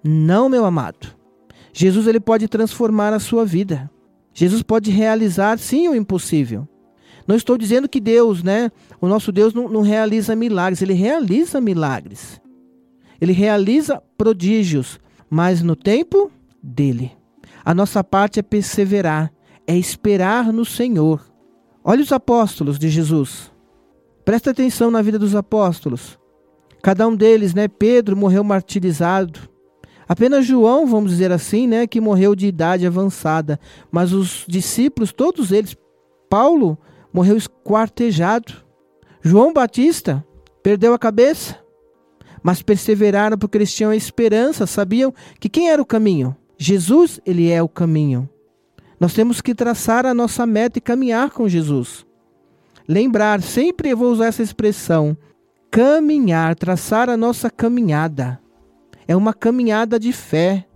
Não, 0.04 0.48
meu 0.48 0.64
amado. 0.64 1.08
Jesus 1.72 2.06
ele 2.06 2.20
pode 2.20 2.46
transformar 2.46 3.12
a 3.12 3.18
sua 3.18 3.44
vida. 3.44 3.90
Jesus 4.32 4.62
pode 4.62 4.92
realizar 4.92 5.58
sim 5.58 5.88
o 5.88 5.94
impossível. 5.96 6.68
Não 7.26 7.36
estou 7.36 7.56
dizendo 7.56 7.88
que 7.88 8.00
Deus, 8.00 8.42
né? 8.42 8.70
O 9.00 9.08
nosso 9.08 9.32
Deus 9.32 9.54
não, 9.54 9.68
não 9.68 9.80
realiza 9.80 10.36
milagres, 10.36 10.82
ele 10.82 10.92
realiza 10.92 11.60
milagres. 11.60 12.40
ele 13.20 13.32
realiza 13.32 14.02
prodígios, 14.18 15.00
mas 15.30 15.62
no 15.62 15.74
tempo 15.74 16.30
dele. 16.62 17.12
A 17.64 17.72
nossa 17.72 18.04
parte 18.04 18.38
é 18.38 18.42
perseverar, 18.42 19.32
é 19.66 19.76
esperar 19.76 20.52
no 20.52 20.64
Senhor. 20.64 21.24
Olha 21.82 22.02
os 22.02 22.12
apóstolos 22.12 22.78
de 22.78 22.88
Jesus. 22.88 23.50
Presta 24.24 24.50
atenção 24.50 24.90
na 24.90 25.00
vida 25.00 25.18
dos 25.18 25.34
apóstolos. 25.34 26.18
Cada 26.82 27.06
um 27.08 27.16
deles, 27.16 27.54
né? 27.54 27.68
Pedro 27.68 28.16
morreu 28.16 28.44
martirizado. 28.44 29.40
Apenas 30.06 30.44
João, 30.44 30.86
vamos 30.86 31.10
dizer 31.12 31.32
assim, 31.32 31.66
né, 31.66 31.86
que 31.86 31.98
morreu 31.98 32.34
de 32.34 32.46
idade 32.46 32.86
avançada, 32.86 33.58
mas 33.90 34.12
os 34.12 34.44
discípulos, 34.46 35.12
todos 35.12 35.50
eles, 35.50 35.74
Paulo 36.28 36.78
morreu 37.14 37.36
esquartejado. 37.36 38.52
João 39.22 39.52
Batista 39.52 40.26
perdeu 40.62 40.92
a 40.92 40.98
cabeça, 40.98 41.56
mas 42.42 42.60
perseveraram 42.60 43.38
porque 43.38 43.56
eles 43.56 43.72
tinham 43.72 43.92
a 43.92 43.96
esperança, 43.96 44.66
sabiam 44.66 45.14
que 45.38 45.48
quem 45.48 45.70
era 45.70 45.80
o 45.80 45.86
caminho? 45.86 46.36
Jesus, 46.58 47.20
ele 47.24 47.48
é 47.50 47.62
o 47.62 47.68
caminho. 47.68 48.28
Nós 48.98 49.14
temos 49.14 49.40
que 49.40 49.54
traçar 49.54 50.04
a 50.04 50.12
nossa 50.12 50.44
meta 50.44 50.78
e 50.78 50.82
caminhar 50.82 51.30
com 51.30 51.48
Jesus. 51.48 52.04
Lembrar, 52.86 53.40
sempre 53.40 53.90
eu 53.90 53.96
vou 53.96 54.10
usar 54.10 54.26
essa 54.26 54.42
expressão, 54.42 55.16
caminhar, 55.70 56.54
traçar 56.54 57.08
a 57.08 57.16
nossa 57.16 57.48
caminhada. 57.48 58.40
É 59.06 59.16
uma 59.16 59.32
caminhada 59.32 59.98
de 59.98 60.12
fé. 60.12 60.66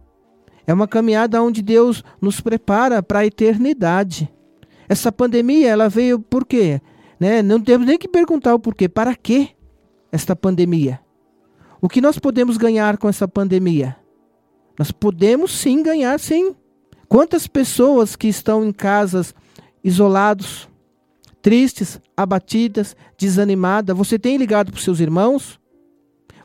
É 0.66 0.72
uma 0.72 0.86
caminhada 0.86 1.42
onde 1.42 1.62
Deus 1.62 2.04
nos 2.20 2.40
prepara 2.40 3.02
para 3.02 3.20
a 3.20 3.26
eternidade. 3.26 4.30
Essa 4.88 5.12
pandemia, 5.12 5.68
ela 5.68 5.88
veio 5.88 6.18
por 6.18 6.46
quê? 6.46 6.80
Né? 7.20 7.42
Não 7.42 7.60
temos 7.60 7.86
nem 7.86 7.98
que 7.98 8.08
perguntar 8.08 8.54
o 8.54 8.58
porquê. 8.58 8.88
Para 8.88 9.14
quê 9.14 9.50
esta 10.10 10.34
pandemia? 10.34 11.00
O 11.80 11.88
que 11.88 12.00
nós 12.00 12.18
podemos 12.18 12.56
ganhar 12.56 12.96
com 12.96 13.08
essa 13.08 13.28
pandemia? 13.28 13.96
Nós 14.78 14.90
podemos 14.90 15.52
sim 15.52 15.82
ganhar, 15.82 16.18
sim. 16.18 16.54
Quantas 17.08 17.46
pessoas 17.46 18.16
que 18.16 18.28
estão 18.28 18.64
em 18.64 18.72
casas 18.72 19.34
isolados, 19.82 20.68
tristes, 21.42 22.00
abatidas, 22.16 22.96
desanimadas, 23.18 23.96
você 23.96 24.18
tem 24.18 24.36
ligado 24.36 24.70
para 24.70 24.78
os 24.78 24.84
seus 24.84 25.00
irmãos? 25.00 25.60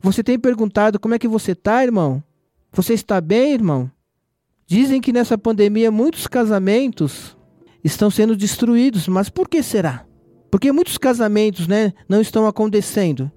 Você 0.01 0.23
tem 0.23 0.37
perguntado 0.37 0.99
como 0.99 1.13
é 1.13 1.19
que 1.19 1.27
você 1.27 1.53
está, 1.53 1.83
irmão? 1.83 2.23
Você 2.73 2.93
está 2.93 3.21
bem, 3.21 3.53
irmão? 3.53 3.89
Dizem 4.67 4.99
que 4.99 5.13
nessa 5.13 5.37
pandemia 5.37 5.91
muitos 5.91 6.27
casamentos 6.27 7.37
estão 7.83 8.09
sendo 8.09 8.35
destruídos, 8.35 9.07
mas 9.07 9.29
por 9.29 9.49
que 9.49 9.61
será? 9.61 10.05
Porque 10.49 10.71
muitos 10.71 10.97
casamentos 10.97 11.67
né, 11.67 11.93
não 12.07 12.21
estão 12.21 12.47
acontecendo. 12.47 13.31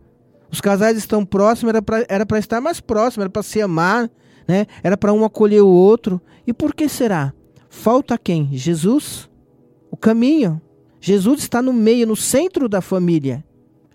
Os 0.51 0.61
casais 0.61 0.97
estão 0.97 1.25
próximos, 1.25 1.73
era 2.09 2.27
para 2.27 2.39
estar 2.39 2.61
mais 2.61 2.81
próximos, 2.81 3.23
era 3.23 3.31
para 3.31 3.43
se 3.43 3.61
amar, 3.61 4.11
né? 4.47 4.67
era 4.83 4.97
para 4.97 5.13
um 5.13 5.25
acolher 5.25 5.63
o 5.63 5.69
outro. 5.69 6.21
E 6.47 6.53
por 6.53 6.75
que 6.75 6.89
será? 6.89 7.33
Falta 7.69 8.17
quem? 8.17 8.51
Jesus? 8.53 9.29
O 9.91 9.97
caminho. 9.97 10.61
Jesus 11.01 11.41
está 11.41 11.61
no 11.61 11.73
meio, 11.73 12.07
no 12.07 12.17
centro 12.17 12.69
da 12.69 12.81
família. 12.81 13.45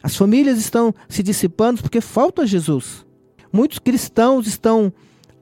As 0.04 0.16
famílias 0.16 0.58
estão 0.58 0.94
se 1.08 1.24
dissipando 1.24 1.82
porque 1.82 2.02
falta 2.02 2.46
Jesus. 2.46 3.06
Muitos 3.54 3.80
cristãos 3.80 4.48
estão, 4.48 4.92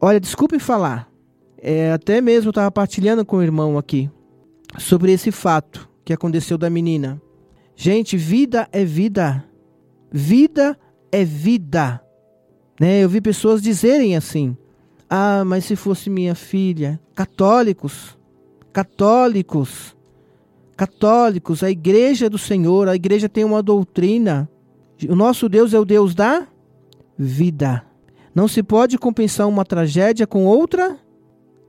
olha, 0.02 0.20
desculpe 0.20 0.60
falar, 0.60 1.10
é, 1.58 1.92
até 1.92 2.22
mesmo 2.22 2.50
estava 2.50 2.72
partilhando 2.72 3.26
com 3.26 3.38
o 3.38 3.44
irmão 3.44 3.78
aqui 3.78 4.10
sobre 4.78 5.12
esse 5.12 5.32
fato 5.32 5.90
que 6.06 6.14
aconteceu 6.14 6.58
da 6.58 6.70
menina. 6.70 7.22
Gente, 7.76 8.18
vida 8.18 8.68
é 8.72 8.84
vida. 8.84 9.44
Vida 10.12 10.78
é 11.12 11.24
vida. 11.24 12.02
Né? 12.80 13.04
Eu 13.04 13.10
vi 13.10 13.22
pessoas 13.22 13.62
dizerem 13.62 14.16
assim: 14.16 14.56
"Ah, 15.10 15.44
mas 15.46 15.66
se 15.66 15.76
fosse 15.76 16.10
minha 16.10 16.36
filha, 16.36 17.00
católicos, 17.16 18.18
católicos, 18.72 19.96
católicos, 20.76 21.64
a 21.64 21.70
igreja 21.70 22.30
do 22.30 22.38
Senhor, 22.38 22.88
a 22.88 22.96
igreja 22.96 23.28
tem 23.28 23.44
uma 23.44 23.62
doutrina. 23.62 24.50
O 25.10 25.16
nosso 25.16 25.50
Deus 25.50 25.74
é 25.74 25.80
o 25.80 25.86
Deus 25.86 26.16
da 26.16 26.48
vida. 27.18 27.86
Não 28.34 28.48
se 28.48 28.64
pode 28.64 28.98
compensar 28.98 29.48
uma 29.48 29.66
tragédia 29.66 30.26
com 30.26 30.46
outra 30.46 30.98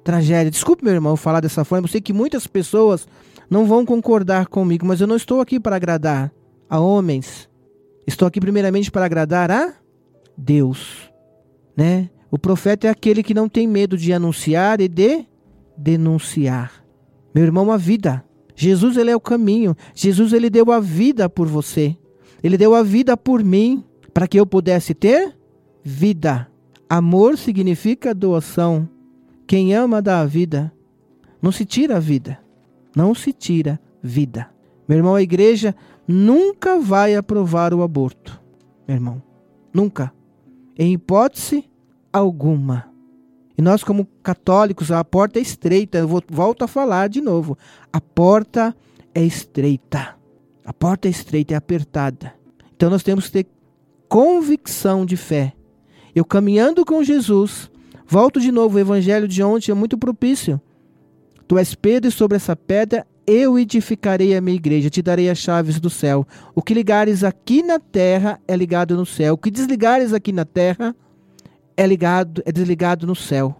tragédia. 0.04 0.50
Desculpe, 0.50 0.84
meu 0.84 0.92
irmão, 0.92 1.16
falar 1.16 1.40
dessa 1.40 1.64
forma. 1.64 1.86
Eu 1.86 1.90
sei 1.90 2.00
que 2.00 2.12
muitas 2.12 2.46
pessoas 2.46 3.06
não 3.48 3.66
vão 3.66 3.84
concordar 3.84 4.46
comigo, 4.46 4.86
mas 4.86 5.00
eu 5.00 5.06
não 5.06 5.16
estou 5.16 5.40
aqui 5.40 5.58
para 5.58 5.76
agradar 5.76 6.32
a 6.68 6.78
homens. 6.78 7.48
Estou 8.06 8.26
aqui 8.26 8.40
primeiramente 8.40 8.90
para 8.90 9.04
agradar 9.04 9.50
a 9.50 9.74
Deus, 10.36 11.10
né? 11.76 12.10
O 12.30 12.38
profeta 12.38 12.86
é 12.86 12.90
aquele 12.90 13.22
que 13.22 13.34
não 13.34 13.48
tem 13.48 13.66
medo 13.66 13.96
de 13.96 14.12
anunciar 14.12 14.80
e 14.80 14.88
de 14.88 15.26
denunciar. 15.76 16.84
Meu 17.34 17.44
irmão, 17.44 17.72
a 17.72 17.76
vida. 17.76 18.24
Jesus 18.54 18.96
ele 18.96 19.10
é 19.10 19.16
o 19.16 19.20
caminho. 19.20 19.76
Jesus 19.94 20.32
ele 20.32 20.48
deu 20.48 20.70
a 20.70 20.78
vida 20.78 21.28
por 21.28 21.48
você. 21.48 21.96
Ele 22.42 22.56
deu 22.56 22.74
a 22.74 22.82
vida 22.82 23.16
por 23.16 23.42
mim 23.42 23.84
para 24.14 24.28
que 24.28 24.38
eu 24.38 24.46
pudesse 24.46 24.94
ter 24.94 25.36
vida. 25.82 26.48
Amor 26.88 27.36
significa 27.36 28.14
doação. 28.14 28.88
Quem 29.50 29.74
ama 29.74 30.00
dá 30.00 30.20
a 30.20 30.26
vida. 30.26 30.72
Não 31.42 31.50
se 31.50 31.64
tira 31.64 31.96
a 31.96 31.98
vida. 31.98 32.38
Não 32.94 33.12
se 33.16 33.32
tira 33.32 33.80
vida. 34.00 34.48
Meu 34.86 34.98
irmão, 34.98 35.16
a 35.16 35.22
igreja 35.22 35.74
nunca 36.06 36.78
vai 36.78 37.16
aprovar 37.16 37.74
o 37.74 37.82
aborto. 37.82 38.40
Meu 38.86 38.96
irmão, 38.96 39.20
nunca. 39.74 40.14
Em 40.78 40.92
hipótese 40.92 41.68
alguma. 42.12 42.92
E 43.58 43.60
nós, 43.60 43.82
como 43.82 44.06
católicos, 44.22 44.92
a 44.92 45.04
porta 45.04 45.40
é 45.40 45.42
estreita. 45.42 45.98
Eu 45.98 46.06
vou, 46.06 46.22
volto 46.30 46.62
a 46.62 46.68
falar 46.68 47.08
de 47.08 47.20
novo. 47.20 47.58
A 47.92 48.00
porta 48.00 48.72
é 49.12 49.24
estreita. 49.24 50.14
A 50.64 50.72
porta 50.72 51.08
é 51.08 51.10
estreita, 51.10 51.54
é 51.54 51.56
apertada. 51.56 52.34
Então 52.76 52.88
nós 52.88 53.02
temos 53.02 53.26
que 53.26 53.42
ter 53.42 53.46
convicção 54.08 55.04
de 55.04 55.16
fé. 55.16 55.54
Eu 56.14 56.24
caminhando 56.24 56.84
com 56.84 57.02
Jesus, 57.02 57.68
Volto 58.12 58.40
de 58.40 58.50
novo, 58.50 58.76
o 58.76 58.80
evangelho 58.80 59.28
de 59.28 59.40
ontem 59.40 59.70
é 59.70 59.74
muito 59.74 59.96
propício. 59.96 60.60
Tu 61.46 61.56
és 61.56 61.76
Pedro 61.76 62.08
e 62.08 62.12
sobre 62.12 62.36
essa 62.36 62.56
pedra 62.56 63.06
eu 63.24 63.56
edificarei 63.56 64.34
a 64.34 64.40
minha 64.40 64.56
igreja, 64.56 64.90
te 64.90 65.00
darei 65.00 65.30
as 65.30 65.38
chaves 65.38 65.78
do 65.78 65.88
céu. 65.88 66.26
O 66.52 66.60
que 66.60 66.74
ligares 66.74 67.22
aqui 67.22 67.62
na 67.62 67.78
terra 67.78 68.40
é 68.48 68.56
ligado 68.56 68.96
no 68.96 69.06
céu. 69.06 69.34
O 69.34 69.38
que 69.38 69.48
desligares 69.48 70.12
aqui 70.12 70.32
na 70.32 70.44
terra 70.44 70.92
é 71.76 71.86
ligado, 71.86 72.42
é 72.44 72.50
desligado 72.50 73.06
no 73.06 73.14
céu. 73.14 73.54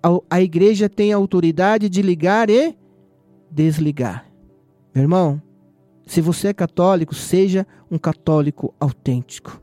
A, 0.00 0.36
a 0.36 0.40
igreja 0.40 0.88
tem 0.88 1.12
a 1.12 1.16
autoridade 1.16 1.88
de 1.88 2.00
ligar 2.00 2.48
e 2.48 2.76
desligar. 3.50 4.26
Meu 4.94 5.02
irmão, 5.02 5.42
se 6.06 6.20
você 6.20 6.48
é 6.48 6.54
católico, 6.54 7.16
seja 7.16 7.66
um 7.90 7.98
católico 7.98 8.72
autêntico. 8.78 9.60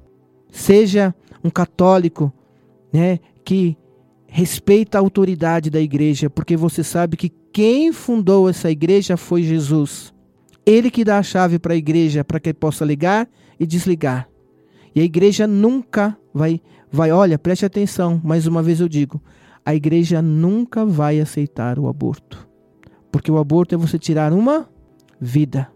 Seja 0.52 1.16
um 1.42 1.50
católico, 1.50 2.34
né, 2.92 3.20
que 3.46 3.78
Respeita 4.38 4.98
a 4.98 5.02
autoridade 5.02 5.70
da 5.70 5.80
igreja, 5.80 6.30
porque 6.30 6.58
você 6.58 6.84
sabe 6.84 7.16
que 7.16 7.30
quem 7.54 7.94
fundou 7.94 8.50
essa 8.50 8.70
igreja 8.70 9.16
foi 9.16 9.44
Jesus. 9.44 10.14
Ele 10.66 10.92
que 10.92 11.06
dá 11.06 11.20
a 11.20 11.24
chave 11.24 11.58
para 11.58 11.72
a 11.72 11.78
igreja 11.78 12.22
para 12.22 12.38
que 12.38 12.54
possa 12.54 12.84
ligar 12.84 13.30
e 13.58 13.66
desligar. 13.66 14.28
E 14.94 15.00
a 15.00 15.06
igreja 15.06 15.48
nunca 15.48 16.18
vai, 16.34 16.60
vai, 16.92 17.14
olha, 17.14 17.40
preste 17.40 17.66
atenção, 17.66 18.20
mais 18.26 18.46
uma 18.46 18.62
vez 18.62 18.82
eu 18.82 18.90
digo, 18.90 19.24
a 19.66 19.74
igreja 19.74 20.22
nunca 20.22 20.86
vai 20.86 21.22
aceitar 21.22 21.80
o 21.80 21.88
aborto. 21.88 22.46
Porque 23.10 23.32
o 23.32 23.38
aborto 23.38 23.74
é 23.74 23.78
você 23.78 23.98
tirar 23.98 24.34
uma 24.34 24.70
vida. 25.18 25.72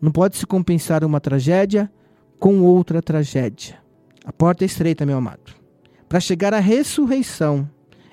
Não 0.00 0.12
pode 0.12 0.36
se 0.36 0.46
compensar 0.46 1.02
uma 1.02 1.18
tragédia 1.20 1.90
com 2.38 2.60
outra 2.60 3.02
tragédia. 3.02 3.76
A 4.24 4.32
porta 4.32 4.64
é 4.64 4.66
estreita, 4.66 5.04
meu 5.04 5.18
amado. 5.18 5.52
Para 6.08 6.20
chegar 6.20 6.54
à 6.54 6.60
ressurreição, 6.60 7.68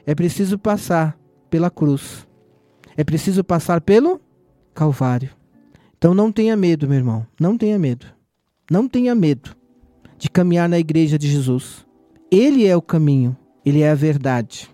é 0.06 0.14
preciso 0.14 0.58
passar 0.58 1.18
pela 1.50 1.70
cruz. 1.70 2.28
É 2.96 3.04
preciso 3.04 3.44
passar 3.44 3.82
pelo 3.82 4.22
Calvário. 4.74 5.30
Então 5.98 6.14
não 6.14 6.32
tenha 6.32 6.56
medo, 6.56 6.88
meu 6.88 6.98
irmão. 6.98 7.26
Não 7.40 7.58
tenha 7.58 7.80
medo. 7.80 8.06
Não 8.70 8.88
tenha 8.88 9.16
medo 9.16 9.56
de 10.18 10.30
caminhar 10.30 10.70
na 10.70 10.80
igreja 10.80 11.18
de 11.18 11.28
Jesus. 11.28 11.86
Ele 12.32 12.66
é 12.66 12.76
o 12.76 12.82
caminho, 12.82 13.36
ele 13.66 13.82
é 13.82 13.92
a 13.92 13.96
verdade 13.96 14.70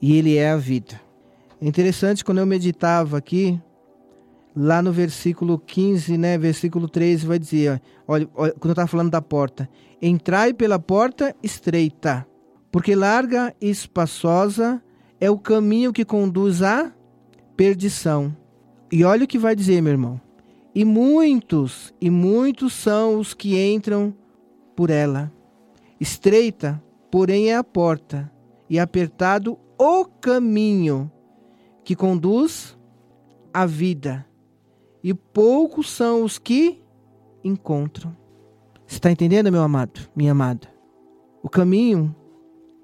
e 0.00 0.16
ele 0.16 0.36
é 0.36 0.50
a 0.50 0.56
vida. 0.56 1.00
É 1.60 1.66
interessante 1.66 2.24
quando 2.24 2.38
eu 2.38 2.46
meditava 2.46 3.16
aqui, 3.18 3.60
lá 4.54 4.82
no 4.82 4.92
versículo 4.92 5.58
15, 5.58 6.16
né, 6.18 6.38
versículo 6.38 6.88
13, 6.88 7.26
vai 7.26 7.38
dizer, 7.38 7.80
olha, 8.06 8.28
olha 8.34 8.52
quando 8.52 8.70
eu 8.70 8.72
estava 8.72 8.88
falando 8.88 9.10
da 9.10 9.22
porta: 9.22 9.68
Entrai 10.00 10.52
pela 10.52 10.78
porta 10.78 11.34
estreita, 11.42 12.26
porque 12.70 12.94
larga 12.94 13.54
e 13.60 13.70
espaçosa 13.70 14.82
é 15.20 15.30
o 15.30 15.38
caminho 15.38 15.92
que 15.92 16.04
conduz 16.04 16.62
à 16.62 16.92
perdição. 17.56 18.36
E 18.90 19.04
olha 19.04 19.24
o 19.24 19.28
que 19.28 19.38
vai 19.38 19.54
dizer, 19.54 19.80
meu 19.80 19.92
irmão. 19.92 20.20
E 20.74 20.84
muitos, 20.84 21.92
e 22.00 22.08
muitos 22.08 22.72
são 22.72 23.18
os 23.18 23.34
que 23.34 23.58
entram 23.58 24.14
por 24.76 24.90
ela. 24.90 25.32
Estreita 26.00 26.80
porém 27.10 27.50
é 27.50 27.56
a 27.56 27.64
porta, 27.64 28.30
e 28.68 28.78
apertado 28.78 29.58
o 29.78 30.04
caminho 30.04 31.10
que 31.84 31.96
conduz 31.96 32.76
à 33.52 33.64
vida, 33.64 34.26
e 35.02 35.14
poucos 35.14 35.90
são 35.90 36.22
os 36.22 36.38
que 36.38 36.82
encontram. 37.42 38.14
Está 38.86 39.10
entendendo, 39.10 39.52
meu 39.52 39.62
amado, 39.62 40.00
minha 40.14 40.32
amada? 40.32 40.68
O 41.42 41.48
caminho 41.48 42.14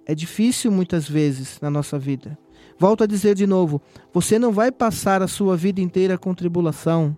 é 0.07 0.15
difícil 0.15 0.71
muitas 0.71 1.09
vezes 1.09 1.59
na 1.61 1.71
nossa 1.71 1.99
vida. 1.99 2.39
Volto 2.79 3.05
a 3.05 3.07
dizer 3.07 3.35
de 3.35 3.47
novo: 3.47 3.81
você 4.13 4.39
não 4.39 4.53
vai 4.53 4.71
passar 4.71 5.23
a 5.23 5.29
sua 5.29 5.57
vida 5.57 5.81
inteira 5.81 6.19
com 6.19 6.35
tribulação, 6.35 7.17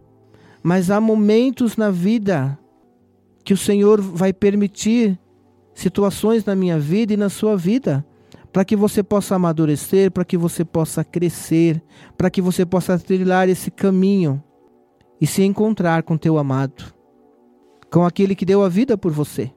mas 0.63 0.91
há 0.91 1.01
momentos 1.01 1.77
na 1.77 1.91
vida 1.91 2.59
que 3.45 3.55
o 3.55 3.57
Senhor 3.57 4.01
vai 4.01 4.33
permitir 4.33 5.19
situações 5.73 6.45
na 6.45 6.57
minha 6.57 6.79
vida 6.79 7.13
e 7.13 7.17
na 7.17 7.29
sua 7.29 7.57
vida, 7.57 8.05
para 8.53 8.65
que 8.65 8.75
você 8.75 9.03
possa 9.03 9.37
amadurecer, 9.37 10.11
para 10.11 10.25
que 10.25 10.37
você 10.37 10.65
possa 10.65 11.05
crescer, 11.05 11.83
para 12.17 12.31
que 12.31 12.41
você 12.41 12.65
possa 12.65 12.99
trilhar 12.99 13.49
esse 13.49 13.71
caminho 13.71 14.43
e 15.21 15.27
se 15.27 15.43
encontrar 15.43 16.03
com 16.03 16.17
teu 16.17 16.39
amado, 16.39 16.93
com 17.91 18.05
aquele 18.05 18.35
que 18.35 18.45
deu 18.45 18.65
a 18.65 18.69
vida 18.69 18.97
por 18.99 19.13
você. 19.13 19.53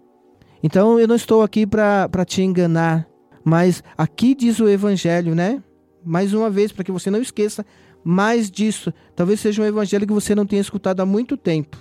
Então 0.62 1.00
eu 1.00 1.08
não 1.08 1.16
estou 1.16 1.42
aqui 1.42 1.66
para 1.66 2.26
te 2.26 2.42
enganar, 2.42 3.09
mas 3.50 3.84
aqui 3.97 4.36
diz 4.36 4.60
o 4.60 4.70
Evangelho, 4.70 5.34
né? 5.34 5.64
Mais 6.06 6.36
uma 6.36 6.52
vez, 6.52 6.72
para 6.72 6.84
que 6.84 6.91
você 6.91 7.10
não 7.10 7.20
esqueça 7.20 7.66
mais 8.04 8.52
disso. 8.52 8.93
Talvez 9.16 9.39
seja 9.39 9.64
um 9.64 9.66
Evangelho 9.66 10.06
que 10.06 10.14
você 10.14 10.36
não 10.36 10.45
tenha 10.45 10.62
escutado 10.62 11.00
há 11.00 11.06
muito 11.06 11.36
tempo. 11.36 11.76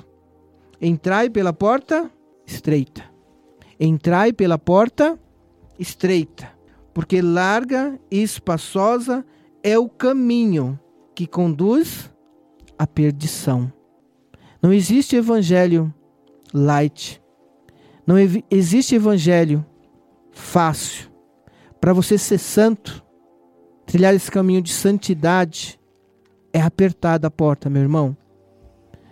Entrai 0.81 1.29
pela 1.29 1.53
porta 1.53 2.11
estreita. 2.47 3.05
Entrai 3.79 4.33
pela 4.33 4.57
porta 4.59 5.21
estreita, 5.79 6.51
porque 6.95 7.21
larga 7.21 8.01
e 8.11 8.23
espaçosa 8.23 9.23
é 9.63 9.79
o 9.79 9.91
caminho 9.91 10.81
que 11.15 11.27
conduz 11.27 12.11
à 12.79 12.87
perdição. 12.87 13.71
Não 14.63 14.73
existe 14.73 15.17
evangelho 15.17 15.93
light. 16.55 17.23
Não 18.07 18.17
existe 18.51 18.95
evangelho 18.95 19.65
fácil. 20.33 21.08
Para 21.81 21.93
você 21.93 22.19
ser 22.19 22.39
santo, 22.39 23.05
trilhar 23.87 24.15
esse 24.15 24.31
caminho 24.31 24.61
de 24.61 24.73
santidade, 24.73 25.79
é 26.53 26.61
apertada 26.61 27.27
a 27.27 27.31
porta, 27.31 27.71
meu 27.71 27.83
irmão. 27.83 28.17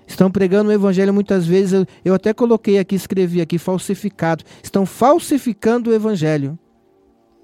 Estão 0.06 0.30
pregando 0.30 0.70
o 0.70 0.72
evangelho 0.72 1.12
muitas 1.12 1.46
vezes, 1.46 1.72
eu, 1.72 1.86
eu 2.04 2.14
até 2.14 2.32
coloquei 2.32 2.78
aqui, 2.78 2.94
escrevi 2.94 3.40
aqui, 3.40 3.58
falsificado. 3.58 4.44
Estão 4.62 4.86
falsificando 4.86 5.90
o 5.90 5.94
evangelho 5.94 6.58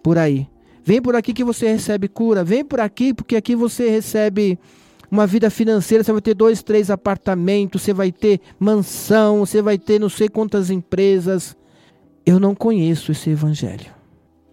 por 0.03 0.17
aí. 0.17 0.49
Vem 0.85 1.01
por 1.01 1.15
aqui 1.15 1.33
que 1.33 1.45
você 1.45 1.69
recebe 1.69 2.09
cura. 2.09 2.45
Vem 2.45 2.65
por 2.65 2.81
aqui 2.81 3.15
porque 3.15 3.37
aqui 3.37 3.55
você 3.55 3.89
recebe 3.89 4.59
uma 5.11 5.27
vida 5.27 5.51
financeira. 5.51 6.03
Você 6.03 6.13
vai 6.13 6.21
ter 6.21 6.35
dois, 6.35 6.63
três 6.63 6.91
apartamentos. 6.91 7.83
Você 7.83 7.93
vai 7.93 8.11
ter 8.11 8.41
mansão. 8.59 9.41
Você 9.41 9.63
vai 9.63 9.79
ter 9.79 10.01
não 10.01 10.09
sei 10.09 10.29
quantas 10.29 10.71
empresas. 10.71 11.57
Eu 12.27 12.41
não 12.41 12.55
conheço 12.55 13.13
esse 13.13 13.31
evangelho. 13.31 13.93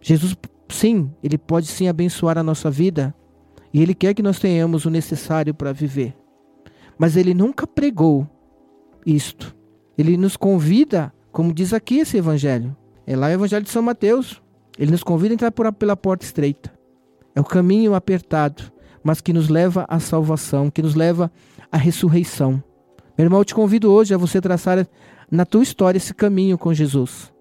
Jesus, 0.02 0.36
sim, 0.70 1.12
ele 1.24 1.38
pode 1.38 1.68
sim 1.68 1.88
abençoar 1.88 2.38
a 2.38 2.44
nossa 2.44 2.70
vida. 2.70 3.14
E 3.74 3.82
ele 3.82 3.94
quer 3.94 4.14
que 4.14 4.24
nós 4.24 4.40
tenhamos 4.40 4.86
o 4.86 4.90
necessário 4.90 5.54
para 5.54 5.72
viver. 5.72 6.16
Mas 6.98 7.16
ele 7.16 7.34
nunca 7.34 7.68
pregou 7.68 8.28
isto. 9.06 9.56
Ele 9.98 10.18
nos 10.18 10.36
convida, 10.36 11.14
como 11.32 11.54
diz 11.54 11.74
aqui 11.74 12.00
esse 12.00 12.18
evangelho. 12.18 12.76
É 13.06 13.16
lá 13.16 13.28
o 13.28 13.32
evangelho 13.32 13.64
de 13.64 13.70
São 13.70 13.82
Mateus. 13.82 14.42
Ele 14.78 14.92
nos 14.92 15.04
convida 15.04 15.34
a 15.34 15.36
entrar 15.36 15.52
por, 15.52 15.72
pela 15.74 15.96
porta 15.96 16.26
estreita. 16.26 16.72
É 17.36 17.42
o 17.42 17.44
caminho 17.44 17.94
apertado, 17.94 18.64
mas 19.04 19.22
que 19.22 19.34
nos 19.34 19.50
leva 19.50 19.86
à 19.88 20.00
salvação, 20.00 20.70
que 20.70 20.82
nos 20.82 20.96
leva 20.96 21.32
à 21.72 21.78
ressurreição. 21.78 22.64
Meu 23.18 23.26
irmão, 23.26 23.40
eu 23.40 23.46
te 23.46 23.54
convido 23.54 23.92
hoje 23.92 24.14
a 24.14 24.18
você 24.18 24.40
traçar 24.40 24.88
na 25.30 25.46
tua 25.46 25.64
história 25.64 25.98
esse 25.98 26.14
caminho 26.14 26.58
com 26.58 26.74
Jesus. 26.74 27.32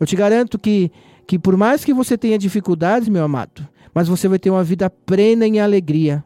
Eu 0.00 0.06
te 0.06 0.16
garanto 0.16 0.58
que, 0.58 0.90
que 1.26 1.38
por 1.38 1.56
mais 1.56 1.84
que 1.84 1.94
você 1.94 2.16
tenha 2.18 2.38
dificuldades, 2.38 3.08
meu 3.08 3.24
amado, 3.24 3.66
mas 3.94 4.08
você 4.08 4.28
vai 4.28 4.38
ter 4.38 4.50
uma 4.50 4.64
vida 4.64 4.90
plena 4.90 5.46
em 5.46 5.60
alegria. 5.60 6.24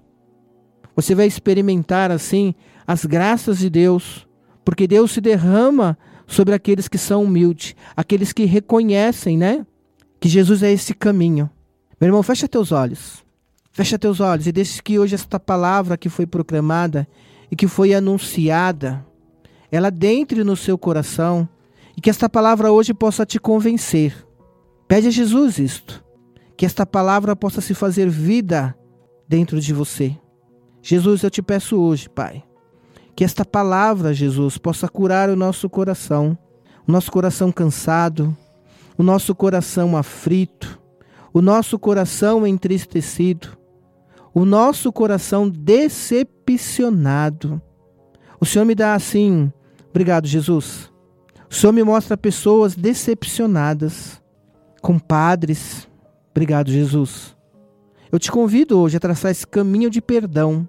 Você 0.97 1.15
vai 1.15 1.27
experimentar 1.27 2.11
assim 2.11 2.55
as 2.87 3.05
graças 3.05 3.59
de 3.59 3.71
Deus, 3.71 4.27
porque 4.65 4.87
Deus 4.87 5.13
se 5.13 5.21
derrama 5.21 5.97
sobre 6.27 6.55
aqueles 6.55 6.89
que 6.89 6.99
são 6.99 7.25
humildes, 7.25 7.75
aqueles 7.97 8.33
que 8.33 8.45
reconhecem, 8.45 9.37
né, 9.37 9.67
que 10.21 10.29
Jesus 10.29 10.63
é 10.63 10.73
esse 10.73 10.95
caminho. 10.95 11.49
Meu 12.01 12.09
irmão, 12.09 12.23
fecha 12.23 12.49
teus 12.49 12.73
olhos. 12.73 13.25
Fecha 13.73 13.99
teus 13.99 14.19
olhos 14.19 14.47
e 14.47 14.53
deixe 14.53 14.83
que 14.83 14.99
hoje 14.99 15.15
esta 15.15 15.39
palavra 15.39 15.97
que 15.97 16.09
foi 16.09 16.27
proclamada 16.27 17.07
e 17.51 17.57
que 17.57 17.69
foi 17.69 17.95
anunciada, 17.95 19.07
ela 19.71 19.91
dentre 19.91 20.43
no 20.43 20.57
seu 20.57 20.77
coração 20.77 21.49
e 21.97 22.01
que 22.01 22.11
esta 22.11 22.29
palavra 22.29 22.73
hoje 22.73 22.93
possa 22.93 23.25
te 23.25 23.39
convencer. 23.39 24.28
Pede 24.89 25.09
a 25.09 25.11
Jesus 25.11 25.59
isto, 25.59 26.03
que 26.57 26.65
esta 26.65 26.87
palavra 26.87 27.37
possa 27.37 27.61
se 27.61 27.75
fazer 27.75 28.09
vida 28.09 28.75
dentro 29.29 29.61
de 29.61 29.75
você. 29.75 30.17
Jesus, 30.81 31.23
eu 31.23 31.31
te 31.31 31.43
peço 31.43 31.79
hoje, 31.79 32.09
Pai, 32.09 32.43
que 33.15 33.23
esta 33.23 33.45
palavra, 33.45 34.15
Jesus, 34.15 34.57
possa 34.57 34.89
curar 34.89 35.29
o 35.29 35.37
nosso 35.37 35.69
coração, 35.69 36.39
o 36.87 36.93
nosso 36.93 37.13
coração 37.13 37.53
cansado, 37.53 38.35
o 38.97 39.03
nosso 39.03 39.35
coração 39.35 39.95
aflito, 39.95 40.81
o 41.35 41.43
nosso 41.43 41.79
coração 41.79 42.47
entristecido, 42.47 43.59
o 44.33 44.47
nosso 44.47 44.91
coração 44.91 45.51
decepcionado. 45.51 47.61
O 48.41 48.47
Senhor 48.47 48.65
me 48.65 48.75
dá 48.75 48.95
assim, 48.95 49.53
obrigado, 49.91 50.27
Jesus. 50.27 50.91
O 51.51 51.55
Senhor 51.55 51.75
me 51.75 51.85
mostra 51.85 52.17
pessoas 52.17 52.75
decepcionadas, 52.75 54.19
com 54.81 54.99
padres, 54.99 55.89
obrigado, 56.31 56.71
Jesus 56.71 57.39
eu 58.11 58.19
te 58.19 58.31
convido 58.31 58.79
hoje 58.79 58.97
a 58.97 59.01
traçar 59.01 59.31
esse 59.31 59.47
caminho 59.47 59.91
de 59.91 60.01
perdão, 60.01 60.67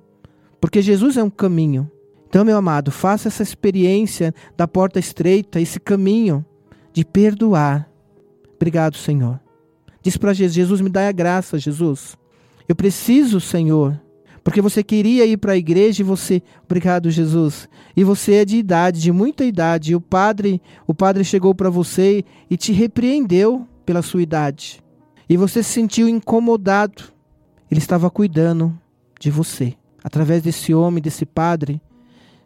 porque 0.60 0.82
Jesus 0.82 1.18
é 1.18 1.24
um 1.24 1.30
caminho. 1.30 1.90
Então, 2.28 2.46
meu 2.46 2.58
amado, 2.58 2.92
faça 2.92 3.28
essa 3.28 3.42
experiência 3.42 4.34
da 4.56 4.68
porta 4.68 5.00
estreita, 5.00 5.60
esse 5.60 5.80
caminho 5.80 6.46
de 6.94 7.06
perdoar. 7.06 7.90
Obrigado, 8.56 8.98
Senhor. 8.98 9.40
Diz 10.02 10.18
para 10.18 10.34
Jesus: 10.34 10.54
Jesus, 10.54 10.82
me 10.82 10.90
dá 10.90 11.08
a 11.08 11.12
graça, 11.12 11.58
Jesus. 11.58 12.18
Eu 12.68 12.76
preciso, 12.76 13.40
Senhor, 13.40 14.00
porque 14.44 14.62
você 14.62 14.84
queria 14.84 15.26
ir 15.26 15.38
para 15.38 15.54
a 15.54 15.58
igreja 15.58 16.02
e 16.02 16.06
você, 16.06 16.44
obrigado, 16.66 17.10
Jesus. 17.10 17.68
E 17.96 18.04
você 18.04 18.34
é 18.34 18.46
de 18.46 18.58
idade, 18.58 19.02
de 19.02 19.12
muita 19.12 19.44
idade, 19.44 19.94
e 19.94 19.96
o 19.96 20.02
padre, 20.02 20.62
o 20.86 20.94
padre 20.94 21.24
chegou 21.24 21.56
para 21.56 21.70
você 21.70 22.24
e 22.50 22.58
te 22.58 22.72
repreendeu 22.74 23.66
pela 23.90 24.04
sua 24.04 24.22
idade. 24.22 24.84
E 25.28 25.36
você 25.36 25.64
se 25.64 25.72
sentiu 25.72 26.08
incomodado. 26.08 27.06
Ele 27.72 27.80
estava 27.80 28.08
cuidando 28.08 28.80
de 29.20 29.32
você. 29.32 29.74
Através 30.04 30.44
desse 30.44 30.76
homem, 30.76 31.02
desse 31.02 31.26
padre, 31.26 31.82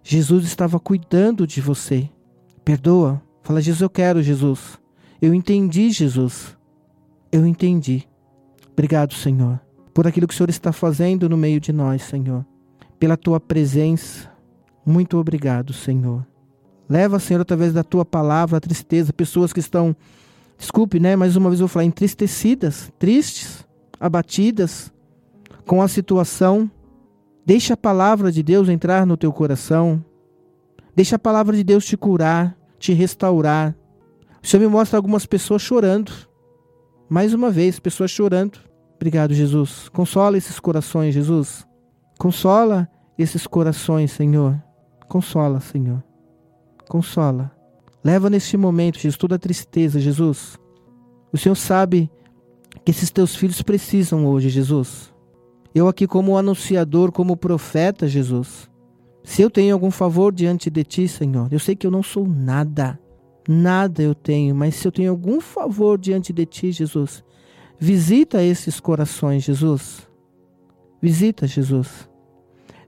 Jesus 0.01 0.45
estava 0.45 0.79
cuidando 0.79 1.45
de 1.45 1.59
você. 1.59 2.09
Perdoa. 2.63 3.21
Fala, 3.41 3.59
Jesus, 3.59 3.81
eu 3.81 3.89
quero, 3.89 4.23
Jesus. 4.23 4.79
Eu 5.21 5.33
entendi, 5.33 5.89
Jesus. 5.89 6.57
Eu 7.29 7.45
entendi. 7.45 8.07
Obrigado, 8.71 9.13
Senhor, 9.13 9.59
por 9.93 10.07
aquilo 10.07 10.29
que 10.29 10.33
o 10.33 10.37
Senhor 10.37 10.49
está 10.49 10.71
fazendo 10.71 11.27
no 11.27 11.35
meio 11.35 11.59
de 11.59 11.73
nós, 11.73 12.03
Senhor. 12.03 12.45
Pela 12.97 13.17
tua 13.17 13.37
presença. 13.37 14.31
Muito 14.85 15.17
obrigado, 15.17 15.73
Senhor. 15.73 16.25
Leva, 16.87 17.19
Senhor, 17.19 17.41
através 17.41 17.73
da 17.73 17.83
tua 17.83 18.05
palavra, 18.05 18.55
a 18.55 18.61
tristeza, 18.61 19.11
pessoas 19.11 19.51
que 19.51 19.59
estão, 19.59 19.93
desculpe, 20.57 20.99
né? 20.99 21.15
Mais 21.15 21.35
uma 21.35 21.49
vez 21.49 21.59
eu 21.59 21.67
vou 21.67 21.73
falar, 21.73 21.85
entristecidas, 21.85 22.91
tristes, 22.97 23.65
abatidas, 23.99 24.91
com 25.65 25.81
a 25.81 25.87
situação. 25.87 26.69
Deixa 27.45 27.73
a 27.73 27.77
palavra 27.77 28.31
de 28.31 28.41
Deus 28.41 28.69
entrar 28.69 29.05
no 29.05 29.17
teu 29.17 29.31
coração. 29.31 30.03
Deixa 30.95 31.15
a 31.15 31.19
palavra 31.19 31.55
de 31.55 31.63
Deus 31.63 31.85
te 31.85 31.97
curar, 31.97 32.57
te 32.77 32.93
restaurar. 32.93 33.75
O 34.41 34.47
Senhor 34.47 34.61
me 34.61 34.69
mostra 34.69 34.97
algumas 34.97 35.25
pessoas 35.25 35.61
chorando. 35.61 36.11
Mais 37.09 37.33
uma 37.33 37.49
vez, 37.49 37.79
pessoas 37.79 38.11
chorando. 38.11 38.59
Obrigado, 38.95 39.33
Jesus. 39.33 39.89
Consola 39.89 40.37
esses 40.37 40.59
corações, 40.59 41.13
Jesus. 41.13 41.67
Consola 42.17 42.87
esses 43.17 43.47
corações, 43.47 44.11
Senhor. 44.11 44.61
Consola, 45.07 45.59
Senhor. 45.59 46.03
Consola. 46.87 47.51
Leva 48.03 48.29
neste 48.29 48.57
momento, 48.57 48.99
Jesus, 48.99 49.17
toda 49.17 49.35
a 49.35 49.39
tristeza, 49.39 49.99
Jesus. 49.99 50.59
O 51.31 51.37
Senhor 51.37 51.55
sabe 51.55 52.11
que 52.83 52.91
esses 52.91 53.09
teus 53.09 53.35
filhos 53.35 53.61
precisam 53.61 54.25
hoje, 54.25 54.49
Jesus. 54.49 55.13
Eu 55.73 55.87
aqui 55.87 56.05
como 56.05 56.37
anunciador, 56.37 57.11
como 57.11 57.37
profeta, 57.37 58.07
Jesus. 58.07 58.69
Se 59.23 59.41
eu 59.41 59.49
tenho 59.49 59.73
algum 59.73 59.89
favor 59.89 60.33
diante 60.33 60.69
de 60.69 60.83
ti, 60.83 61.07
Senhor, 61.07 61.47
eu 61.51 61.59
sei 61.59 61.75
que 61.75 61.87
eu 61.87 61.91
não 61.91 62.03
sou 62.03 62.27
nada. 62.27 62.99
nada 63.47 64.03
eu 64.03 64.13
tenho, 64.13 64.53
mas 64.53 64.75
se 64.75 64.87
eu 64.87 64.91
tenho 64.91 65.11
algum 65.11 65.39
favor 65.39 65.97
diante 65.97 66.33
de 66.33 66.45
ti, 66.45 66.71
Jesus, 66.71 67.23
visita 67.79 68.43
esses 68.43 68.79
corações, 68.79 69.43
Jesus. 69.43 70.07
Visita, 71.01 71.47
Jesus. 71.47 72.09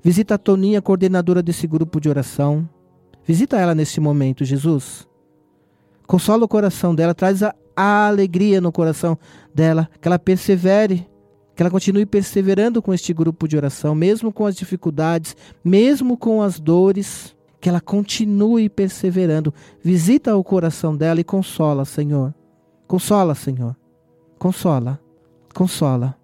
Visita 0.04 0.36
a 0.36 0.38
Toninha, 0.38 0.82
coordenadora 0.82 1.42
desse 1.42 1.66
grupo 1.66 2.00
de 2.00 2.10
oração. 2.10 2.70
Visita 3.26 3.58
ela 3.58 3.74
neste 3.74 4.00
momento, 4.00 4.46
Jesus. 4.46 5.08
Consola 6.06 6.46
o 6.46 6.48
coração 6.48 6.94
dela, 6.94 7.16
traz 7.16 7.42
a, 7.42 7.56
a 7.76 8.08
alegria 8.08 8.62
no 8.62 8.72
coração 8.72 9.18
dela, 9.54 9.90
que 10.00 10.08
ela 10.08 10.20
persevere, 10.20 11.08
que 11.56 11.64
ela 11.64 11.72
continue 11.72 12.06
perseverando 12.06 12.82
com 12.82 12.94
este 12.94 13.14
grupo 13.14 13.48
de 13.48 13.58
oração, 13.58 13.96
mesmo 13.96 14.32
com 14.32 14.46
as 14.46 14.56
dificuldades, 14.56 15.36
mesmo 15.64 16.16
com 16.16 16.42
as 16.42 16.60
dores, 16.60 17.36
que 17.60 17.68
ela 17.68 17.82
continue 17.82 18.70
perseverando. 18.70 19.52
Visita 19.84 20.36
o 20.36 20.44
coração 20.44 20.96
dela 20.96 21.20
e 21.20 21.24
consola, 21.24 21.84
Senhor. 21.84 22.34
Consola, 22.88 23.34
Senhor. 23.34 23.76
Consola. 24.38 25.00
Consola. 25.54 26.16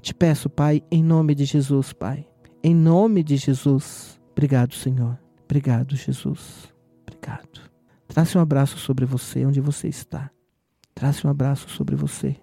Te 0.00 0.14
peço, 0.14 0.48
Pai, 0.48 0.82
em 0.90 1.02
nome 1.02 1.34
de 1.34 1.44
Jesus, 1.44 1.92
Pai. 1.92 2.26
Em 2.62 2.74
nome 2.74 3.22
de 3.22 3.36
Jesus. 3.36 4.18
Obrigado, 4.32 4.74
Senhor. 4.74 5.18
Obrigado, 5.50 5.96
Jesus. 5.96 6.72
Obrigado. 7.02 7.60
Trace 8.06 8.38
um 8.38 8.40
abraço 8.40 8.78
sobre 8.78 9.04
você 9.04 9.44
onde 9.44 9.60
você 9.60 9.88
está. 9.88 10.30
Trace 10.94 11.26
um 11.26 11.30
abraço 11.30 11.68
sobre 11.70 11.96
você. 11.96 12.36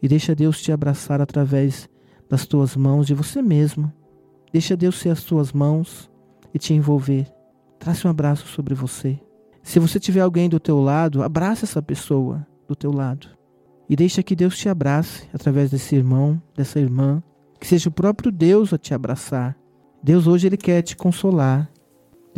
E 0.00 0.06
deixa 0.06 0.36
Deus 0.36 0.62
te 0.62 0.70
abraçar 0.70 1.20
através 1.20 1.88
das 2.30 2.46
tuas 2.46 2.76
mãos, 2.76 3.08
de 3.08 3.12
você 3.12 3.42
mesmo. 3.42 3.92
Deixa 4.52 4.76
Deus 4.76 5.00
ser 5.00 5.08
as 5.08 5.24
tuas 5.24 5.52
mãos 5.52 6.08
e 6.54 6.60
te 6.60 6.72
envolver. 6.72 7.26
Trace 7.76 8.06
um 8.06 8.10
abraço 8.10 8.46
sobre 8.46 8.72
você. 8.72 9.18
Se 9.60 9.80
você 9.80 9.98
tiver 9.98 10.20
alguém 10.20 10.48
do 10.48 10.60
teu 10.60 10.80
lado, 10.80 11.24
abraça 11.24 11.64
essa 11.64 11.82
pessoa 11.82 12.46
do 12.68 12.76
teu 12.76 12.92
lado. 12.92 13.26
E 13.88 13.96
deixa 13.96 14.22
que 14.22 14.36
Deus 14.36 14.56
te 14.56 14.68
abrace 14.68 15.28
através 15.34 15.72
desse 15.72 15.96
irmão, 15.96 16.40
dessa 16.54 16.78
irmã. 16.78 17.20
Que 17.58 17.66
seja 17.66 17.88
o 17.88 17.92
próprio 17.92 18.30
Deus 18.30 18.72
a 18.72 18.78
te 18.78 18.94
abraçar. 18.94 19.56
Deus 20.00 20.28
hoje 20.28 20.46
ele 20.46 20.56
quer 20.56 20.82
te 20.82 20.96
consolar. 20.96 21.68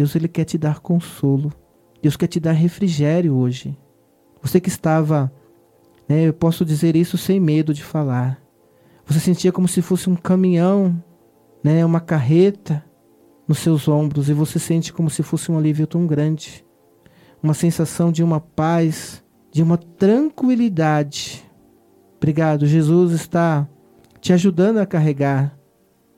Deus 0.01 0.17
ele 0.17 0.29
quer 0.29 0.45
te 0.45 0.57
dar 0.57 0.81
consolo. 0.81 1.53
Deus 2.01 2.17
quer 2.17 2.27
te 2.27 2.41
dar 2.41 2.53
refrigério 2.53 3.35
hoje. 3.35 3.77
Você 4.41 4.59
que 4.59 4.71
estava, 4.71 5.31
né, 6.09 6.27
eu 6.27 6.33
posso 6.33 6.65
dizer 6.65 6.97
isso 6.97 7.19
sem 7.19 7.39
medo 7.39 7.75
de 7.75 7.85
falar. 7.85 8.41
Você 9.05 9.21
sentia 9.21 9.53
como 9.53 9.69
se 9.69 9.83
fosse 9.83 10.09
um 10.09 10.17
caminhão, 10.17 11.05
né, 11.63 11.85
uma 11.85 12.01
carreta 12.01 12.83
nos 13.47 13.59
seus 13.59 13.89
ombros 13.89 14.31
e 14.31 14.33
você 14.33 14.59
sente 14.59 14.91
como 14.91 15.11
se 15.11 15.23
fosse 15.23 15.53
um 15.53 15.59
alívio 15.59 15.87
tão 15.87 16.07
grande. 16.07 16.65
Uma 17.43 17.53
sensação 17.53 18.11
de 18.11 18.25
uma 18.25 18.41
paz, 18.41 19.23
de 19.53 19.63
uma 19.63 19.77
tranquilidade. 19.77 21.45
Obrigado, 22.17 22.65
Jesus 22.65 23.13
está 23.13 23.69
te 24.19 24.33
ajudando 24.33 24.79
a 24.79 24.87
carregar 24.87 25.55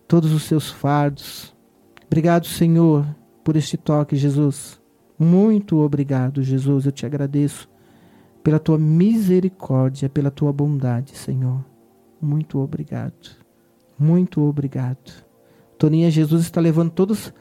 todos 0.07 0.31
os 0.31 0.45
seus 0.45 0.71
fardos. 0.71 1.53
Obrigado, 2.07 2.47
Senhor, 2.47 3.05
por 3.43 3.57
este 3.57 3.77
toque, 3.77 4.17
Jesus. 4.17 4.81
Muito 5.19 5.79
obrigado, 5.79 6.43
Jesus. 6.43 6.87
Eu 6.87 6.93
te 6.93 7.07
agradeço 7.07 7.69
pela 8.43 8.59
tua 8.59 8.79
misericórdia, 8.79 10.09
pela 10.09 10.31
tua 10.31 10.53
bondade, 10.53 11.17
Senhor. 11.17 11.65
Muito 12.21 12.59
obrigado. 12.59 13.37
Muito 13.99 14.41
obrigado. 14.41 15.13
Toninha, 15.79 16.11
Jesus 16.11 16.43
está 16.43 16.61
levando 16.61 16.91
todos 16.91 17.33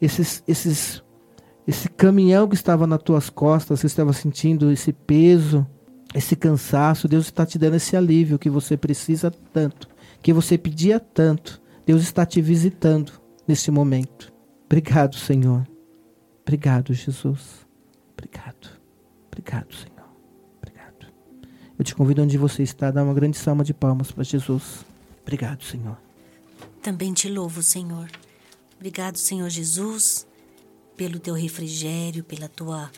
esses 0.00 0.42
esses 0.46 1.02
esse 1.66 1.88
caminhão 1.88 2.46
que 2.46 2.54
estava 2.54 2.86
nas 2.86 3.02
tuas 3.02 3.30
costas, 3.30 3.80
você 3.80 3.86
estava 3.86 4.12
sentindo 4.12 4.70
esse 4.70 4.92
peso, 4.92 5.66
esse 6.14 6.36
cansaço, 6.36 7.08
Deus 7.08 7.24
está 7.24 7.46
te 7.46 7.58
dando 7.58 7.76
esse 7.76 7.96
alívio 7.96 8.38
que 8.38 8.50
você 8.50 8.76
precisa 8.76 9.30
tanto, 9.52 9.88
que 10.22 10.32
você 10.32 10.58
pedia 10.58 11.00
tanto. 11.00 11.62
Deus 11.86 12.02
está 12.02 12.26
te 12.26 12.40
visitando 12.40 13.12
nesse 13.46 13.70
momento. 13.70 14.33
Obrigado, 14.74 15.14
Senhor. 15.14 15.64
Obrigado, 16.42 16.92
Jesus. 16.92 17.64
Obrigado. 18.12 18.76
Obrigado, 19.28 19.72
Senhor. 19.72 20.08
Obrigado. 20.58 21.06
Eu 21.78 21.84
te 21.84 21.94
convido 21.94 22.24
onde 22.24 22.36
você 22.36 22.64
está 22.64 22.88
a 22.88 22.90
dar 22.90 23.04
uma 23.04 23.14
grande 23.14 23.38
salva 23.38 23.62
de 23.62 23.72
palmas 23.72 24.10
para 24.10 24.24
Jesus. 24.24 24.84
Obrigado, 25.22 25.62
Senhor. 25.62 25.96
Também 26.82 27.12
te 27.12 27.28
louvo, 27.28 27.62
Senhor. 27.62 28.10
Obrigado, 28.74 29.16
Senhor 29.16 29.48
Jesus, 29.48 30.26
pelo 30.96 31.20
teu 31.20 31.34
refrigério, 31.34 32.24
pela 32.24 32.48
tua 32.48 32.90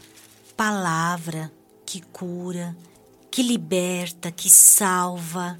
palavra 0.57 1.53
que 1.85 2.01
cura, 2.01 2.75
que 3.31 3.43
liberta, 3.43 4.33
que 4.33 4.49
salva. 4.49 5.59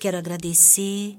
Quero 0.00 0.16
agradecer 0.16 1.18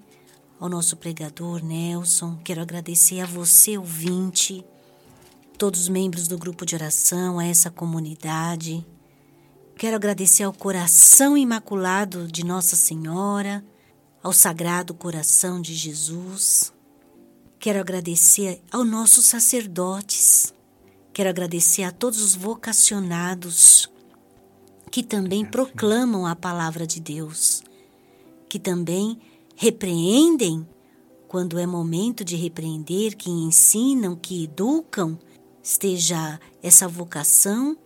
ao 0.66 0.70
nosso 0.70 0.98
pregador 0.98 1.64
Nelson, 1.64 2.40
quero 2.44 2.60
agradecer 2.60 3.20
a 3.20 3.26
você, 3.28 3.78
ouvinte, 3.78 4.66
todos 5.60 5.82
os 5.82 5.90
membros 5.90 6.28
do 6.28 6.40
grupo 6.40 6.66
de 6.66 6.74
oração, 6.74 7.38
a 7.38 7.46
essa 7.46 7.70
comunidade. 7.70 8.84
Quero 9.78 9.96
agradecer 9.96 10.42
ao 10.42 10.52
coração 10.52 11.38
imaculado 11.38 12.28
de 12.28 12.44
Nossa 12.44 12.76
Senhora, 12.76 13.64
ao 14.24 14.34
Sagrado 14.34 14.96
Coração 14.96 15.62
de 15.62 15.76
Jesus. 15.76 16.74
Quero 17.60 17.80
agradecer 17.80 18.60
aos 18.72 18.88
nossos 18.88 19.26
sacerdotes. 19.26 20.52
Quero 21.14 21.30
agradecer 21.30 21.84
a 21.84 21.92
todos 21.92 22.24
os 22.24 22.34
vocacionados 22.34 23.88
que 24.90 25.04
também 25.04 25.46
proclamam 25.46 26.26
a 26.26 26.36
palavra 26.36 26.88
de 26.88 27.00
Deus, 27.00 27.62
que 28.50 28.58
também 28.58 29.22
repreendem? 29.56 30.68
Quando 31.28 31.58
é 31.58 31.66
momento 31.66 32.24
de 32.24 32.36
repreender, 32.36 33.16
que 33.18 33.30
ensinam, 33.30 34.16
que 34.16 34.44
educam, 34.44 35.18
esteja 35.62 36.40
essa 36.62 36.88
vocação, 36.88 37.78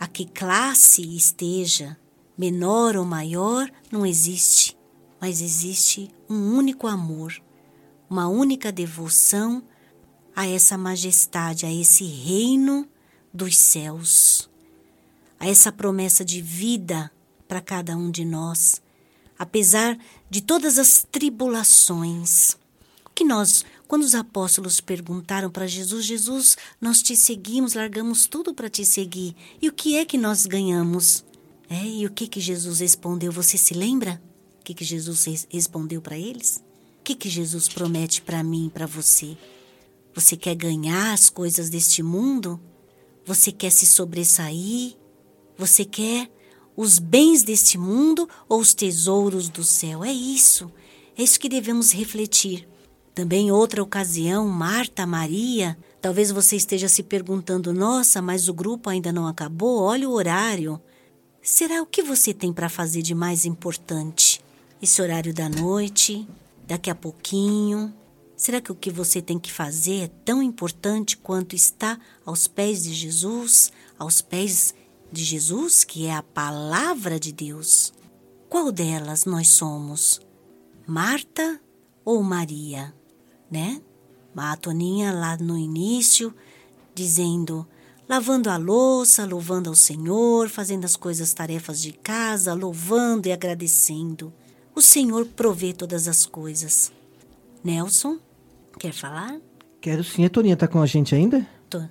a 0.00 0.06
que 0.06 0.24
classe 0.24 1.02
esteja, 1.16 1.96
menor 2.36 2.96
ou 2.96 3.04
maior, 3.04 3.70
não 3.90 4.06
existe, 4.06 4.76
mas 5.20 5.40
existe 5.40 6.10
um 6.28 6.56
único 6.56 6.86
amor, 6.86 7.34
uma 8.08 8.28
única 8.28 8.72
devoção 8.72 9.62
a 10.34 10.46
essa 10.46 10.78
majestade, 10.78 11.66
a 11.66 11.72
esse 11.72 12.04
reino 12.04 12.88
dos 13.34 13.56
céus, 13.56 14.48
a 15.38 15.48
essa 15.48 15.70
promessa 15.72 16.24
de 16.24 16.40
vida 16.40 17.10
para 17.46 17.60
cada 17.60 17.96
um 17.96 18.10
de 18.10 18.24
nós, 18.24 18.80
apesar 19.38 19.98
de 20.28 20.40
todas 20.40 20.78
as 20.78 21.06
tribulações. 21.10 22.56
O 23.04 23.10
que 23.14 23.24
nós 23.24 23.64
quando 23.88 24.02
os 24.02 24.14
apóstolos 24.14 24.82
perguntaram 24.82 25.50
para 25.50 25.66
Jesus: 25.66 26.04
Jesus, 26.04 26.58
nós 26.78 27.00
te 27.00 27.16
seguimos, 27.16 27.72
largamos 27.72 28.26
tudo 28.26 28.52
para 28.52 28.68
te 28.68 28.84
seguir. 28.84 29.34
E 29.62 29.68
o 29.68 29.72
que 29.72 29.96
é 29.96 30.04
que 30.04 30.18
nós 30.18 30.44
ganhamos? 30.44 31.24
É, 31.70 31.82
e 31.82 32.06
o 32.06 32.10
que 32.10 32.28
que 32.28 32.38
Jesus 32.38 32.80
respondeu? 32.80 33.32
Você 33.32 33.56
se 33.56 33.72
lembra? 33.72 34.22
O 34.60 34.64
que 34.64 34.74
que 34.74 34.84
Jesus 34.84 35.46
respondeu 35.50 36.02
para 36.02 36.18
eles? 36.18 36.62
O 37.00 37.02
que 37.02 37.14
que 37.14 37.30
Jesus 37.30 37.66
promete 37.66 38.20
para 38.20 38.42
mim 38.42 38.66
e 38.66 38.70
para 38.70 38.86
você? 38.86 39.36
Você 40.14 40.36
quer 40.36 40.54
ganhar 40.54 41.14
as 41.14 41.30
coisas 41.30 41.70
deste 41.70 42.02
mundo? 42.02 42.60
Você 43.24 43.50
quer 43.50 43.70
se 43.70 43.86
sobressair? 43.86 44.96
Você 45.56 45.84
quer 45.86 46.30
os 46.78 47.00
bens 47.00 47.42
deste 47.42 47.76
mundo 47.76 48.28
ou 48.48 48.60
os 48.60 48.72
tesouros 48.72 49.48
do 49.48 49.64
céu? 49.64 50.04
É 50.04 50.12
isso. 50.12 50.70
É 51.16 51.24
isso 51.24 51.40
que 51.40 51.48
devemos 51.48 51.90
refletir. 51.90 52.68
Também 53.12 53.50
outra 53.50 53.82
ocasião, 53.82 54.46
Marta, 54.46 55.04
Maria, 55.04 55.76
talvez 56.00 56.30
você 56.30 56.54
esteja 56.54 56.88
se 56.88 57.02
perguntando: 57.02 57.72
nossa, 57.72 58.22
mas 58.22 58.48
o 58.48 58.54
grupo 58.54 58.88
ainda 58.88 59.12
não 59.12 59.26
acabou, 59.26 59.82
olha 59.82 60.08
o 60.08 60.12
horário. 60.12 60.80
Será 61.42 61.82
o 61.82 61.86
que 61.86 62.00
você 62.00 62.32
tem 62.32 62.52
para 62.52 62.68
fazer 62.68 63.02
de 63.02 63.12
mais 63.12 63.44
importante? 63.44 64.40
Esse 64.80 65.02
horário 65.02 65.34
da 65.34 65.48
noite, 65.48 66.28
daqui 66.64 66.90
a 66.90 66.94
pouquinho? 66.94 67.92
Será 68.36 68.60
que 68.60 68.70
o 68.70 68.76
que 68.76 68.88
você 68.92 69.20
tem 69.20 69.36
que 69.36 69.50
fazer 69.50 70.04
é 70.04 70.10
tão 70.24 70.40
importante 70.40 71.16
quanto 71.16 71.56
está 71.56 71.98
aos 72.24 72.46
pés 72.46 72.84
de 72.84 72.94
Jesus, 72.94 73.72
aos 73.98 74.22
pés 74.22 74.72
de 75.10 75.24
Jesus, 75.24 75.84
que 75.84 76.06
é 76.06 76.14
a 76.14 76.22
palavra 76.22 77.18
de 77.18 77.32
Deus? 77.32 77.92
Qual 78.48 78.70
delas 78.72 79.24
nós 79.24 79.48
somos? 79.48 80.20
Marta 80.86 81.60
ou 82.04 82.22
Maria? 82.22 82.94
né? 83.50 83.80
A 84.36 84.56
Toninha 84.56 85.12
lá 85.12 85.36
no 85.36 85.58
início, 85.58 86.32
dizendo, 86.94 87.66
lavando 88.08 88.48
a 88.48 88.56
louça, 88.56 89.26
louvando 89.26 89.68
ao 89.68 89.74
Senhor, 89.74 90.48
fazendo 90.48 90.84
as 90.84 90.96
coisas, 90.96 91.32
tarefas 91.34 91.82
de 91.82 91.92
casa, 91.92 92.54
louvando 92.54 93.26
e 93.26 93.32
agradecendo. 93.32 94.32
O 94.76 94.80
Senhor 94.80 95.26
provê 95.26 95.72
todas 95.72 96.06
as 96.06 96.24
coisas. 96.24 96.92
Nelson, 97.64 98.18
quer 98.78 98.92
falar? 98.92 99.40
Quero 99.80 100.04
sim. 100.04 100.24
A 100.24 100.30
Toninha 100.30 100.56
tá 100.56 100.68
com 100.68 100.80
a 100.80 100.86
gente 100.86 101.16
ainda? 101.16 101.44
Tô. 101.68 101.82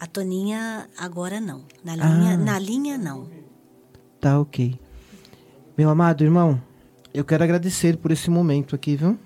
A 0.00 0.06
Toninha 0.06 0.88
agora 0.96 1.38
não. 1.40 1.62
Na 1.84 1.94
linha, 1.94 2.32
Ah. 2.32 2.36
na 2.38 2.58
linha 2.58 2.96
não. 2.96 3.28
Tá 4.18 4.40
ok. 4.40 4.80
Meu 5.76 5.90
amado 5.90 6.24
irmão, 6.24 6.60
eu 7.12 7.22
quero 7.22 7.44
agradecer 7.44 7.98
por 7.98 8.10
esse 8.10 8.30
momento 8.30 8.74
aqui, 8.74 8.96
viu? 8.96 9.18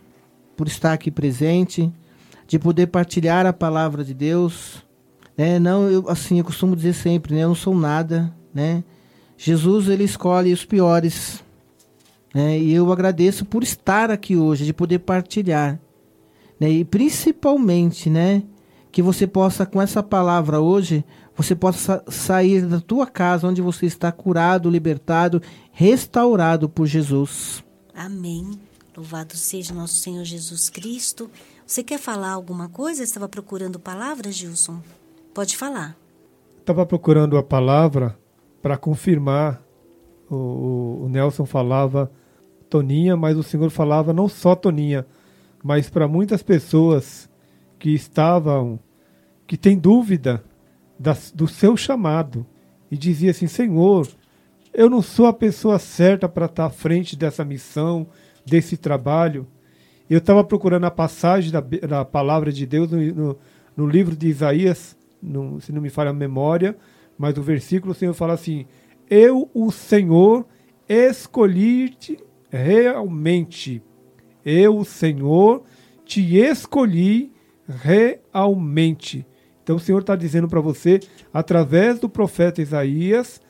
Por 0.56 0.66
estar 0.66 0.92
aqui 0.92 1.10
presente, 1.12 1.92
de 2.48 2.58
poder 2.58 2.88
partilhar 2.88 3.46
a 3.46 3.52
palavra 3.52 4.04
de 4.04 4.12
Deus. 4.12 4.84
Né? 5.38 5.58
Não, 5.60 5.88
eu, 5.88 6.08
assim, 6.08 6.38
eu 6.38 6.44
costumo 6.44 6.74
dizer 6.76 6.92
sempre, 6.94 7.34
né? 7.34 7.44
Eu 7.44 7.48
não 7.48 7.54
sou 7.54 7.74
nada, 7.74 8.34
né? 8.52 8.82
Jesus, 9.36 9.88
ele 9.88 10.04
escolhe 10.04 10.52
os 10.52 10.64
piores. 10.64 11.42
Né? 12.34 12.58
E 12.58 12.72
eu 12.72 12.92
agradeço 12.92 13.44
por 13.44 13.62
estar 13.62 14.10
aqui 14.10 14.36
hoje, 14.36 14.64
de 14.64 14.72
poder 14.72 14.98
partilhar. 15.00 15.78
Né? 16.58 16.68
E 16.70 16.84
principalmente, 16.84 18.10
né? 18.10 18.42
Que 18.94 19.02
você 19.02 19.26
possa, 19.26 19.66
com 19.66 19.82
essa 19.82 20.04
palavra 20.04 20.60
hoje, 20.60 21.04
você 21.36 21.52
possa 21.56 21.78
sa- 22.00 22.04
sair 22.12 22.64
da 22.64 22.80
tua 22.80 23.08
casa 23.08 23.48
onde 23.48 23.60
você 23.60 23.86
está 23.86 24.12
curado, 24.12 24.70
libertado, 24.70 25.42
restaurado 25.72 26.68
por 26.68 26.86
Jesus. 26.86 27.64
Amém. 27.92 28.52
Louvado 28.96 29.36
seja 29.36 29.74
nosso 29.74 29.94
Senhor 29.96 30.22
Jesus 30.24 30.70
Cristo. 30.70 31.28
Você 31.66 31.82
quer 31.82 31.98
falar 31.98 32.30
alguma 32.30 32.68
coisa? 32.68 33.02
Estava 33.02 33.28
procurando 33.28 33.80
palavras, 33.80 34.36
Gilson? 34.36 34.80
Pode 35.34 35.56
falar. 35.56 35.96
Estava 36.60 36.86
procurando 36.86 37.36
a 37.36 37.42
palavra 37.42 38.16
para 38.62 38.76
confirmar. 38.76 39.60
O, 40.30 40.36
o- 40.36 41.04
o 41.06 41.08
Nelson 41.08 41.44
falava 41.44 42.12
Toninha, 42.70 43.16
mas 43.16 43.36
o 43.36 43.42
Senhor 43.42 43.70
falava 43.70 44.12
não 44.12 44.28
só 44.28 44.54
Toninha, 44.54 45.04
mas 45.64 45.90
para 45.90 46.06
muitas 46.06 46.44
pessoas 46.44 47.28
que 47.84 47.90
estavam, 47.90 48.80
que 49.46 49.58
têm 49.58 49.76
dúvida 49.78 50.42
das- 50.98 51.30
do 51.30 51.46
seu 51.46 51.76
chamado 51.76 52.46
e 52.90 52.96
dizia 52.96 53.30
assim: 53.30 53.46
Senhor, 53.46 54.08
eu 54.72 54.88
não 54.88 55.02
sou 55.02 55.26
a 55.26 55.34
pessoa 55.34 55.78
certa 55.78 56.26
para 56.26 56.46
estar 56.46 56.64
à 56.64 56.70
frente 56.70 57.14
dessa 57.14 57.44
missão, 57.44 58.06
desse 58.46 58.78
trabalho. 58.78 59.46
Eu 60.08 60.16
estava 60.16 60.42
procurando 60.42 60.84
a 60.86 60.90
passagem 60.90 61.52
da, 61.52 61.60
da 61.60 62.06
palavra 62.06 62.50
de 62.50 62.64
Deus 62.64 62.90
no, 62.90 62.98
no- 63.14 63.38
no 63.76 63.86
livro 63.86 64.16
de 64.16 64.28
Isaías, 64.28 64.96
não- 65.22 65.60
se 65.60 65.70
não 65.70 65.82
me 65.82 65.90
falha 65.90 66.08
a 66.08 66.14
memória, 66.14 66.74
mas 67.18 67.36
o 67.36 67.42
versículo 67.42 67.92
o 67.92 67.94
Senhor 67.94 68.14
fala 68.14 68.32
assim: 68.32 68.64
Eu, 69.10 69.50
o 69.52 69.70
Senhor, 69.70 70.46
escolhi-te 70.88 72.16
realmente. 72.50 73.82
Eu, 74.42 74.78
o 74.78 74.86
Senhor, 74.86 75.64
te 76.06 76.34
escolhi 76.38 77.33
realmente. 77.68 79.26
Então 79.62 79.76
o 79.76 79.80
Senhor 79.80 80.00
está 80.00 80.14
dizendo 80.14 80.48
para 80.48 80.60
você, 80.60 81.00
através 81.32 81.98
do 81.98 82.08
profeta 82.08 82.60
Isaías, 82.60 83.40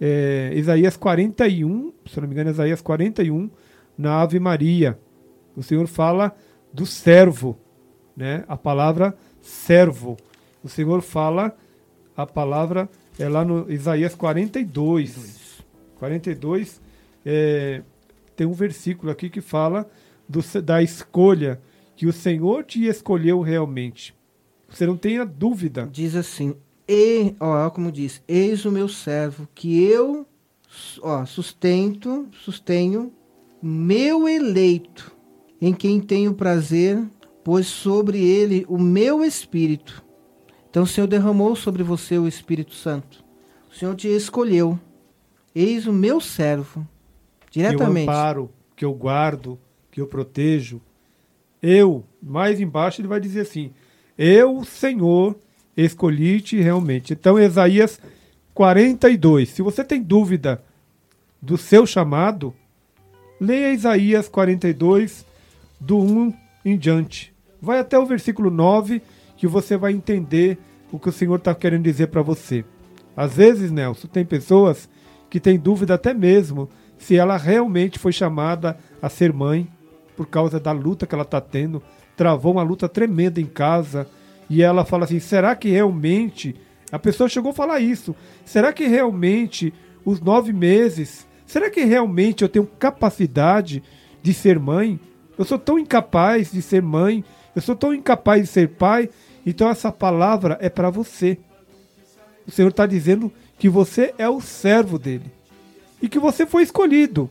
é, 0.00 0.52
Isaías 0.54 0.96
41, 0.96 1.92
se 2.06 2.20
não 2.20 2.28
me 2.28 2.34
engano, 2.34 2.50
Isaías 2.50 2.80
41, 2.80 3.50
na 3.96 4.20
Ave 4.20 4.38
Maria. 4.38 4.98
O 5.56 5.62
Senhor 5.62 5.86
fala 5.86 6.34
do 6.72 6.86
servo, 6.86 7.58
né? 8.16 8.44
A 8.48 8.56
palavra 8.56 9.16
servo. 9.40 10.16
O 10.62 10.68
Senhor 10.68 11.00
fala 11.02 11.56
a 12.16 12.26
palavra 12.26 12.88
é 13.18 13.28
lá 13.28 13.44
no 13.44 13.70
Isaías 13.70 14.14
42. 14.14 15.62
42 15.96 16.80
é, 17.24 17.82
tem 18.36 18.46
um 18.46 18.52
versículo 18.52 19.10
aqui 19.10 19.28
que 19.28 19.40
fala 19.40 19.88
do, 20.28 20.40
da 20.62 20.82
escolha 20.82 21.60
que 21.96 22.06
o 22.06 22.12
Senhor 22.12 22.64
te 22.64 22.86
escolheu 22.86 23.40
realmente. 23.40 24.14
Você 24.68 24.86
não 24.86 24.96
tenha 24.96 25.24
dúvida. 25.24 25.88
Diz 25.90 26.14
assim: 26.14 26.54
e, 26.88 27.34
ó, 27.40 27.70
como 27.70 27.90
diz, 27.90 28.22
eis 28.28 28.64
o 28.64 28.70
meu 28.70 28.88
servo, 28.88 29.48
que 29.54 29.82
eu 29.82 30.26
ó, 31.02 31.24
sustento, 31.24 32.28
sustenho, 32.32 33.12
meu 33.62 34.28
eleito, 34.28 35.14
em 35.60 35.72
quem 35.72 36.00
tenho 36.00 36.34
prazer, 36.34 37.02
pois 37.42 37.66
sobre 37.66 38.18
ele 38.18 38.66
o 38.68 38.78
meu 38.78 39.24
espírito. 39.24 40.04
Então 40.68 40.82
o 40.82 40.86
Senhor 40.86 41.06
derramou 41.06 41.54
sobre 41.54 41.82
você 41.82 42.18
o 42.18 42.26
Espírito 42.26 42.74
Santo. 42.74 43.24
O 43.70 43.74
Senhor 43.74 43.94
te 43.94 44.08
escolheu. 44.08 44.78
Eis 45.54 45.86
o 45.86 45.92
meu 45.92 46.20
servo. 46.20 46.86
Que 47.48 47.60
eu 47.60 47.70
Diretamente. 47.70 48.10
amparo, 48.10 48.50
que 48.74 48.84
eu 48.84 48.92
guardo, 48.92 49.58
que 49.90 50.00
eu 50.00 50.06
protejo. 50.08 50.82
Eu, 51.66 52.04
mais 52.22 52.60
embaixo 52.60 53.00
ele 53.00 53.08
vai 53.08 53.18
dizer 53.18 53.40
assim: 53.40 53.72
Eu, 54.18 54.62
Senhor, 54.64 55.34
escolhi-te 55.74 56.60
realmente. 56.60 57.14
Então, 57.14 57.40
Isaías 57.40 57.98
42. 58.52 59.48
Se 59.48 59.62
você 59.62 59.82
tem 59.82 60.02
dúvida 60.02 60.62
do 61.40 61.56
seu 61.56 61.86
chamado, 61.86 62.54
leia 63.40 63.72
Isaías 63.72 64.28
42, 64.28 65.24
do 65.80 65.98
1 65.98 66.34
em 66.66 66.76
diante. 66.76 67.32
Vai 67.62 67.78
até 67.78 67.98
o 67.98 68.04
versículo 68.04 68.50
9, 68.50 69.00
que 69.34 69.46
você 69.46 69.74
vai 69.74 69.94
entender 69.94 70.58
o 70.92 70.98
que 70.98 71.08
o 71.08 71.12
Senhor 71.12 71.36
está 71.36 71.54
querendo 71.54 71.84
dizer 71.84 72.08
para 72.08 72.20
você. 72.20 72.62
Às 73.16 73.36
vezes, 73.36 73.70
Nelson, 73.72 74.06
tem 74.06 74.22
pessoas 74.22 74.86
que 75.30 75.40
têm 75.40 75.58
dúvida 75.58 75.94
até 75.94 76.12
mesmo 76.12 76.68
se 76.98 77.16
ela 77.16 77.38
realmente 77.38 77.98
foi 77.98 78.12
chamada 78.12 78.78
a 79.00 79.08
ser 79.08 79.32
mãe 79.32 79.66
por 80.16 80.26
causa 80.26 80.60
da 80.60 80.72
luta 80.72 81.06
que 81.06 81.14
ela 81.14 81.24
está 81.24 81.40
tendo. 81.40 81.82
Travou 82.16 82.52
uma 82.52 82.62
luta 82.62 82.88
tremenda 82.88 83.40
em 83.40 83.46
casa 83.46 84.06
e 84.48 84.62
ela 84.62 84.84
fala 84.84 85.04
assim: 85.04 85.20
será 85.20 85.54
que 85.54 85.68
realmente. 85.68 86.54
A 86.92 86.98
pessoa 86.98 87.28
chegou 87.28 87.50
a 87.50 87.54
falar 87.54 87.80
isso. 87.80 88.14
Será 88.44 88.72
que 88.72 88.86
realmente 88.86 89.72
os 90.04 90.20
nove 90.20 90.52
meses. 90.52 91.26
Será 91.46 91.70
que 91.70 91.84
realmente 91.84 92.42
eu 92.42 92.48
tenho 92.48 92.66
capacidade 92.66 93.82
de 94.22 94.34
ser 94.34 94.58
mãe? 94.58 95.00
Eu 95.36 95.44
sou 95.44 95.58
tão 95.58 95.78
incapaz 95.78 96.52
de 96.52 96.62
ser 96.62 96.82
mãe. 96.82 97.24
Eu 97.54 97.62
sou 97.62 97.74
tão 97.74 97.94
incapaz 97.94 98.42
de 98.42 98.48
ser 98.48 98.68
pai. 98.70 99.08
Então 99.46 99.68
essa 99.68 99.90
palavra 99.90 100.58
é 100.60 100.68
para 100.68 100.90
você. 100.90 101.38
O 102.46 102.50
Senhor 102.50 102.68
está 102.68 102.86
dizendo 102.86 103.32
que 103.58 103.68
você 103.68 104.14
é 104.18 104.28
o 104.28 104.40
servo 104.40 104.98
dele 104.98 105.32
e 106.02 106.08
que 106.08 106.18
você 106.18 106.44
foi 106.44 106.62
escolhido. 106.62 107.30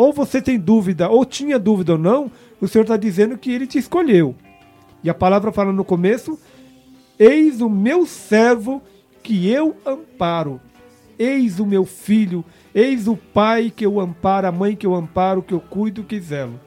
Ou 0.00 0.14
você 0.14 0.40
tem 0.40 0.58
dúvida, 0.58 1.10
ou 1.10 1.26
tinha 1.26 1.58
dúvida 1.58 1.92
ou 1.92 1.98
não, 1.98 2.32
o 2.58 2.66
Senhor 2.66 2.84
está 2.84 2.96
dizendo 2.96 3.36
que 3.36 3.52
ele 3.52 3.66
te 3.66 3.76
escolheu. 3.76 4.34
E 5.04 5.10
a 5.10 5.12
palavra 5.12 5.52
fala 5.52 5.74
no 5.74 5.84
começo: 5.84 6.38
Eis 7.18 7.60
o 7.60 7.68
meu 7.68 8.06
servo 8.06 8.80
que 9.22 9.50
eu 9.50 9.76
amparo. 9.84 10.58
Eis 11.18 11.60
o 11.60 11.66
meu 11.66 11.84
filho, 11.84 12.42
eis 12.74 13.06
o 13.06 13.14
pai 13.14 13.70
que 13.70 13.84
eu 13.84 14.00
amparo, 14.00 14.46
a 14.46 14.50
mãe 14.52 14.74
que 14.74 14.86
eu 14.86 14.94
amparo, 14.94 15.42
que 15.42 15.52
eu 15.52 15.60
cuido, 15.60 16.02
que 16.02 16.18
zelo. 16.18 16.58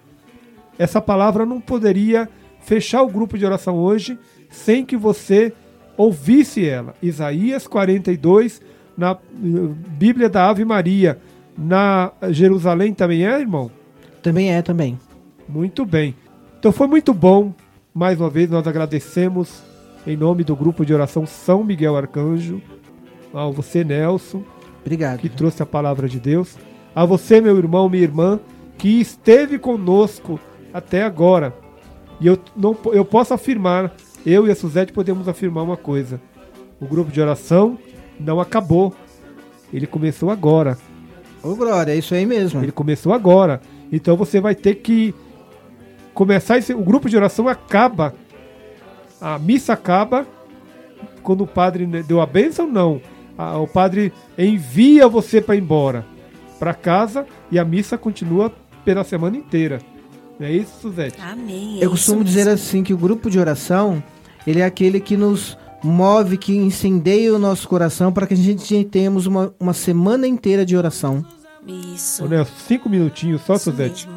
Essa 0.77 1.01
palavra 1.01 1.43
não 1.43 1.59
poderia 1.59 2.29
fechar 2.59 3.01
o 3.01 3.09
grupo 3.09 3.35
de 3.35 3.47
oração 3.47 3.77
hoje 3.77 4.15
sem 4.51 4.85
que 4.85 4.95
você 4.95 5.51
ouvisse 5.97 6.63
ela. 6.69 6.93
Isaías 7.01 7.65
42, 7.65 8.61
na 8.95 9.13
eh, 9.13 9.17
Bíblia 9.97 10.29
da 10.29 10.47
Ave 10.47 10.63
Maria, 10.63 11.19
na 11.57 12.11
Jerusalém 12.29 12.93
também 12.93 13.25
é, 13.25 13.39
irmão? 13.39 13.69
Também 14.21 14.53
é, 14.53 14.61
também. 14.61 14.97
Muito 15.47 15.85
bem. 15.85 16.15
Então 16.59 16.71
foi 16.71 16.87
muito 16.87 17.13
bom. 17.13 17.53
Mais 17.93 18.19
uma 18.19 18.29
vez 18.29 18.49
nós 18.49 18.65
agradecemos 18.67 19.61
em 20.05 20.17
nome 20.17 20.43
do 20.43 20.55
grupo 20.55 20.85
de 20.85 20.93
oração 20.93 21.25
São 21.25 21.63
Miguel 21.63 21.95
Arcanjo, 21.95 22.61
a 23.33 23.45
você, 23.47 23.83
Nelson, 23.83 24.43
Obrigado. 24.81 25.19
que 25.19 25.29
trouxe 25.29 25.63
a 25.63 25.65
palavra 25.65 26.09
de 26.09 26.19
Deus, 26.19 26.57
a 26.93 27.05
você, 27.05 27.39
meu 27.39 27.57
irmão, 27.57 27.89
minha 27.89 28.03
irmã, 28.03 28.39
que 28.77 28.99
esteve 28.99 29.57
conosco 29.57 30.39
até 30.73 31.03
agora. 31.03 31.53
E 32.19 32.27
eu, 32.27 32.37
não, 32.55 32.75
eu 32.91 33.05
posso 33.05 33.33
afirmar, 33.33 33.95
eu 34.25 34.47
e 34.47 34.51
a 34.51 34.55
Suzete 34.55 34.91
podemos 34.91 35.27
afirmar 35.27 35.63
uma 35.63 35.77
coisa: 35.77 36.19
o 36.79 36.85
grupo 36.85 37.11
de 37.11 37.21
oração 37.21 37.77
não 38.19 38.39
acabou. 38.39 38.93
Ele 39.71 39.87
começou 39.87 40.29
agora. 40.29 40.77
Ô, 41.43 41.55
Glória, 41.55 41.91
é 41.91 41.97
isso 41.97 42.13
aí 42.15 42.25
mesmo. 42.25 42.63
Ele 42.63 42.71
começou 42.71 43.13
agora. 43.13 43.61
Então 43.91 44.15
você 44.15 44.39
vai 44.39 44.55
ter 44.55 44.75
que 44.75 45.13
começar 46.13 46.57
esse. 46.57 46.73
O 46.73 46.81
grupo 46.83 47.09
de 47.09 47.17
oração 47.17 47.47
acaba. 47.47 48.13
A 49.19 49.37
missa 49.37 49.73
acaba. 49.73 50.25
Quando 51.21 51.43
o 51.43 51.47
padre 51.47 51.85
deu 52.03 52.21
a 52.21 52.25
bênção, 52.25 52.67
não. 52.67 53.01
A- 53.37 53.57
o 53.57 53.67
padre 53.67 54.11
envia 54.37 55.07
você 55.07 55.41
para 55.41 55.55
ir 55.55 55.59
embora 55.61 56.05
para 56.59 56.73
casa 56.73 57.25
e 57.51 57.59
a 57.59 57.65
missa 57.65 57.97
continua 57.97 58.51
pela 58.85 59.03
semana 59.03 59.35
inteira. 59.35 59.79
Não 60.39 60.47
é 60.47 60.51
isso, 60.51 60.71
Suzete? 60.81 61.17
Amém. 61.21 61.79
é 61.81 61.85
Eu 61.85 61.89
costumo 61.89 62.23
dizer 62.23 62.47
assim 62.47 62.83
que 62.83 62.93
o 62.93 62.97
grupo 62.97 63.29
de 63.29 63.37
oração, 63.39 64.01
ele 64.47 64.59
é 64.61 64.65
aquele 64.65 64.99
que 64.99 65.17
nos 65.17 65.57
move, 65.83 66.37
que 66.37 66.55
incendeia 66.55 67.33
o 67.33 67.39
nosso 67.39 67.67
coração 67.67 68.11
para 68.11 68.25
que 68.27 68.33
a 68.33 68.37
gente 68.37 68.83
tenhamos 68.85 69.25
uma, 69.25 69.53
uma 69.59 69.73
semana 69.73 70.27
inteira 70.27 70.65
de 70.65 70.75
oração. 70.77 71.25
Isso. 71.65 72.27
Nelson, 72.27 72.51
cinco 72.67 72.89
minutinhos 72.89 73.41
só, 73.41 73.55
isso 73.55 73.71
Suzete, 73.71 74.07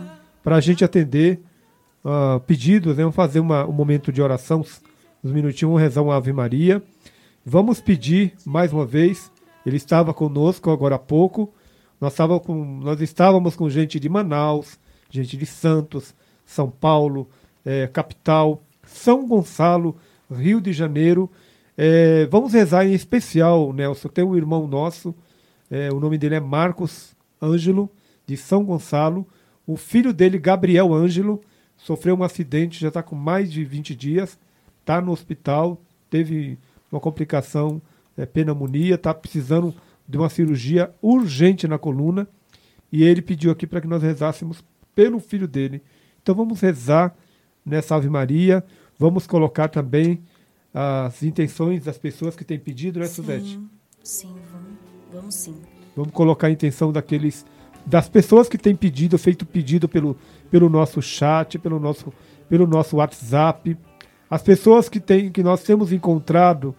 para 0.42 0.56
a 0.56 0.60
gente 0.60 0.84
atender 0.84 1.40
ah, 2.04 2.40
pedidos, 2.46 2.96
né? 2.96 3.02
Vamos 3.02 3.16
fazer 3.16 3.40
uma- 3.40 3.66
um 3.66 3.72
momento 3.72 4.12
de 4.12 4.20
oração, 4.22 4.60
uns 5.22 5.32
minutinhos, 5.32 5.70
vamos 5.70 5.80
rezar 5.82 6.02
uma 6.02 6.16
Ave 6.16 6.32
Maria. 6.32 6.82
Vamos 7.44 7.80
pedir 7.80 8.34
mais 8.44 8.72
uma 8.72 8.84
vez. 8.84 9.30
Ele 9.64 9.76
estava 9.76 10.12
conosco 10.14 10.70
agora 10.70 10.96
há 10.96 10.98
pouco. 10.98 11.52
Nós, 12.00 12.12
estava 12.12 12.38
com, 12.38 12.80
nós 12.80 13.00
estávamos 13.00 13.56
com 13.56 13.70
gente 13.70 13.98
de 13.98 14.08
Manaus, 14.08 14.78
gente 15.10 15.36
de 15.36 15.46
Santos, 15.46 16.14
São 16.44 16.70
Paulo, 16.70 17.28
eh, 17.64 17.88
capital, 17.92 18.62
São 18.84 19.26
Gonçalo, 19.26 19.96
Rio 20.30 20.60
de 20.60 20.72
Janeiro. 20.72 21.30
Eh, 21.76 22.26
vamos 22.30 22.52
rezar 22.52 22.86
em 22.86 22.94
especial, 22.94 23.72
Nelson. 23.72 24.08
Tem 24.08 24.24
um 24.24 24.36
irmão 24.36 24.66
nosso, 24.66 25.14
eh, 25.70 25.90
o 25.92 26.00
nome 26.00 26.16
dele 26.16 26.36
é 26.36 26.40
Marcos 26.40 27.14
Ângelo, 27.40 27.90
de 28.26 28.36
São 28.36 28.64
Gonçalo. 28.64 29.26
O 29.66 29.76
filho 29.76 30.12
dele, 30.12 30.38
Gabriel 30.38 30.94
Ângelo, 30.94 31.40
sofreu 31.76 32.16
um 32.16 32.22
acidente, 32.22 32.80
já 32.80 32.88
está 32.88 33.02
com 33.02 33.14
mais 33.14 33.52
de 33.52 33.64
20 33.64 33.94
dias, 33.94 34.38
está 34.80 35.00
no 35.00 35.12
hospital, 35.12 35.80
teve 36.08 36.58
uma 36.90 37.00
complicação, 37.00 37.82
é, 38.16 38.24
pneumonia, 38.24 38.94
está 38.94 39.12
precisando 39.12 39.74
de 40.08 40.16
uma 40.16 40.30
cirurgia 40.30 40.94
urgente 41.02 41.68
na 41.68 41.78
coluna. 41.78 42.26
E 42.90 43.02
ele 43.02 43.20
pediu 43.20 43.50
aqui 43.50 43.66
para 43.66 43.80
que 43.80 43.86
nós 43.88 44.02
rezássemos 44.02 44.64
pelo 44.94 45.20
filho 45.20 45.46
dele. 45.46 45.82
Então 46.22 46.34
vamos 46.34 46.60
rezar 46.60 47.14
nessa 47.64 47.96
Ave 47.96 48.08
Maria. 48.08 48.64
Vamos 48.98 49.26
colocar 49.26 49.68
também 49.68 50.22
as 50.78 51.22
intenções 51.22 51.84
das 51.84 51.96
pessoas 51.96 52.36
que 52.36 52.44
têm 52.44 52.58
pedido, 52.58 53.00
né, 53.00 53.06
Suzete? 53.06 53.58
Sim, 53.58 53.68
sim, 54.02 54.34
vamos, 54.52 54.78
vamos 55.10 55.34
sim. 55.34 55.54
Vamos 55.96 56.12
colocar 56.12 56.48
a 56.48 56.50
intenção 56.50 56.92
daqueles 56.92 57.46
das 57.86 58.10
pessoas 58.10 58.46
que 58.46 58.58
têm 58.58 58.76
pedido, 58.76 59.16
feito 59.16 59.46
pedido 59.46 59.88
pelo, 59.88 60.18
pelo 60.50 60.68
nosso 60.68 61.00
chat, 61.00 61.58
pelo 61.58 61.80
nosso, 61.80 62.12
pelo 62.46 62.66
nosso 62.66 62.96
WhatsApp, 62.96 63.74
as 64.28 64.42
pessoas 64.42 64.88
que, 64.88 65.00
tem, 65.00 65.30
que 65.30 65.42
nós 65.42 65.62
temos 65.62 65.92
encontrado 65.92 66.74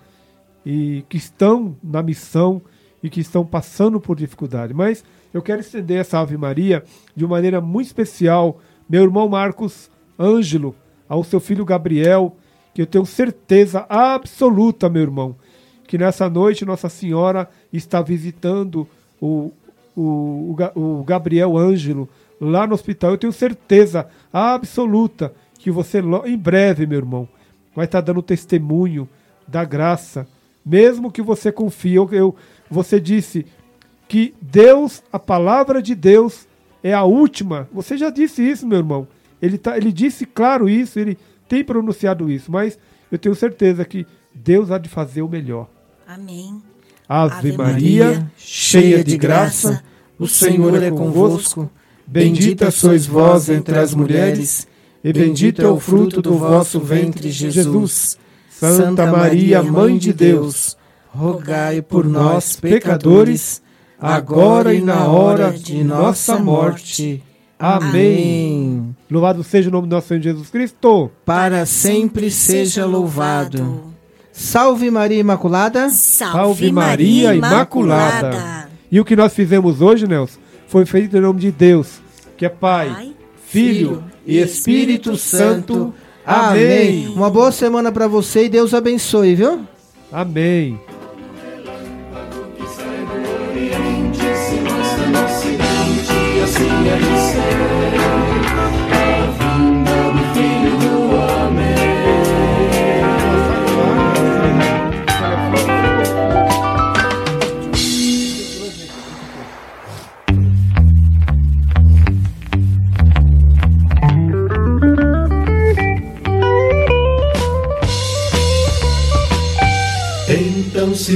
e 0.63 1.03
que 1.09 1.17
estão 1.17 1.75
na 1.81 2.03
missão 2.03 2.61
e 3.01 3.09
que 3.09 3.21
estão 3.21 3.43
passando 3.45 3.99
por 3.99 4.15
dificuldade. 4.15 4.75
Mas 4.75 5.03
eu 5.33 5.41
quero 5.41 5.61
estender 5.61 6.01
essa 6.01 6.19
Ave 6.19 6.37
Maria 6.37 6.83
de 7.15 7.25
uma 7.25 7.37
maneira 7.37 7.59
muito 7.61 7.87
especial, 7.87 8.59
meu 8.87 9.01
irmão 9.01 9.27
Marcos 9.27 9.89
Ângelo, 10.19 10.75
ao 11.07 11.23
seu 11.23 11.39
filho 11.39 11.65
Gabriel, 11.65 12.35
que 12.77 12.81
eu 12.83 12.85
tenho 12.85 13.07
certeza 13.07 13.87
absoluta, 13.89 14.87
meu 14.87 15.01
irmão, 15.01 15.35
que 15.87 15.97
nessa 15.97 16.29
noite 16.29 16.63
Nossa 16.63 16.89
Senhora 16.89 17.49
está 17.73 18.03
visitando 18.03 18.87
o, 19.19 19.51
o, 19.95 20.55
o 20.75 21.03
Gabriel 21.03 21.57
Ângelo 21.57 22.07
lá 22.39 22.67
no 22.67 22.75
hospital. 22.75 23.09
Eu 23.09 23.17
tenho 23.17 23.33
certeza 23.33 24.07
absoluta 24.31 25.33
que 25.57 25.71
você, 25.71 26.03
em 26.27 26.37
breve, 26.37 26.85
meu 26.85 26.99
irmão, 26.99 27.27
vai 27.75 27.85
estar 27.85 27.99
dando 27.99 28.21
testemunho 28.21 29.09
da 29.47 29.65
graça, 29.65 30.27
mesmo 30.63 31.11
que 31.11 31.23
você 31.23 31.51
confie. 31.51 31.95
Eu, 31.95 32.07
eu, 32.11 32.35
você 32.69 32.99
disse 32.99 33.43
que 34.07 34.35
Deus, 34.39 35.01
a 35.11 35.17
palavra 35.17 35.81
de 35.81 35.95
Deus, 35.95 36.47
é 36.83 36.93
a 36.93 37.03
última. 37.03 37.67
Você 37.73 37.97
já 37.97 38.11
disse 38.11 38.47
isso, 38.47 38.67
meu 38.67 38.77
irmão. 38.77 39.07
Ele, 39.41 39.57
tá, 39.57 39.75
ele 39.75 39.91
disse 39.91 40.27
claro 40.27 40.69
isso, 40.69 40.99
ele 40.99 41.17
tem 41.47 41.63
pronunciado 41.63 42.29
isso, 42.29 42.51
mas 42.51 42.77
eu 43.11 43.17
tenho 43.17 43.35
certeza 43.35 43.85
que 43.85 44.05
Deus 44.33 44.71
há 44.71 44.77
de 44.77 44.89
fazer 44.89 45.21
o 45.21 45.29
melhor. 45.29 45.67
Amém. 46.07 46.61
Ave, 47.07 47.53
Maria, 47.53 48.29
cheia 48.37 49.03
de 49.03 49.17
graça, 49.17 49.81
o 50.19 50.27
Senhor 50.27 50.81
é 50.81 50.91
convosco. 50.91 51.69
Bendita 52.05 52.71
sois 52.71 53.05
vós 53.05 53.49
entre 53.49 53.77
as 53.77 53.93
mulheres, 53.93 54.67
e 55.03 55.13
bendito 55.13 55.61
é 55.61 55.67
o 55.67 55.79
fruto 55.79 56.21
do 56.21 56.37
vosso 56.37 56.79
ventre, 56.79 57.29
Jesus. 57.31 58.17
Santa 58.49 59.05
Maria, 59.05 59.61
Mãe 59.61 59.97
de 59.97 60.11
Deus, 60.11 60.77
rogai 61.09 61.81
por 61.81 62.05
nós, 62.05 62.55
pecadores, 62.55 63.61
agora 63.99 64.73
e 64.73 64.81
na 64.81 65.07
hora 65.07 65.51
de 65.51 65.83
nossa 65.83 66.39
morte. 66.39 67.23
Amém. 67.59 68.95
Louvado 69.09 69.43
seja 69.43 69.69
o 69.69 69.71
nome 69.71 69.87
do 69.87 69.95
nosso 69.95 70.07
Senhor 70.07 70.21
Jesus 70.21 70.49
Cristo. 70.49 71.09
Para 71.25 71.65
sempre 71.65 72.29
seja 72.29 72.85
louvado. 72.85 73.93
Salve 74.31 74.91
Maria 74.91 75.19
Imaculada. 75.19 75.89
Salve 75.89 76.71
Maria 76.71 77.33
Imaculada. 77.33 78.69
E 78.91 78.99
o 78.99 79.05
que 79.05 79.15
nós 79.15 79.33
fizemos 79.33 79.81
hoje, 79.81 80.07
Nelson, 80.07 80.39
foi 80.67 80.85
feito 80.85 81.15
em 81.17 81.21
nome 81.21 81.39
de 81.39 81.51
Deus, 81.51 82.01
que 82.35 82.45
é 82.45 82.49
Pai, 82.49 82.89
Pai, 82.89 83.13
Filho 83.47 84.03
e 84.25 84.37
Espírito 84.37 85.15
Santo. 85.15 85.93
Amém. 86.25 87.07
Uma 87.07 87.29
boa 87.29 87.51
semana 87.51 87.91
para 87.91 88.07
você 88.07 88.45
e 88.45 88.49
Deus 88.49 88.73
abençoe, 88.73 89.35
viu? 89.35 89.61
Amém. 90.11 90.79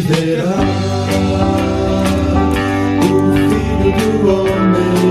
Verá 0.01 0.55
o 2.99 3.07
Filho 3.33 3.91
do 3.97 4.07
Homem 4.29 5.01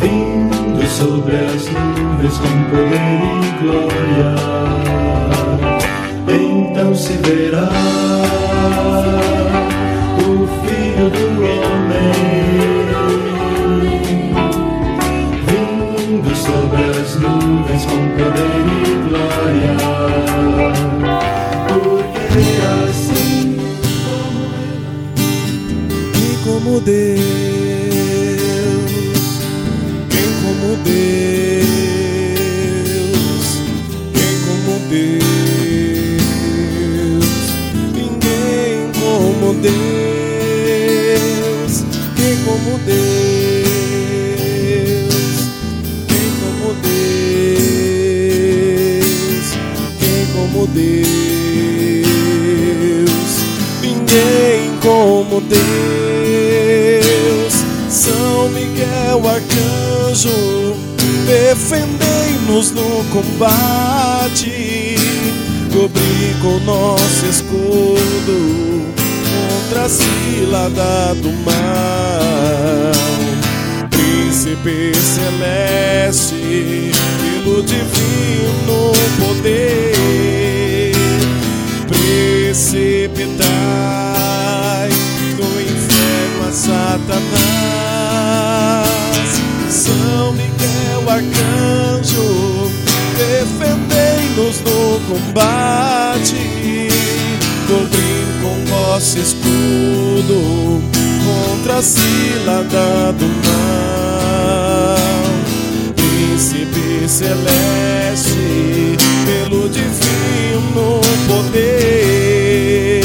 vindo 0.00 0.82
sobre 0.88 1.36
as 1.36 1.64
nuvens 1.66 2.36
com 2.38 2.56
poder 2.70 3.20
e 3.36 3.50
glória. 3.62 4.30
Então 6.28 6.94
se 6.94 7.12
verá 7.14 7.89
Deus, 26.84 27.20
quem 30.08 30.28
como 30.42 30.76
Deus, 30.82 31.60
quem 34.14 34.34
como 34.46 34.72
Deus, 34.88 35.20
ninguém 37.94 38.90
como 38.98 39.54
Deus, 39.60 39.74
quem 42.16 42.36
como 42.44 42.72
Deus, 42.86 43.28
quem 46.08 46.28
como 46.40 46.68
Deus, 46.82 47.06
quem 49.98 50.22
como 50.32 50.60
Deus, 50.66 50.90
ninguém 53.82 54.60
como 54.82 55.40
Deus. 55.42 56.09
Arcanjo, 60.10 60.74
defendei-nos 61.24 62.72
no 62.72 63.04
combate, 63.10 64.96
cobri 65.72 66.34
com 66.42 66.58
nosso 66.64 67.26
escudo 67.26 68.86
contra 69.30 69.84
a 69.84 69.88
cilada 69.88 71.14
do 71.14 71.30
mal. 71.44 72.90
Príncipe 73.90 74.92
celeste, 74.96 76.90
pelo 77.22 77.62
divino 77.62 78.92
poder, 79.20 80.92
precipitai 81.86 83.30
do 85.36 85.60
inferno 85.60 86.48
a 86.48 86.52
Satanás. 86.52 87.89
São 89.90 90.32
Miguel 90.32 91.02
Arcanjo, 91.08 92.70
defendei-nos 93.16 94.60
no 94.60 95.00
combate. 95.08 96.36
Cobrir 97.66 98.26
com 98.40 98.54
vosso 98.66 99.18
escudo 99.18 100.80
contra 101.24 101.78
a 101.78 101.82
cilada 101.82 103.12
do 103.18 103.26
mal. 103.46 104.96
Príncipe 105.96 107.08
celeste, 107.08 108.96
pelo 109.26 109.68
divino 109.68 111.00
poder, 111.26 113.02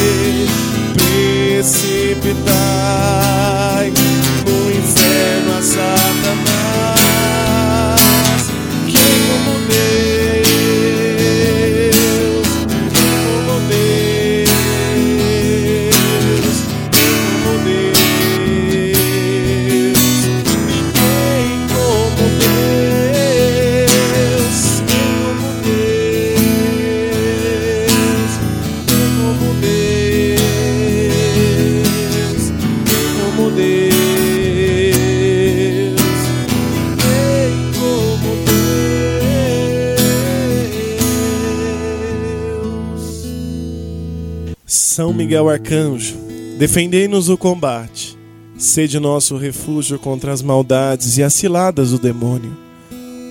precipitai 0.94 2.46
Miguel 45.26 45.50
Arcanjo, 45.50 46.16
defendei-nos 46.60 47.30
o 47.30 47.36
combate. 47.36 48.16
Sede 48.60 49.00
nosso 49.00 49.38
refúgio 49.38 49.98
contra 49.98 50.32
as 50.32 50.44
maldades 50.44 51.18
e 51.18 51.24
as 51.24 51.34
ciladas 51.34 51.90
do 51.90 51.98
demônio. 51.98 52.56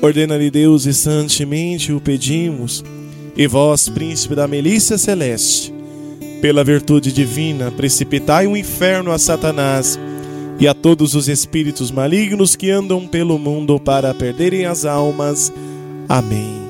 Ordena-lhe 0.02 0.50
Deus 0.50 0.86
e 0.86 0.92
santemente 0.92 1.92
o 1.92 2.00
pedimos, 2.00 2.82
e 3.36 3.46
vós, 3.46 3.88
príncipe 3.88 4.34
da 4.34 4.48
milícia 4.48 4.98
celeste, 4.98 5.72
pela 6.42 6.64
virtude 6.64 7.12
divina, 7.12 7.70
precipitai 7.70 8.48
o 8.48 8.56
inferno 8.56 9.12
a 9.12 9.18
Satanás 9.18 9.96
e 10.58 10.66
a 10.66 10.74
todos 10.74 11.14
os 11.14 11.28
espíritos 11.28 11.92
malignos 11.92 12.56
que 12.56 12.72
andam 12.72 13.06
pelo 13.06 13.38
mundo 13.38 13.78
para 13.78 14.12
perderem 14.12 14.66
as 14.66 14.84
almas. 14.84 15.52
Amém. 16.08 16.63